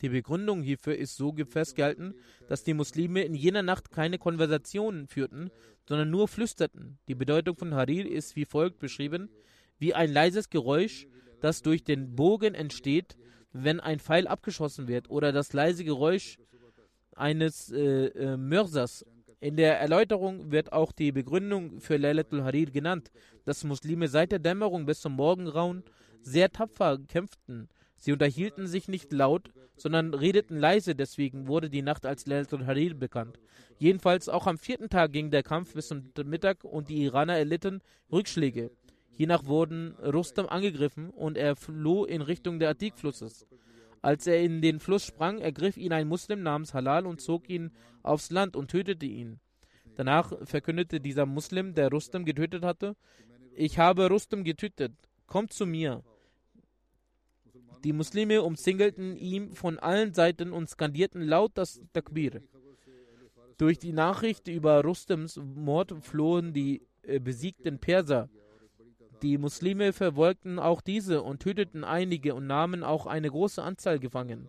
Die 0.00 0.08
Begründung 0.08 0.62
hierfür 0.62 0.96
ist 0.96 1.16
so 1.16 1.34
festgehalten, 1.48 2.14
dass 2.48 2.64
die 2.64 2.74
Muslime 2.74 3.22
in 3.22 3.34
jener 3.34 3.62
Nacht 3.62 3.90
keine 3.90 4.18
Konversationen 4.18 5.06
führten, 5.06 5.50
sondern 5.88 6.10
nur 6.10 6.26
flüsterten. 6.26 6.98
Die 7.06 7.14
Bedeutung 7.14 7.56
von 7.56 7.74
Harir 7.74 8.10
ist 8.10 8.34
wie 8.34 8.44
folgt 8.44 8.78
beschrieben: 8.78 9.28
wie 9.78 9.94
ein 9.94 10.12
leises 10.12 10.50
Geräusch, 10.50 11.06
das 11.40 11.62
durch 11.62 11.84
den 11.84 12.16
Bogen 12.16 12.54
entsteht, 12.54 13.16
wenn 13.52 13.80
ein 13.80 13.98
Pfeil 13.98 14.26
abgeschossen 14.26 14.88
wird, 14.88 15.10
oder 15.10 15.32
das 15.32 15.52
leise 15.52 15.84
Geräusch 15.84 16.38
eines 17.14 17.70
äh, 17.72 18.06
äh, 18.06 18.36
Mörsers 18.36 19.04
in 19.40 19.56
der 19.56 19.78
Erläuterung 19.78 20.50
wird 20.50 20.72
auch 20.72 20.90
die 20.90 21.12
Begründung 21.12 21.80
für 21.80 21.96
Laylatul 21.96 22.42
Harir 22.42 22.70
genannt, 22.70 23.12
dass 23.44 23.62
Muslime 23.62 24.08
seit 24.08 24.32
der 24.32 24.40
Dämmerung 24.40 24.84
bis 24.84 25.00
zum 25.00 25.12
Morgengrauen 25.12 25.84
sehr 26.22 26.50
tapfer 26.50 26.98
kämpften. 27.06 27.68
Sie 27.96 28.12
unterhielten 28.12 28.66
sich 28.66 28.88
nicht 28.88 29.12
laut, 29.12 29.52
sondern 29.76 30.12
redeten 30.12 30.56
leise, 30.56 30.96
deswegen 30.96 31.46
wurde 31.46 31.70
die 31.70 31.82
Nacht 31.82 32.04
als 32.04 32.26
Laylatul 32.26 32.66
Harir 32.66 32.94
bekannt. 32.94 33.38
Jedenfalls 33.78 34.28
auch 34.28 34.48
am 34.48 34.58
vierten 34.58 34.88
Tag 34.88 35.12
ging 35.12 35.30
der 35.30 35.44
Kampf 35.44 35.74
bis 35.74 35.88
zum 35.88 36.12
Mittag 36.24 36.64
und 36.64 36.88
die 36.88 37.04
Iraner 37.04 37.36
erlitten 37.36 37.80
Rückschläge. 38.10 38.72
Hiernach 39.18 39.46
wurden 39.46 39.96
Rustam 39.96 40.46
angegriffen 40.46 41.10
und 41.10 41.36
er 41.36 41.56
floh 41.56 42.04
in 42.04 42.22
Richtung 42.22 42.60
der 42.60 42.70
Atik-Flusses. 42.70 43.48
Als 44.00 44.28
er 44.28 44.40
in 44.40 44.62
den 44.62 44.78
Fluss 44.78 45.04
sprang, 45.04 45.40
ergriff 45.40 45.76
ihn 45.76 45.92
ein 45.92 46.06
Muslim 46.06 46.44
namens 46.44 46.72
Halal 46.72 47.04
und 47.04 47.20
zog 47.20 47.50
ihn 47.50 47.72
aufs 48.04 48.30
Land 48.30 48.54
und 48.54 48.70
tötete 48.70 49.06
ihn. 49.06 49.40
Danach 49.96 50.32
verkündete 50.46 51.00
dieser 51.00 51.26
Muslim, 51.26 51.74
der 51.74 51.90
Rustem 51.90 52.24
getötet 52.24 52.62
hatte, 52.62 52.94
ich 53.56 53.80
habe 53.80 54.08
Rustem 54.08 54.44
getötet, 54.44 54.92
kommt 55.26 55.52
zu 55.52 55.66
mir. 55.66 56.04
Die 57.82 57.92
Muslime 57.92 58.42
umzingelten 58.42 59.16
ihn 59.16 59.52
von 59.52 59.80
allen 59.80 60.14
Seiten 60.14 60.52
und 60.52 60.70
skandierten 60.70 61.22
laut 61.22 61.50
das 61.54 61.80
Takbir. 61.92 62.40
Durch 63.56 63.80
die 63.80 63.92
Nachricht 63.92 64.46
über 64.46 64.84
Rustems 64.84 65.40
Mord 65.42 65.92
flohen 66.02 66.52
die 66.52 66.86
äh, 67.02 67.18
besiegten 67.18 67.80
Perser. 67.80 68.28
Die 69.22 69.36
Muslime 69.36 69.92
verfolgten 69.92 70.60
auch 70.60 70.80
diese 70.80 71.22
und 71.22 71.40
töteten 71.40 71.82
einige 71.82 72.34
und 72.36 72.46
nahmen 72.46 72.84
auch 72.84 73.06
eine 73.06 73.28
große 73.28 73.60
Anzahl 73.60 73.98
gefangen. 73.98 74.48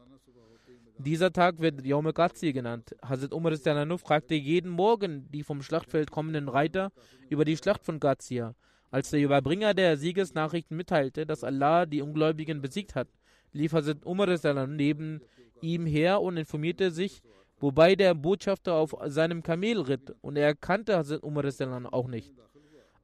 Dieser 0.99 1.31
Tag 1.31 1.59
wird 1.59 1.85
Yom 1.85 2.13
Ghazi 2.13 2.53
genannt. 2.53 2.95
Hazrat 3.01 3.33
Umar 3.33 3.55
fragte 3.97 4.35
jeden 4.35 4.69
Morgen 4.69 5.27
die 5.31 5.43
vom 5.43 5.63
Schlachtfeld 5.63 6.11
kommenden 6.11 6.49
Reiter 6.49 6.91
über 7.29 7.45
die 7.45 7.57
Schlacht 7.57 7.83
von 7.83 7.99
Ghazia. 7.99 8.53
Als 8.91 9.09
der 9.09 9.21
Überbringer 9.21 9.73
der 9.73 9.97
Siegesnachrichten 9.97 10.77
mitteilte, 10.77 11.25
dass 11.25 11.43
Allah 11.43 11.85
die 11.85 12.01
Ungläubigen 12.01 12.61
besiegt 12.61 12.95
hat, 12.95 13.07
lief 13.53 13.73
Hazrat 13.73 14.05
Umar 14.05 14.27
neben 14.67 15.21
ihm 15.61 15.85
her 15.85 16.21
und 16.21 16.37
informierte 16.37 16.91
sich, 16.91 17.21
wobei 17.59 17.95
der 17.95 18.13
Botschafter 18.13 18.73
auf 18.73 18.95
seinem 19.05 19.41
Kamel 19.41 19.81
ritt 19.81 20.13
und 20.21 20.35
er 20.35 20.53
kannte 20.53 20.97
Hazrat 20.97 21.23
Umar 21.23 21.45
auch 21.91 22.07
nicht. 22.07 22.33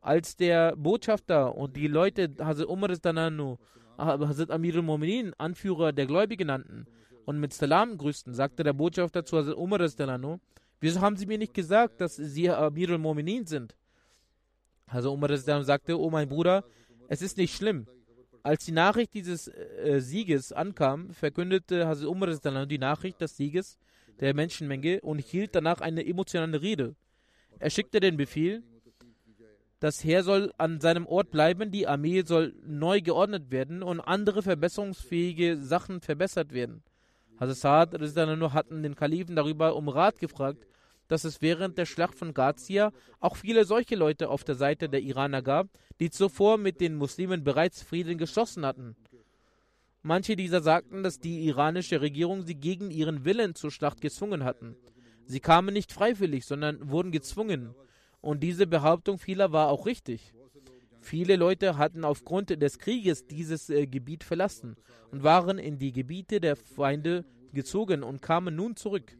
Als 0.06 0.36
der 0.36 0.76
Botschafter 0.76 1.56
und 1.56 1.76
die 1.76 1.88
Leute 1.88 2.30
Hazrat 2.39 2.68
Umar 2.68 2.89
Hazrat 2.91 4.51
Amir 4.51 4.76
al-Mu'minin, 4.76 5.34
Anführer 5.39 5.93
der 5.93 6.06
Gläubigen 6.06 6.45
nannten, 6.45 6.86
und 7.26 7.39
mit 7.39 7.53
Salam 7.53 7.97
grüßten, 7.97 8.32
sagte 8.36 8.64
der 8.64 8.74
Botschafter 8.74 9.26
zu 9.26 9.36
Hazrat 9.36 9.58
Umar 9.58 9.80
wieso 10.80 11.01
haben 11.01 11.18
sie 11.18 11.26
mir 11.26 11.39
nicht 11.39 11.56
gesagt, 11.56 12.01
dass 12.01 12.18
sie 12.18 12.51
Amir 12.51 12.91
al-Mu'minin 12.91 13.47
sind? 13.47 13.76
Hazrat 14.88 15.12
Umar 15.12 15.36
sagte, 15.36 15.99
oh 15.99 16.12
mein 16.12 16.30
Bruder, 16.30 16.64
es 17.08 17.24
ist 17.24 17.38
nicht 17.38 17.56
schlimm. 17.56 17.88
Als 18.43 18.64
die 18.64 18.74
Nachricht 18.74 19.12
dieses 19.16 19.47
äh, 19.47 19.99
Sieges 20.01 20.51
ankam, 20.51 21.10
verkündete 21.14 21.88
Hazrat 21.88 22.08
Umar 22.08 22.68
die 22.68 22.78
Nachricht 22.78 23.22
des 23.22 23.36
Sieges 23.38 23.80
der 24.20 24.36
Menschenmenge 24.36 25.01
und 25.01 25.18
hielt 25.18 25.56
danach 25.56 25.82
eine 25.82 26.06
emotionale 26.06 26.62
Rede. 26.62 26.93
Er 27.58 27.72
schickte 27.72 27.99
den 27.99 28.18
Befehl, 28.18 28.62
das 29.80 30.03
Heer 30.03 30.23
soll 30.23 30.53
an 30.57 30.80
seinem 30.80 31.05
Ort 31.05 31.32
bleiben, 31.32 31.71
die 31.71 31.88
Armee 31.88 32.23
soll 32.23 32.55
neu 32.65 33.01
geordnet 33.01 33.51
werden 33.51 33.84
und 33.84 33.99
andere 33.99 34.41
verbesserungsfähige 34.41 35.57
Sachen 35.57 36.01
verbessert 36.01 36.53
werden. 36.53 36.84
Hazrat 37.39 37.91
Saad 37.91 38.53
hatten 38.53 38.84
den 38.84 38.95
Kalifen 38.95 39.36
darüber 39.36 39.76
um 39.76 39.89
Rat 39.89 40.19
gefragt, 40.19 40.65
dass 41.07 41.23
es 41.23 41.41
während 41.41 41.78
der 41.78 41.86
Schlacht 41.86 42.15
von 42.15 42.34
Gazia 42.34 42.91
auch 43.19 43.36
viele 43.36 43.65
solche 43.65 43.95
Leute 43.95 44.30
auf 44.30 44.43
der 44.43 44.55
Seite 44.55 44.89
der 44.89 45.01
Iraner 45.01 45.41
gab, 45.41 45.67
die 45.99 46.09
zuvor 46.09 46.57
mit 46.57 46.82
den 46.82 46.95
Muslimen 46.95 47.43
bereits 47.43 47.84
Frieden 47.84 48.17
geschlossen 48.17 48.65
hatten. 48.65 48.95
Manche 50.01 50.36
dieser 50.36 50.61
sagten, 50.61 51.03
dass 51.03 51.19
die 51.19 51.45
iranische 51.45 52.01
Regierung 52.01 52.43
sie 52.43 52.55
gegen 52.55 52.91
ihren 52.91 53.26
Willen 53.26 53.55
zur 53.55 53.71
Schlacht 53.71 54.01
gezwungen 54.01 54.43
hatten. 54.43 54.76
Sie 55.26 55.39
kamen 55.39 55.73
nicht 55.73 55.91
freiwillig, 55.91 56.45
sondern 56.45 56.89
wurden 56.89 57.11
gezwungen. 57.11 57.73
Und 58.26 58.41
diese 58.41 58.65
Behauptung 58.65 59.19
vieler 59.19 59.51
war 59.51 59.69
auch 59.69 59.86
richtig. 59.86 60.34
Viele 60.99 61.36
Leute 61.36 61.78
hatten 61.78 62.03
aufgrund 62.03 62.59
des 62.59 62.80
Krieges 62.80 63.28
dieses 63.28 63.69
äh, 63.69 63.86
Gebiet 63.86 64.23
verlassen 64.23 64.78
und 65.11 65.21
waren 65.21 65.59
in 65.59 65.78
die 65.78 65.91
Gebiete 65.91 66.39
der 66.41 66.55
Feinde 66.55 67.23
gezogen 67.53 68.01
und 68.01 68.23
kamen 68.23 68.55
nun 68.55 68.76
zurück. 68.76 69.15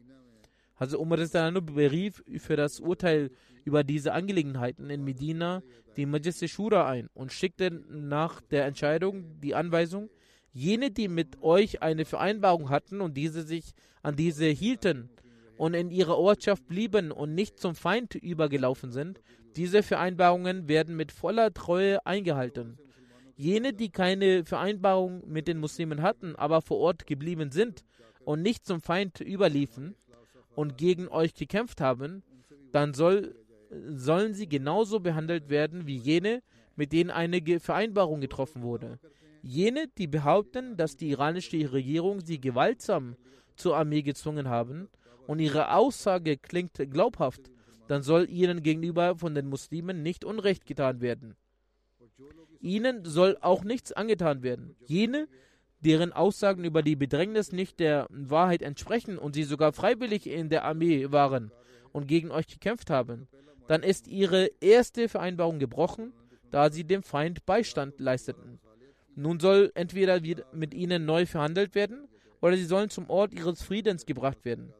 Also 0.74 0.98
Umar 0.98 1.18
berief 1.18 2.24
für 2.38 2.56
das 2.56 2.80
Urteil 2.80 3.30
über 3.64 3.84
diese 3.84 4.12
Angelegenheiten 4.12 4.90
in 4.90 5.04
Medina 5.04 5.62
die 5.96 6.04
Majlis 6.04 6.50
Shura 6.50 6.88
ein 6.88 7.08
und 7.14 7.32
schickte 7.32 7.70
nach 7.88 8.40
der 8.40 8.66
Entscheidung 8.66 9.40
die 9.40 9.54
Anweisung, 9.54 10.10
jene, 10.52 10.90
die 10.90 11.06
mit 11.06 11.40
euch 11.42 11.80
eine 11.80 12.06
Vereinbarung 12.06 12.70
hatten 12.70 13.00
und 13.00 13.16
diese 13.16 13.44
sich 13.44 13.72
an 14.02 14.16
diese 14.16 14.46
hielten 14.46 15.10
und 15.56 15.74
in 15.74 15.90
ihrer 15.90 16.18
Ortschaft 16.18 16.66
blieben 16.68 17.10
und 17.10 17.34
nicht 17.34 17.58
zum 17.58 17.74
Feind 17.74 18.14
übergelaufen 18.14 18.92
sind, 18.92 19.20
diese 19.56 19.82
Vereinbarungen 19.82 20.68
werden 20.68 20.96
mit 20.96 21.12
voller 21.12 21.52
Treue 21.52 22.04
eingehalten. 22.04 22.78
Jene, 23.36 23.72
die 23.72 23.90
keine 23.90 24.44
Vereinbarung 24.44 25.22
mit 25.26 25.48
den 25.48 25.58
Muslimen 25.58 26.02
hatten, 26.02 26.36
aber 26.36 26.62
vor 26.62 26.78
Ort 26.78 27.06
geblieben 27.06 27.50
sind 27.50 27.84
und 28.24 28.42
nicht 28.42 28.66
zum 28.66 28.80
Feind 28.80 29.20
überliefen 29.20 29.94
und 30.54 30.78
gegen 30.78 31.08
euch 31.08 31.34
gekämpft 31.34 31.80
haben, 31.80 32.22
dann 32.72 32.94
soll, 32.94 33.34
sollen 33.88 34.34
sie 34.34 34.48
genauso 34.48 35.00
behandelt 35.00 35.48
werden 35.48 35.86
wie 35.86 35.96
jene, 35.96 36.42
mit 36.76 36.92
denen 36.92 37.10
eine 37.10 37.40
Vereinbarung 37.60 38.20
getroffen 38.20 38.62
wurde. 38.62 38.98
Jene, 39.42 39.86
die 39.96 40.06
behaupten, 40.06 40.76
dass 40.76 40.96
die 40.96 41.10
iranische 41.10 41.72
Regierung 41.72 42.20
sie 42.20 42.40
gewaltsam 42.40 43.16
zur 43.54 43.76
Armee 43.76 44.02
gezwungen 44.02 44.48
haben 44.48 44.88
und 45.26 45.38
ihre 45.38 45.72
Aussage 45.74 46.36
klingt 46.36 46.74
glaubhaft, 46.90 47.50
dann 47.88 48.02
soll 48.02 48.28
ihnen 48.28 48.62
gegenüber 48.62 49.16
von 49.16 49.34
den 49.34 49.48
Muslimen 49.48 50.02
nicht 50.02 50.24
Unrecht 50.24 50.66
getan 50.66 51.00
werden. 51.00 51.36
Ihnen 52.60 53.04
soll 53.04 53.36
auch 53.40 53.64
nichts 53.64 53.92
angetan 53.92 54.42
werden. 54.42 54.76
Jene, 54.86 55.28
deren 55.80 56.12
Aussagen 56.12 56.64
über 56.64 56.82
die 56.82 56.96
Bedrängnis 56.96 57.52
nicht 57.52 57.78
der 57.78 58.06
Wahrheit 58.10 58.62
entsprechen 58.62 59.18
und 59.18 59.34
sie 59.34 59.44
sogar 59.44 59.72
freiwillig 59.72 60.26
in 60.26 60.48
der 60.48 60.64
Armee 60.64 61.10
waren 61.12 61.52
und 61.92 62.08
gegen 62.08 62.30
euch 62.30 62.46
gekämpft 62.46 62.90
haben, 62.90 63.28
dann 63.68 63.82
ist 63.82 64.08
ihre 64.08 64.50
erste 64.60 65.08
Vereinbarung 65.08 65.58
gebrochen, 65.58 66.12
da 66.50 66.70
sie 66.70 66.84
dem 66.84 67.02
Feind 67.02 67.44
Beistand 67.46 68.00
leisteten. 68.00 68.58
Nun 69.14 69.40
soll 69.40 69.70
entweder 69.74 70.20
mit 70.52 70.74
ihnen 70.74 71.04
neu 71.04 71.26
verhandelt 71.26 71.74
werden 71.74 72.08
oder 72.40 72.56
sie 72.56 72.64
sollen 72.64 72.90
zum 72.90 73.08
Ort 73.08 73.32
ihres 73.32 73.62
Friedens 73.62 74.06
gebracht 74.06 74.44
werden. 74.44 74.72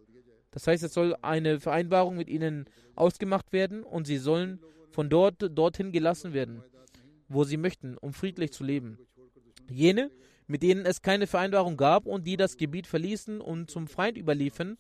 Das 0.57 0.67
heißt, 0.67 0.85
es 0.85 0.95
soll 0.95 1.15
eine 1.21 1.61
Vereinbarung 1.61 2.17
mit 2.17 2.31
ihnen 2.31 2.65
ausgemacht 2.95 3.53
werden 3.53 3.83
und 3.83 4.07
sie 4.07 4.17
sollen 4.17 4.59
von 4.91 5.11
dort 5.11 5.51
dorthin 5.51 5.93
gelassen 5.93 6.33
werden, 6.33 6.63
wo 7.29 7.45
sie 7.45 7.59
möchten, 7.59 7.99
um 7.99 8.15
friedlich 8.15 8.53
zu 8.53 8.65
leben. 8.65 8.97
Jene, 9.69 10.11
mit 10.47 10.63
denen 10.63 10.87
es 10.87 11.03
keine 11.03 11.27
Vereinbarung 11.27 11.77
gab 11.77 12.07
und 12.07 12.27
die 12.27 12.39
das 12.39 12.57
Gebiet 12.57 12.87
verließen 12.87 13.43
und 13.43 13.71
zum 13.71 13.87
Feind 13.87 14.17
überliefen 14.17 14.79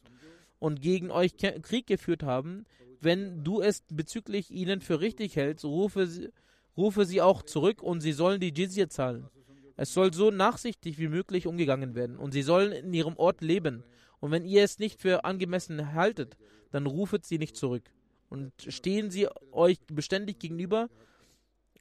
und 0.59 0.81
gegen 0.81 1.11
euch 1.11 1.37
Krieg 1.37 1.87
geführt 1.87 2.22
haben, 2.22 2.64
wenn 3.03 3.45
du 3.45 3.61
es 3.61 3.83
bezüglich 3.93 4.51
ihnen 4.51 4.81
für 4.81 5.03
richtig 5.03 5.37
hältst, 5.37 5.66
rufe 5.66 6.07
sie, 6.07 6.31
rufe 6.74 7.05
sie 7.05 7.20
auch 7.20 7.43
zurück 7.43 7.83
und 7.83 8.01
sie 8.01 8.12
sollen 8.12 8.41
die 8.41 8.55
Jizya 8.55 8.89
zahlen. 8.89 9.29
Es 9.77 9.93
soll 9.93 10.14
so 10.14 10.31
nachsichtig 10.31 10.99
wie 10.99 11.09
möglich 11.09 11.47
umgegangen 11.47 11.95
werden 11.95 12.16
und 12.16 12.33
sie 12.33 12.41
sollen 12.41 12.72
in 12.72 12.95
ihrem 12.95 13.18
Ort 13.18 13.43
leben. 13.43 13.85
Und 14.21 14.31
wenn 14.31 14.45
ihr 14.45 14.64
es 14.64 14.79
nicht 14.79 15.01
für 15.01 15.25
angemessen 15.25 15.95
haltet, 15.95 16.37
dann 16.71 16.87
rufet 16.87 17.25
sie 17.25 17.39
nicht 17.39 17.57
zurück. 17.57 17.91
Und 18.29 18.53
stehen 18.59 19.11
sie 19.11 19.29
euch 19.53 19.79
beständig 19.87 20.39
gegenüber, 20.39 20.89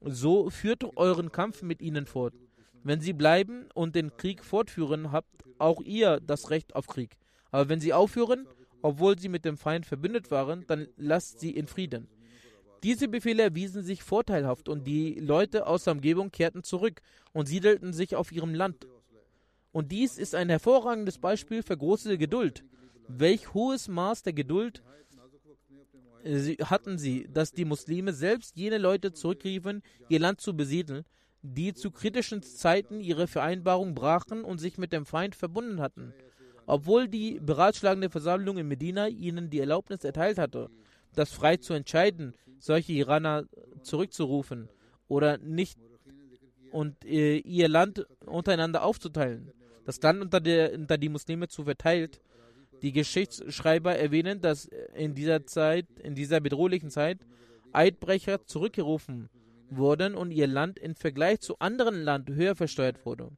so 0.02 0.50
führt 0.50 0.84
euren 0.98 1.32
Kampf 1.32 1.62
mit 1.62 1.82
ihnen 1.82 2.06
fort. 2.06 2.34
Wenn 2.84 3.02
sie 3.02 3.14
bleiben 3.14 3.68
und 3.74 3.96
den 3.96 4.16
Krieg 4.16 4.44
fortführen, 4.44 5.12
habt 5.12 5.44
auch 5.58 5.82
ihr 5.82 6.20
das 6.20 6.52
Recht 6.52 6.76
auf 6.76 6.88
Krieg. 6.88 7.18
Aber 7.50 7.70
wenn 7.70 7.80
sie 7.80 7.94
aufhören, 7.94 8.48
obwohl 8.82 9.18
sie 9.18 9.30
mit 9.30 9.46
dem 9.46 9.58
Feind 9.58 9.86
verbündet 9.86 10.30
waren, 10.30 10.66
dann 10.68 10.88
lasst 10.98 11.40
sie 11.40 11.52
in 11.52 11.66
Frieden. 11.66 12.08
Diese 12.84 13.08
Befehle 13.08 13.42
erwiesen 13.42 13.82
sich 13.82 14.04
vorteilhaft 14.04 14.70
und 14.70 14.86
die 14.86 15.16
Leute 15.16 15.66
aus 15.66 15.86
der 15.86 15.94
Umgebung 15.94 16.30
kehrten 16.30 16.62
zurück 16.62 17.02
und 17.34 17.48
siedelten 17.48 17.94
sich 17.94 18.16
auf 18.16 18.32
ihrem 18.32 18.54
Land. 18.54 18.86
Und 19.76 19.92
dies 19.92 20.18
ist 20.18 20.36
ein 20.36 20.48
hervorragendes 20.48 21.18
Beispiel 21.18 21.62
für 21.62 21.76
große 21.76 22.18
Geduld. 22.18 22.64
Welch 23.10 23.54
hohes 23.54 23.90
Maß 23.90 24.24
der 24.24 24.32
Geduld 24.32 24.82
äh, 26.24 26.56
hatten 26.64 26.98
sie, 26.98 27.28
dass 27.30 27.52
die 27.52 27.66
Muslime 27.66 28.14
selbst 28.14 28.56
jene 28.56 28.78
Leute 28.78 29.12
zurückriefen, 29.12 29.84
ihr 30.08 30.20
Land 30.22 30.40
zu 30.40 30.56
besiedeln, 30.56 31.04
die 31.42 31.74
zu 31.74 31.92
kritischen 31.92 32.42
Zeiten 32.42 33.02
ihre 33.02 33.28
Vereinbarung 33.28 33.96
brachen 33.96 34.46
und 34.46 34.60
sich 34.60 34.78
mit 34.78 34.94
dem 34.94 35.06
Feind 35.06 35.36
verbunden 35.36 35.82
hatten. 35.82 36.14
Obwohl 36.68 37.10
die 37.10 37.42
beratschlagende 37.42 38.10
Versammlung 38.10 38.58
in 38.58 38.70
Medina 38.70 39.10
ihnen 39.10 39.50
die 39.50 39.60
Erlaubnis 39.60 40.06
erteilt 40.06 40.38
hatte, 40.38 40.70
das 41.16 41.34
frei 41.34 41.58
zu 41.58 41.74
entscheiden, 41.74 42.34
solche 42.60 42.94
Iraner 42.94 43.44
zurückzurufen 43.82 44.70
oder 45.10 45.38
nicht 45.38 45.78
und 46.72 47.04
äh, 47.04 47.40
ihr 47.40 47.68
Land 47.68 48.06
untereinander 48.26 48.82
aufzuteilen, 48.82 49.52
das 49.86 50.02
Land 50.02 50.22
unter, 50.22 50.42
der, 50.42 50.74
unter 50.74 50.98
die 50.98 51.10
Muslime 51.10 51.48
zu 51.48 51.64
verteilt. 51.64 52.22
Die 52.82 52.92
Geschichtsschreiber 52.92 53.96
erwähnen, 53.96 54.42
dass 54.42 54.70
in 54.96 55.16
dieser 55.16 55.46
Zeit, 55.46 55.88
in 56.04 56.16
dieser 56.16 56.42
bedrohlichen 56.42 56.90
Zeit, 56.90 57.20
Eidbrecher 57.72 58.46
zurückgerufen 58.46 59.30
wurden 59.70 60.16
und 60.16 60.32
ihr 60.32 60.48
Land 60.48 60.80
im 60.80 60.96
Vergleich 60.96 61.40
zu 61.40 61.58
anderen 61.60 62.04
Land 62.04 62.30
höher 62.30 62.56
versteuert 62.56 63.06
wurde. 63.06 63.30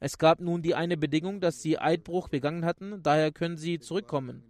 Es 0.00 0.18
gab 0.18 0.40
nun 0.40 0.62
die 0.62 0.74
eine 0.74 0.96
Bedingung, 0.96 1.40
dass 1.40 1.60
sie 1.60 1.78
Eidbruch 1.78 2.28
begangen 2.28 2.64
hatten, 2.64 3.02
daher 3.02 3.32
können 3.32 3.56
sie 3.56 3.78
zurückkommen 3.78 4.42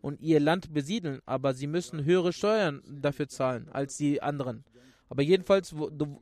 und 0.00 0.20
ihr 0.20 0.40
Land 0.40 0.72
besiedeln, 0.72 1.20
aber 1.26 1.54
sie 1.54 1.66
müssen 1.66 2.04
höhere 2.04 2.32
Steuern 2.32 2.82
dafür 2.86 3.28
zahlen 3.28 3.68
als 3.70 3.96
die 3.96 4.22
anderen. 4.22 4.64
Aber 5.08 5.22
jedenfalls 5.22 5.74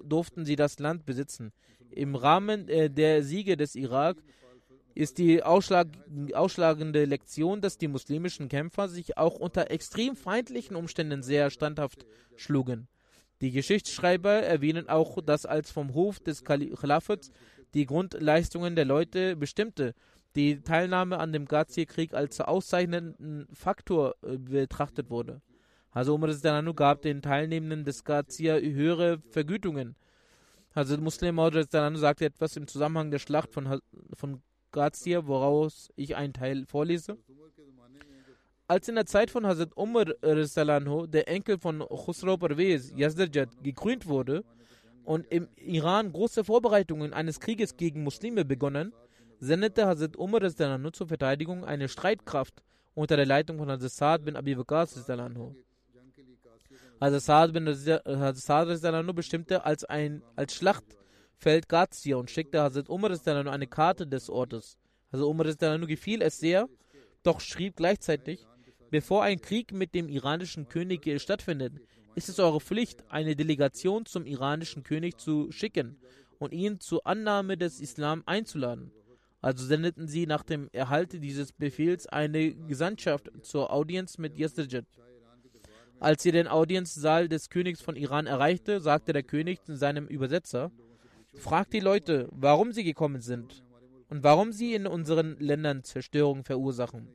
durften 0.03 0.45
sie 0.45 0.57
das 0.57 0.79
Land 0.79 1.05
besitzen. 1.05 1.53
Im 1.91 2.15
Rahmen 2.15 2.69
äh, 2.69 2.91
der 2.91 3.23
Siege 3.23 3.57
des 3.57 3.75
Irak 3.75 4.17
ist 4.99 5.19
die 5.19 5.45
ausschlag 5.45 5.87
ausschlagende 6.35 7.05
Lektion, 7.05 7.61
dass 7.61 7.79
die 7.79 7.87
muslimischen 7.87 8.49
Kämpfer 8.49 8.89
sich 8.89 9.17
auch 9.17 9.39
unter 9.39 9.71
extrem 9.71 10.17
feindlichen 10.17 10.75
Umständen 10.75 11.23
sehr 11.23 11.51
standhaft 11.51 12.05
schlugen. 12.35 12.89
Die 13.41 13.53
Geschichtsschreiber 13.53 14.33
erwähnen 14.33 14.89
auch, 14.89 15.23
dass 15.23 15.47
als 15.47 15.71
vom 15.71 15.95
Hof 15.95 16.19
des 16.19 16.43
Khalifats 16.43 17.31
die 17.75 17.87
Grundleistungen 17.87 18.75
der 18.75 18.87
Leute 18.87 19.37
bestimmte 19.37 19.95
die 20.35 20.63
Teilnahme 20.63 21.19
an 21.19 21.33
dem 21.33 21.45
Gazir-Krieg 21.45 22.13
als 22.13 22.41
auszeichnenden 22.41 23.47
Faktor 23.53 24.17
äh, 24.23 24.37
betrachtet 24.37 25.11
wurde. 25.11 25.41
Also 25.93 26.17
Umar 26.17 26.35
Dananu 26.35 26.75
gab 26.75 27.03
den 27.03 27.23
Teilnehmenden 27.23 27.85
des 27.85 28.03
Gazir 28.03 28.61
höhere 28.61 29.21
Vergütungen. 29.31 29.95
Also 30.75 30.99
Muslim 30.99 31.37
Dananu 31.37 31.99
sagte 31.99 32.25
etwas 32.25 32.57
im 32.57 32.67
Zusammenhang 32.67 33.13
der 33.13 33.21
Schlacht 33.21 33.53
von, 33.53 33.81
von 34.13 34.43
Gazir, 34.73 35.27
woraus 35.27 35.91
ich 35.97 36.17
einen 36.17 36.33
Teil 36.33 36.67
vorlese. 36.67 37.19
Als 38.67 38.89
in 38.89 38.97
der 38.97 39.07
Zeit 39.07 39.31
von 39.31 39.47
Hazrat 39.47 39.75
Umar 39.77 40.05
der 40.05 41.29
Enkel 41.29 41.59
von 41.59 41.81
Khusro 41.81 42.37
Parvez, 42.37 42.93
Yazdarjad, 42.95 43.49
gekrönt 43.63 44.07
wurde 44.07 44.45
und 45.05 45.27
im 45.33 45.49
Iran 45.57 46.13
große 46.13 46.45
Vorbereitungen 46.45 47.15
eines 47.15 47.41
Krieges 47.41 47.79
gegen 47.79 48.03
Muslime 48.03 48.45
begonnen, 48.45 48.93
sendete 49.41 49.87
Hazrat 49.87 50.17
Umar 50.19 50.43
zur 50.93 51.09
Verteidigung 51.09 51.65
eine 51.65 51.89
Streitkraft 51.89 52.63
unter 52.95 53.17
der 53.17 53.27
Leitung 53.27 53.57
von 53.57 53.71
Hazrat 53.71 53.91
Saad 53.91 54.25
bin 54.27 54.37
Abi 54.37 54.55
Bakr. 54.55 54.87
Hazrat 57.01 57.23
Saad 57.23 57.53
bin 57.55 57.73
Saad 57.73 59.17
bestimmte 59.17 59.65
als 59.65 59.85
ein 59.85 60.23
als 60.37 60.55
Schlachtfeld 61.39 61.69
Gazia 61.69 62.17
und 62.17 62.31
schickte 62.31 62.61
Hazrat 62.61 62.89
Umar 62.89 63.13
eine 63.47 63.67
Karte 63.69 64.09
des 64.09 64.29
Ortes. 64.29 64.77
Hazrat 65.13 65.29
Umar 65.29 65.87
gefiel 65.87 66.21
es 66.21 66.41
sehr, 66.41 66.69
doch 67.23 67.41
schrieb 67.41 67.77
gleichzeitig, 67.77 68.45
bevor 68.91 69.23
ein 69.23 69.41
Krieg 69.41 69.73
mit 69.73 69.95
dem 69.95 70.09
iranischen 70.09 70.69
König 70.69 71.09
stattfindet, 71.21 71.75
ist 72.17 72.29
es 72.29 72.41
eure 72.41 72.61
Pflicht, 72.61 73.05
eine 73.09 73.37
Delegation 73.37 74.05
zum 74.05 74.27
iranischen 74.27 74.83
König 74.83 75.19
zu 75.19 75.53
schicken 75.53 75.97
und 76.41 76.53
ihn 76.53 76.81
zur 76.81 77.07
Annahme 77.07 77.57
des 77.57 77.81
Islam 77.81 78.25
einzuladen. 78.27 78.91
Also 79.41 79.65
sendeten 79.65 80.09
sie 80.09 80.27
nach 80.27 80.43
dem 80.43 80.69
Erhalt 80.73 81.13
dieses 81.13 81.53
Befehls 81.53 82.09
eine 82.09 82.53
Gesandtschaft 82.53 83.31
zur 83.43 83.73
Audienz 83.73 84.19
mit 84.19 84.37
Yasdajat. 84.37 84.87
Als 86.01 86.25
sie 86.25 86.33
den 86.33 86.49
Audienzsaal 86.49 87.29
des 87.29 87.49
Königs 87.49 87.81
von 87.81 87.95
Iran 87.95 88.27
erreichte, 88.27 88.81
sagte 88.81 89.13
der 89.13 89.23
König 89.23 89.63
zu 89.63 89.77
seinem 89.77 90.09
Übersetzer, 90.09 90.73
Fragt 91.39 91.73
die 91.73 91.81
Leute, 91.81 92.29
warum 92.33 92.73
sie 92.73 92.85
gekommen 92.85 93.21
sind 93.21 93.65
und 94.09 94.25
warum 94.25 94.53
sie 94.53 94.75
in 94.75 94.87
unseren 94.87 95.37
Ländern 95.39 95.85
Zerstörung 95.85 96.43
verursachen. 96.43 97.09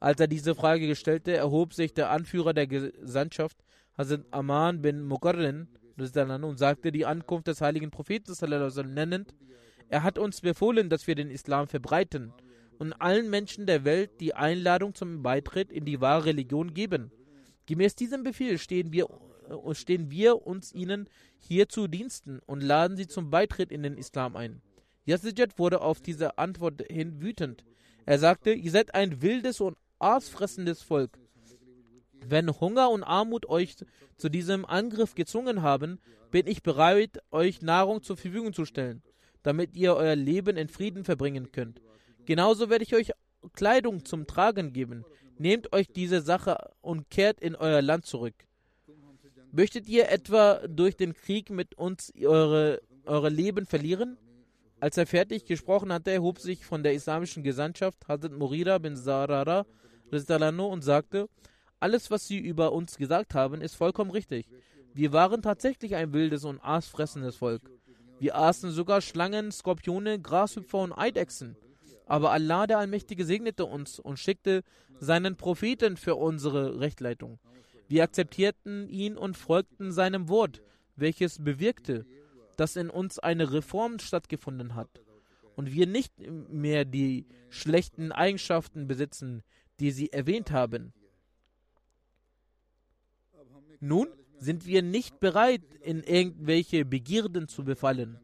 Als 0.00 0.20
er 0.20 0.26
diese 0.26 0.54
Frage 0.54 0.94
stellte, 0.96 1.36
erhob 1.36 1.72
sich 1.72 1.94
der 1.94 2.10
Anführer 2.10 2.52
der 2.52 2.66
Gesandtschaft, 2.66 3.58
Hazrat 3.96 4.26
Aman 4.32 4.82
bin 4.82 5.02
Mukarrin, 5.02 5.68
und 5.96 6.58
sagte 6.58 6.92
die 6.92 7.06
Ankunft 7.06 7.48
des 7.48 7.60
heiligen 7.60 7.90
Propheten 7.90 8.32
nennend, 8.94 9.34
er 9.88 10.02
hat 10.02 10.18
uns 10.18 10.40
befohlen, 10.40 10.88
dass 10.88 11.06
wir 11.06 11.14
den 11.14 11.30
Islam 11.30 11.66
verbreiten 11.66 12.32
und 12.78 12.92
allen 12.94 13.30
Menschen 13.30 13.66
der 13.66 13.84
Welt 13.84 14.20
die 14.20 14.34
Einladung 14.34 14.94
zum 14.94 15.22
Beitritt 15.22 15.72
in 15.72 15.84
die 15.84 16.00
wahre 16.00 16.26
Religion 16.26 16.74
geben. 16.74 17.10
Gemäß 17.66 17.94
diesem 17.94 18.22
Befehl 18.22 18.58
stehen 18.58 18.92
wir, 18.92 19.08
stehen 19.72 20.10
wir 20.10 20.46
uns 20.46 20.72
ihnen 20.72 21.08
hier 21.38 21.68
zu 21.68 21.86
Diensten 21.86 22.40
und 22.46 22.62
laden 22.62 22.96
sie 22.96 23.06
zum 23.06 23.30
Beitritt 23.30 23.70
in 23.70 23.82
den 23.82 23.96
Islam 23.96 24.36
ein. 24.36 24.62
Yazid 25.04 25.58
wurde 25.58 25.80
auf 25.80 26.00
diese 26.00 26.38
Antwort 26.38 26.82
hin 26.90 27.20
wütend. 27.20 27.64
Er 28.04 28.18
sagte, 28.18 28.52
ihr 28.52 28.70
seid 28.70 28.94
ein 28.94 29.22
wildes 29.22 29.60
und 29.60 29.76
aasfressendes 29.98 30.82
Volk. 30.82 31.18
Wenn 32.26 32.60
Hunger 32.60 32.90
und 32.90 33.04
Armut 33.04 33.48
euch 33.48 33.76
zu 34.16 34.28
diesem 34.28 34.64
Angriff 34.64 35.14
gezwungen 35.14 35.62
haben, 35.62 35.98
bin 36.30 36.46
ich 36.46 36.62
bereit, 36.62 37.18
euch 37.30 37.62
Nahrung 37.62 38.02
zur 38.02 38.16
Verfügung 38.16 38.52
zu 38.52 38.64
stellen 38.64 39.02
damit 39.42 39.74
ihr 39.74 39.94
euer 39.94 40.16
Leben 40.16 40.56
in 40.56 40.68
Frieden 40.68 41.04
verbringen 41.04 41.52
könnt. 41.52 41.80
Genauso 42.26 42.68
werde 42.70 42.84
ich 42.84 42.94
euch 42.94 43.12
Kleidung 43.54 44.04
zum 44.04 44.26
Tragen 44.26 44.72
geben. 44.72 45.04
Nehmt 45.38 45.72
euch 45.72 45.88
diese 45.88 46.20
Sache 46.20 46.70
und 46.80 47.08
kehrt 47.10 47.40
in 47.40 47.54
euer 47.54 47.80
Land 47.80 48.06
zurück. 48.06 48.34
Möchtet 49.58 49.88
ihr 49.88 50.08
etwa 50.08 50.60
durch 50.68 50.96
den 50.96 51.14
Krieg 51.14 51.50
mit 51.50 51.74
uns 51.74 52.12
eure, 52.16 52.80
eure 53.06 53.28
Leben 53.28 53.66
verlieren? 53.66 54.16
Als 54.78 54.96
er 54.96 55.04
fertig 55.04 55.46
gesprochen 55.46 55.92
hatte, 55.92 56.12
erhob 56.12 56.38
sich 56.38 56.64
von 56.64 56.84
der 56.84 56.94
islamischen 56.94 57.42
Gesandtschaft 57.42 58.06
Hazrat 58.06 58.30
Murira 58.30 58.78
bin 58.78 58.94
Zarara 58.94 59.66
und 60.12 60.84
sagte, 60.84 61.28
alles, 61.80 62.08
was 62.08 62.28
sie 62.28 62.38
über 62.38 62.70
uns 62.70 62.98
gesagt 62.98 63.34
haben, 63.34 63.60
ist 63.60 63.74
vollkommen 63.74 64.12
richtig. 64.12 64.46
Wir 64.94 65.12
waren 65.12 65.42
tatsächlich 65.42 65.96
ein 65.96 66.12
wildes 66.12 66.44
und 66.44 66.60
aasfressendes 66.60 67.34
Volk. 67.34 67.68
Wir 68.20 68.36
aßen 68.36 68.70
sogar 68.70 69.00
Schlangen, 69.00 69.50
Skorpione, 69.50 70.20
Grashüpfer 70.20 70.78
und 70.78 70.92
Eidechsen. 70.92 71.56
Aber 72.06 72.30
Allah, 72.30 72.68
der 72.68 72.78
Allmächtige, 72.78 73.24
segnete 73.24 73.64
uns 73.64 73.98
und 73.98 74.20
schickte 74.20 74.62
seinen 75.00 75.34
Propheten 75.34 75.96
für 75.96 76.14
unsere 76.14 76.78
Rechtleitung. 76.78 77.40
Wir 77.88 78.04
akzeptierten 78.04 78.88
ihn 78.88 79.16
und 79.16 79.36
folgten 79.36 79.92
seinem 79.92 80.28
Wort, 80.28 80.62
welches 80.94 81.42
bewirkte, 81.42 82.06
dass 82.56 82.76
in 82.76 82.90
uns 82.90 83.18
eine 83.18 83.52
Reform 83.52 83.98
stattgefunden 83.98 84.74
hat 84.74 84.90
und 85.56 85.72
wir 85.72 85.86
nicht 85.86 86.12
mehr 86.50 86.84
die 86.84 87.26
schlechten 87.48 88.12
Eigenschaften 88.12 88.86
besitzen, 88.86 89.42
die 89.80 89.90
sie 89.90 90.12
erwähnt 90.12 90.50
haben. 90.50 90.92
Nun 93.80 94.08
sind 94.38 94.66
wir 94.66 94.82
nicht 94.82 95.18
bereit, 95.20 95.62
in 95.82 96.02
irgendwelche 96.02 96.84
Begierden 96.84 97.48
zu 97.48 97.64
befallen. 97.64 98.18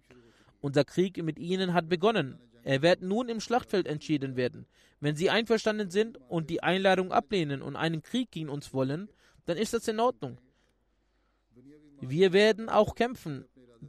Unser 0.60 0.84
Krieg 0.84 1.22
mit 1.22 1.38
ihnen 1.38 1.74
hat 1.74 1.88
begonnen. 1.88 2.38
Er 2.62 2.82
wird 2.82 3.02
nun 3.02 3.28
im 3.28 3.40
Schlachtfeld 3.40 3.86
entschieden 3.86 4.36
werden. 4.36 4.66
Wenn 5.00 5.16
sie 5.16 5.30
einverstanden 5.30 5.90
sind 5.90 6.18
und 6.28 6.50
die 6.50 6.62
Einladung 6.62 7.12
ablehnen 7.12 7.62
und 7.62 7.76
einen 7.76 8.02
Krieg 8.02 8.30
gegen 8.30 8.48
uns 8.48 8.72
wollen, 8.72 9.08
dann 9.46 9.56
ist 9.56 9.74
das 9.74 9.88
in 9.88 10.00
Ordnung. 10.00 10.38
Wir 12.00 12.32
werden 12.32 12.68
auch 12.68 12.94
kämpfen. 12.94 13.46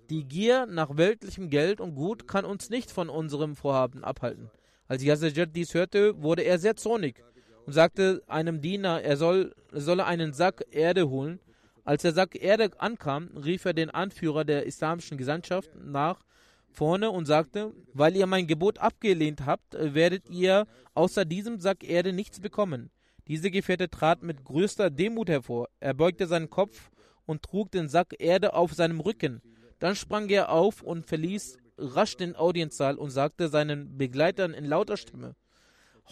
Die 0.10 0.26
Gier 0.26 0.66
nach 0.66 0.97
weltlichem 0.97 1.49
Geld 1.49 1.80
und 1.80 1.95
Gut 1.95 2.28
kann 2.28 2.45
uns 2.45 2.70
nicht 2.70 2.91
von 2.91 3.10
unserem 3.10 3.56
Vorhaben 3.56 4.03
abhalten. 4.03 4.51
Als 4.88 5.03
Yazid 5.03 5.56
dies 5.56 5.74
hörte, 5.74 6.22
wurde 6.22 6.43
er 6.43 6.60
sehr 6.60 6.76
zornig 6.76 7.24
und 7.66 7.74
sagte 7.74 8.22
einem 8.28 8.62
Diener, 8.62 9.01
er 9.01 9.18
soll, 9.18 9.56
solle 9.72 10.06
einen 10.06 10.34
Sack 10.34 10.66
Erde 10.72 11.10
holen. 11.10 11.39
Als 11.84 12.03
der 12.03 12.14
Sack 12.14 12.36
Erde 12.36 12.70
ankam, 12.78 13.30
rief 13.38 13.66
er 13.66 13.74
den 13.74 13.89
Anführer 13.89 14.43
der 14.43 14.66
islamischen 14.66 15.18
Gesandtschaft 15.18 15.70
nach 15.76 16.24
vorne 16.70 17.10
und 17.10 17.26
sagte, 17.26 17.74
weil 17.93 18.16
ihr 18.16 18.28
mein 18.28 18.47
Gebot 18.47 18.80
abgelehnt 18.80 19.45
habt, 19.45 19.74
werdet 19.74 20.30
ihr 20.30 20.68
außer 20.93 21.26
diesem 21.26 21.60
Sack 21.60 21.84
Erde 21.84 22.14
nichts 22.14 22.39
bekommen. 22.39 22.91
Diese 23.28 23.49
Gefährte 23.49 23.89
trat 23.89 24.21
mit 24.21 24.43
größter 24.43 24.89
Demut 24.89 25.30
hervor. 25.30 25.69
Er 25.80 25.93
beugte 25.93 26.28
seinen 26.28 26.49
Kopf 26.49 26.91
und 27.26 27.41
trug 27.41 27.71
den 27.71 27.89
Sack 27.89 28.15
Erde 28.19 28.53
auf 28.53 28.73
seinem 28.73 28.99
Rücken. 28.99 29.41
Dann 29.80 29.95
sprang 29.95 30.30
er 30.30 30.51
auf 30.51 30.84
und 30.84 31.05
verließ 31.05 31.57
rasch 31.78 32.15
den 32.17 32.36
Audienzsaal 32.36 32.97
und 32.97 33.09
sagte 33.09 33.49
seinen 33.49 33.97
Begleitern 33.97 34.53
in 34.53 34.65
lauter 34.65 34.95
Stimme: 34.95 35.36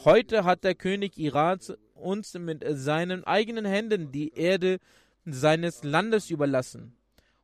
Heute 0.04 0.44
hat 0.44 0.64
der 0.64 0.76
König 0.76 1.18
Irans 1.18 1.74
uns 1.94 2.34
mit 2.34 2.66
seinen 2.68 3.24
eigenen 3.24 3.66
Händen 3.66 4.12
die 4.12 4.34
Erde 4.34 4.80
seines 5.26 5.84
Landes 5.84 6.30
überlassen. 6.32 6.96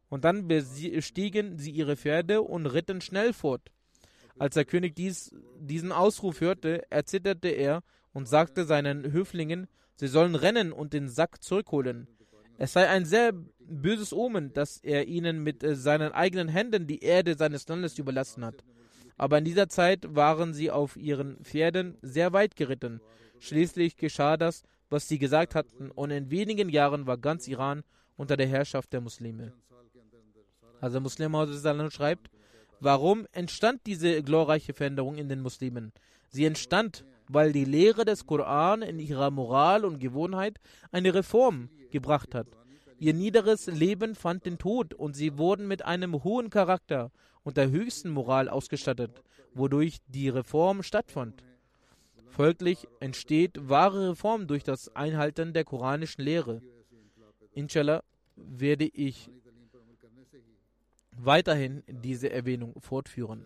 Und 0.10 0.26
dann 0.26 0.48
bestiegen 0.48 1.60
sie 1.60 1.72
ihre 1.72 1.96
Pferde 1.96 2.42
und 2.42 2.66
ritten 2.66 3.00
schnell 3.02 3.32
fort. 3.32 3.72
Als 4.40 4.56
der 4.56 4.66
König 4.66 4.96
dies, 4.96 5.36
diesen 5.60 5.92
Ausruf 5.92 6.42
hörte, 6.42 6.90
erzitterte 6.90 7.50
er 7.50 7.84
und 8.20 8.28
sagte 8.28 8.66
seinen 8.66 9.14
Höflingen, 9.14 9.70
sie 9.96 10.10
sollen 10.10 10.36
rennen 10.36 10.74
und 10.74 10.92
den 10.92 11.08
Sack 11.08 11.42
zurückholen. 11.42 12.06
Es 12.58 12.74
sei 12.74 12.86
ein 12.90 13.06
sehr 13.06 13.32
böses 13.62 14.12
Omen, 14.12 14.52
dass 14.52 14.80
er 14.80 15.08
ihnen 15.08 15.42
mit 15.42 15.64
äh, 15.64 15.74
seinen 15.74 16.12
eigenen 16.12 16.50
Händen 16.50 16.86
die 16.86 17.02
Erde 17.02 17.36
seines 17.36 17.66
Landes 17.70 17.98
überlassen 17.98 18.44
hat. 18.44 18.66
Aber 19.16 19.38
in 19.38 19.46
dieser 19.46 19.70
Zeit 19.70 20.14
waren 20.14 20.54
sie 20.54 20.70
auf 20.70 20.98
ihren 20.98 21.38
Pferden 21.46 21.98
sehr 22.02 22.34
weit 22.34 22.58
geritten. 22.58 23.00
Schließlich 23.40 23.96
geschah 23.96 24.36
das, 24.36 24.64
was 24.90 25.08
sie 25.08 25.18
gesagt 25.18 25.56
hatten, 25.56 25.90
und 25.90 26.12
in 26.12 26.30
wenigen 26.30 26.68
Jahren 26.68 27.08
war 27.08 27.18
ganz 27.18 27.48
Iran 27.48 27.84
unter 28.18 28.36
der 28.36 28.48
Herrschaft 28.48 28.92
der 28.92 29.00
Muslime. 29.00 29.54
Also 30.82 31.00
Muslim 31.00 31.34
schreibt, 31.90 32.30
warum 32.82 33.28
entstand 33.32 33.86
diese 33.86 34.22
glorreiche 34.24 34.74
Veränderung 34.74 35.16
in 35.16 35.30
den 35.30 35.40
Muslimen? 35.40 35.94
Sie 36.28 36.44
entstand, 36.44 37.06
weil 37.30 37.54
die 37.54 37.64
Lehre 37.64 38.04
des 38.04 38.26
Koran 38.26 38.82
in 38.82 39.00
ihrer 39.00 39.30
Moral 39.32 39.86
und 39.86 40.00
Gewohnheit 40.00 40.60
eine 40.92 41.14
Reform 41.14 41.70
gebracht 41.92 42.36
hat. 42.36 42.48
Ihr 42.98 43.14
niederes 43.14 43.68
Leben 43.68 44.16
fand 44.16 44.46
den 44.46 44.58
Tod 44.58 44.94
und 44.94 45.16
sie 45.16 45.38
wurden 45.38 45.68
mit 45.68 45.86
einem 45.86 46.24
hohen 46.24 46.50
Charakter 46.50 47.12
und 47.44 47.56
der 47.56 47.70
höchsten 47.70 48.10
Moral 48.10 48.50
ausgestattet, 48.50 49.24
wodurch 49.54 50.00
die 50.08 50.28
Reform 50.28 50.84
stattfand. 50.84 51.44
Folglich 52.30 52.88
entsteht 53.00 53.70
wahre 53.70 54.10
Reform 54.10 54.48
durch 54.48 54.64
das 54.64 54.96
Einhalten 54.96 55.54
der 55.54 55.64
koranischen 55.64 56.24
Lehre. 56.24 56.62
Inshallah 57.54 58.04
werde 58.36 58.86
ich 58.86 59.30
weiterhin 61.12 61.84
diese 61.88 62.32
Erwähnung 62.32 62.74
fortführen. 62.80 63.46